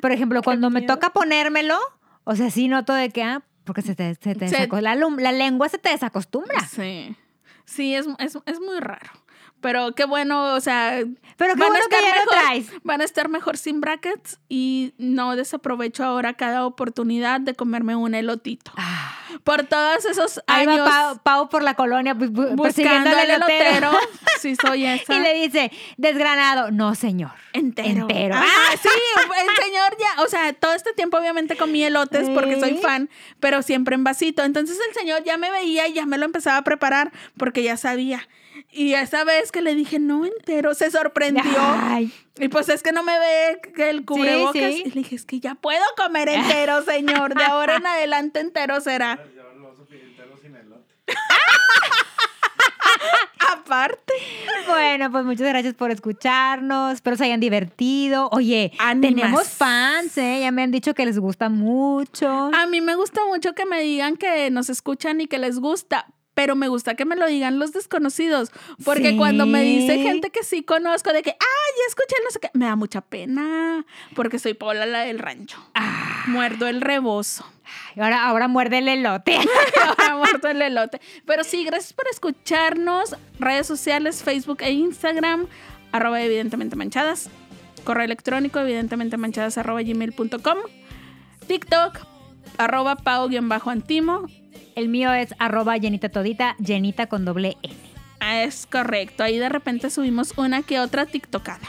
Por 0.00 0.12
ejemplo, 0.12 0.42
cuando 0.42 0.70
me 0.70 0.82
toca 0.82 1.10
ponérmelo, 1.10 1.78
o 2.24 2.34
sea, 2.34 2.50
sí 2.50 2.68
noto 2.68 2.92
de 2.94 3.10
que, 3.10 3.22
ah, 3.22 3.42
porque 3.64 3.82
se 3.82 3.94
te, 3.94 4.14
se 4.16 4.34
te 4.34 4.48
Se- 4.48 4.68
la, 4.80 4.94
la 4.96 5.32
lengua 5.32 5.68
se 5.68 5.78
te 5.78 5.90
desacostumbra. 5.90 6.60
Sí. 6.66 7.16
Sí, 7.64 7.94
es, 7.94 8.06
es, 8.18 8.36
es 8.44 8.60
muy 8.60 8.80
raro. 8.80 9.10
Pero 9.62 9.94
qué 9.94 10.04
bueno, 10.04 10.54
o 10.54 10.60
sea. 10.60 11.00
Pero 11.38 11.54
qué 11.54 11.60
van 11.60 11.68
a 11.70 11.78
bueno 11.78 11.86
que 11.88 11.96
estar 11.96 12.02
ya 12.02 12.14
lo 12.24 12.30
mejor- 12.30 12.44
traes. 12.44 12.66
Van 12.84 13.00
a 13.00 13.04
estar 13.04 13.28
mejor 13.30 13.56
sin 13.56 13.80
brackets 13.80 14.38
y 14.50 14.92
no 14.98 15.34
desaprovecho 15.36 16.04
ahora 16.04 16.34
cada 16.34 16.66
oportunidad 16.66 17.40
de 17.40 17.54
comerme 17.54 17.96
un 17.96 18.14
elotito. 18.14 18.72
Ah, 18.76 19.16
Por 19.44 19.62
todos 19.64 20.04
esos 20.04 20.40
ahí 20.46 20.66
años 20.66 20.86
va 20.86 21.14
Pau, 21.14 21.18
Pau 21.22 21.48
por 21.48 21.62
la 21.62 21.74
colonia 21.74 22.14
bu- 22.14 22.30
bu- 22.30 22.60
persiguiendo 22.62 23.08
buscando 23.10 23.18
el 23.18 23.30
elotero. 23.30 23.70
elotero. 23.78 23.98
Sí, 24.42 24.56
soy 24.60 24.84
esa. 24.84 25.14
Y 25.14 25.20
le 25.20 25.34
dice, 25.34 25.70
desgranado. 25.96 26.72
No, 26.72 26.96
señor. 26.96 27.30
Entero. 27.52 28.02
Entero. 28.02 28.34
Ah, 28.36 28.70
sí, 28.82 28.88
el 28.88 29.64
señor 29.64 29.96
ya, 30.00 30.22
o 30.24 30.26
sea, 30.26 30.52
todo 30.52 30.74
este 30.74 30.92
tiempo 30.94 31.16
obviamente 31.18 31.56
comí 31.56 31.84
elotes 31.84 32.28
porque 32.30 32.58
soy 32.58 32.78
fan, 32.78 33.08
pero 33.38 33.62
siempre 33.62 33.94
en 33.94 34.02
vasito. 34.02 34.42
Entonces 34.42 34.76
el 34.88 34.94
señor 34.94 35.22
ya 35.22 35.36
me 35.36 35.52
veía 35.52 35.86
y 35.86 35.92
ya 35.92 36.06
me 36.06 36.18
lo 36.18 36.24
empezaba 36.24 36.56
a 36.56 36.62
preparar 36.64 37.12
porque 37.36 37.62
ya 37.62 37.76
sabía. 37.76 38.26
Y 38.74 38.94
esa 38.94 39.24
vez 39.24 39.52
que 39.52 39.60
le 39.60 39.74
dije, 39.74 39.98
no 39.98 40.24
entero, 40.24 40.72
se 40.74 40.90
sorprendió. 40.90 41.42
Ay, 41.58 42.10
Y 42.38 42.48
pues 42.48 42.70
es 42.70 42.82
que 42.82 42.90
no 42.92 43.02
me 43.02 43.18
ve 43.18 43.60
que 43.76 43.90
el 43.90 44.04
cubrebocas. 44.06 44.54
sí. 44.54 44.82
Y 44.86 44.88
le 44.90 44.94
dije, 45.02 45.14
es 45.16 45.26
que 45.26 45.40
ya 45.40 45.54
puedo 45.54 45.84
comer 45.96 46.30
entero, 46.30 46.82
señor. 46.86 47.34
De 47.34 47.44
ahora 47.44 47.76
en 47.76 47.86
adelante 47.86 48.40
entero 48.40 48.80
será. 48.80 49.18
Aparte. 53.52 54.14
Bueno, 54.66 55.10
pues 55.10 55.24
muchas 55.24 55.48
gracias 55.48 55.74
por 55.74 55.90
escucharnos. 55.90 56.94
Espero 56.94 57.16
se 57.16 57.24
hayan 57.24 57.40
divertido. 57.40 58.28
Oye, 58.32 58.72
tenemos 59.00 59.48
fans, 59.48 60.16
¿eh? 60.18 60.38
Ya 60.40 60.50
me 60.50 60.62
han 60.62 60.70
dicho 60.70 60.94
que 60.94 61.04
les 61.04 61.18
gusta 61.18 61.48
mucho. 61.48 62.50
A 62.54 62.66
mí 62.66 62.80
me 62.80 62.94
gusta 62.94 63.20
mucho 63.26 63.54
que 63.54 63.66
me 63.66 63.80
digan 63.82 64.16
que 64.16 64.50
nos 64.50 64.68
escuchan 64.70 65.20
y 65.20 65.26
que 65.26 65.38
les 65.38 65.58
gusta, 65.58 66.06
pero 66.42 66.56
me 66.56 66.66
gusta 66.66 66.96
que 66.96 67.04
me 67.04 67.14
lo 67.14 67.24
digan 67.28 67.60
los 67.60 67.72
desconocidos, 67.72 68.50
porque 68.84 69.10
Sí. 69.10 69.16
cuando 69.16 69.46
me 69.46 69.62
dice 69.62 69.98
gente 69.98 70.30
que 70.30 70.42
sí 70.42 70.64
conozco 70.64 71.12
de 71.12 71.22
que, 71.22 71.30
ay, 71.30 71.72
escuché 71.86 72.16
no 72.24 72.30
sé 72.32 72.40
qué, 72.40 72.50
me 72.54 72.64
da 72.66 72.74
mucha 72.74 73.00
pena, 73.00 73.86
porque 74.16 74.40
soy 74.40 74.54
Paula 74.54 74.84
la 74.86 75.02
del 75.02 75.20
rancho. 75.20 75.64
Ah, 75.74 76.24
Muerdo 76.26 76.66
el 76.66 76.80
rebozo. 76.80 77.46
ahora, 77.96 78.26
ahora 78.26 78.48
muerde 78.48 78.78
el 78.78 78.88
elote. 78.88 79.36
Ahora 80.00 80.16
muerto 80.16 80.48
el 80.48 80.60
elote. 80.62 81.00
Pero 81.26 81.44
sí, 81.44 81.64
gracias 81.64 81.92
por 81.92 82.06
escucharnos. 82.08 83.14
Redes 83.38 83.68
sociales, 83.68 84.24
Facebook 84.24 84.58
e 84.62 84.72
Instagram, 84.72 85.46
arroba 85.92 86.20
evidentemente 86.22 86.74
manchadas. 86.74 87.30
Correo 87.84 88.04
electrónico, 88.04 88.58
evidentemente 88.58 89.16
manchadas, 89.16 89.58
arroba 89.58 89.82
gmail.com. 89.82 90.58
TikTok, 91.46 91.98
arroba 92.58 92.96
pao-antimo. 92.96 94.26
El 94.74 94.88
mío 94.88 95.12
es 95.12 95.34
arroba 95.38 95.76
llenita 95.76 96.08
todita, 96.08 96.56
llenita 96.58 97.06
con 97.06 97.24
doble 97.24 97.56
N. 97.62 97.74
Ah, 98.20 98.42
Es 98.42 98.66
correcto. 98.70 99.22
Ahí 99.24 99.38
de 99.38 99.48
repente 99.48 99.90
subimos 99.90 100.34
una 100.36 100.62
que 100.62 100.78
otra 100.78 101.06
TikTokada. 101.06 101.66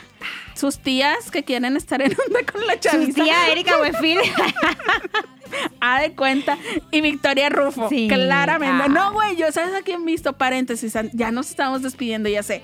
Sus 0.54 0.78
tías 0.80 1.32
que 1.32 1.43
quieren 1.43 1.76
estar 1.76 2.01
en 2.01 2.12
onda 2.28 2.39
con 2.51 2.66
la 2.68 2.74
Su 2.74 2.80
chaviza. 2.80 3.24
tía 3.24 3.51
Erika 3.51 3.78
Buenfil. 3.78 4.20
A 5.82 6.01
de 6.01 6.14
cuenta. 6.16 6.58
Y 6.91 7.01
Victoria 7.01 7.49
Rufo. 7.49 7.89
Sí. 7.89 8.08
Claramente. 8.08 8.84
Ah. 8.86 8.88
No, 8.88 9.14
güey, 9.14 9.36
yo 9.36 9.51
sabes 9.51 9.74
a 9.76 9.82
quién 9.82 10.04
visto, 10.06 10.34
paréntesis. 10.34 10.93
Ya 11.14 11.32
nos 11.32 11.49
estamos 11.49 11.82
despidiendo, 11.84 12.30
ya 12.30 12.41
sé. 12.43 12.64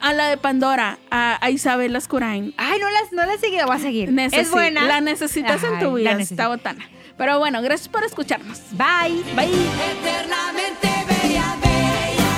A 0.00 0.12
la 0.12 0.28
de 0.28 0.36
Pandora, 0.36 0.98
a, 1.10 1.44
a 1.44 1.50
Isabel 1.50 1.92
Lascurain. 1.92 2.54
Ay, 2.56 2.78
no 2.80 2.88
las, 2.90 3.12
no 3.12 3.26
las 3.26 3.40
voy 3.40 3.76
a 3.76 3.78
seguir. 3.78 4.10
Necesi- 4.10 4.38
es 4.38 4.50
buena. 4.50 4.84
La 4.84 5.00
necesitas 5.00 5.62
en 5.64 5.78
tu 5.80 5.94
vida, 5.94 6.12
esta 6.20 6.48
botana. 6.48 6.88
Pero 7.20 7.38
bueno, 7.38 7.60
gracias 7.60 7.90
por 7.90 8.02
escucharnos. 8.02 8.62
Bye. 8.70 9.22
Bye. 9.36 9.52
Eternamente 9.92 10.88
bella, 11.06 11.54
bella. 11.60 12.32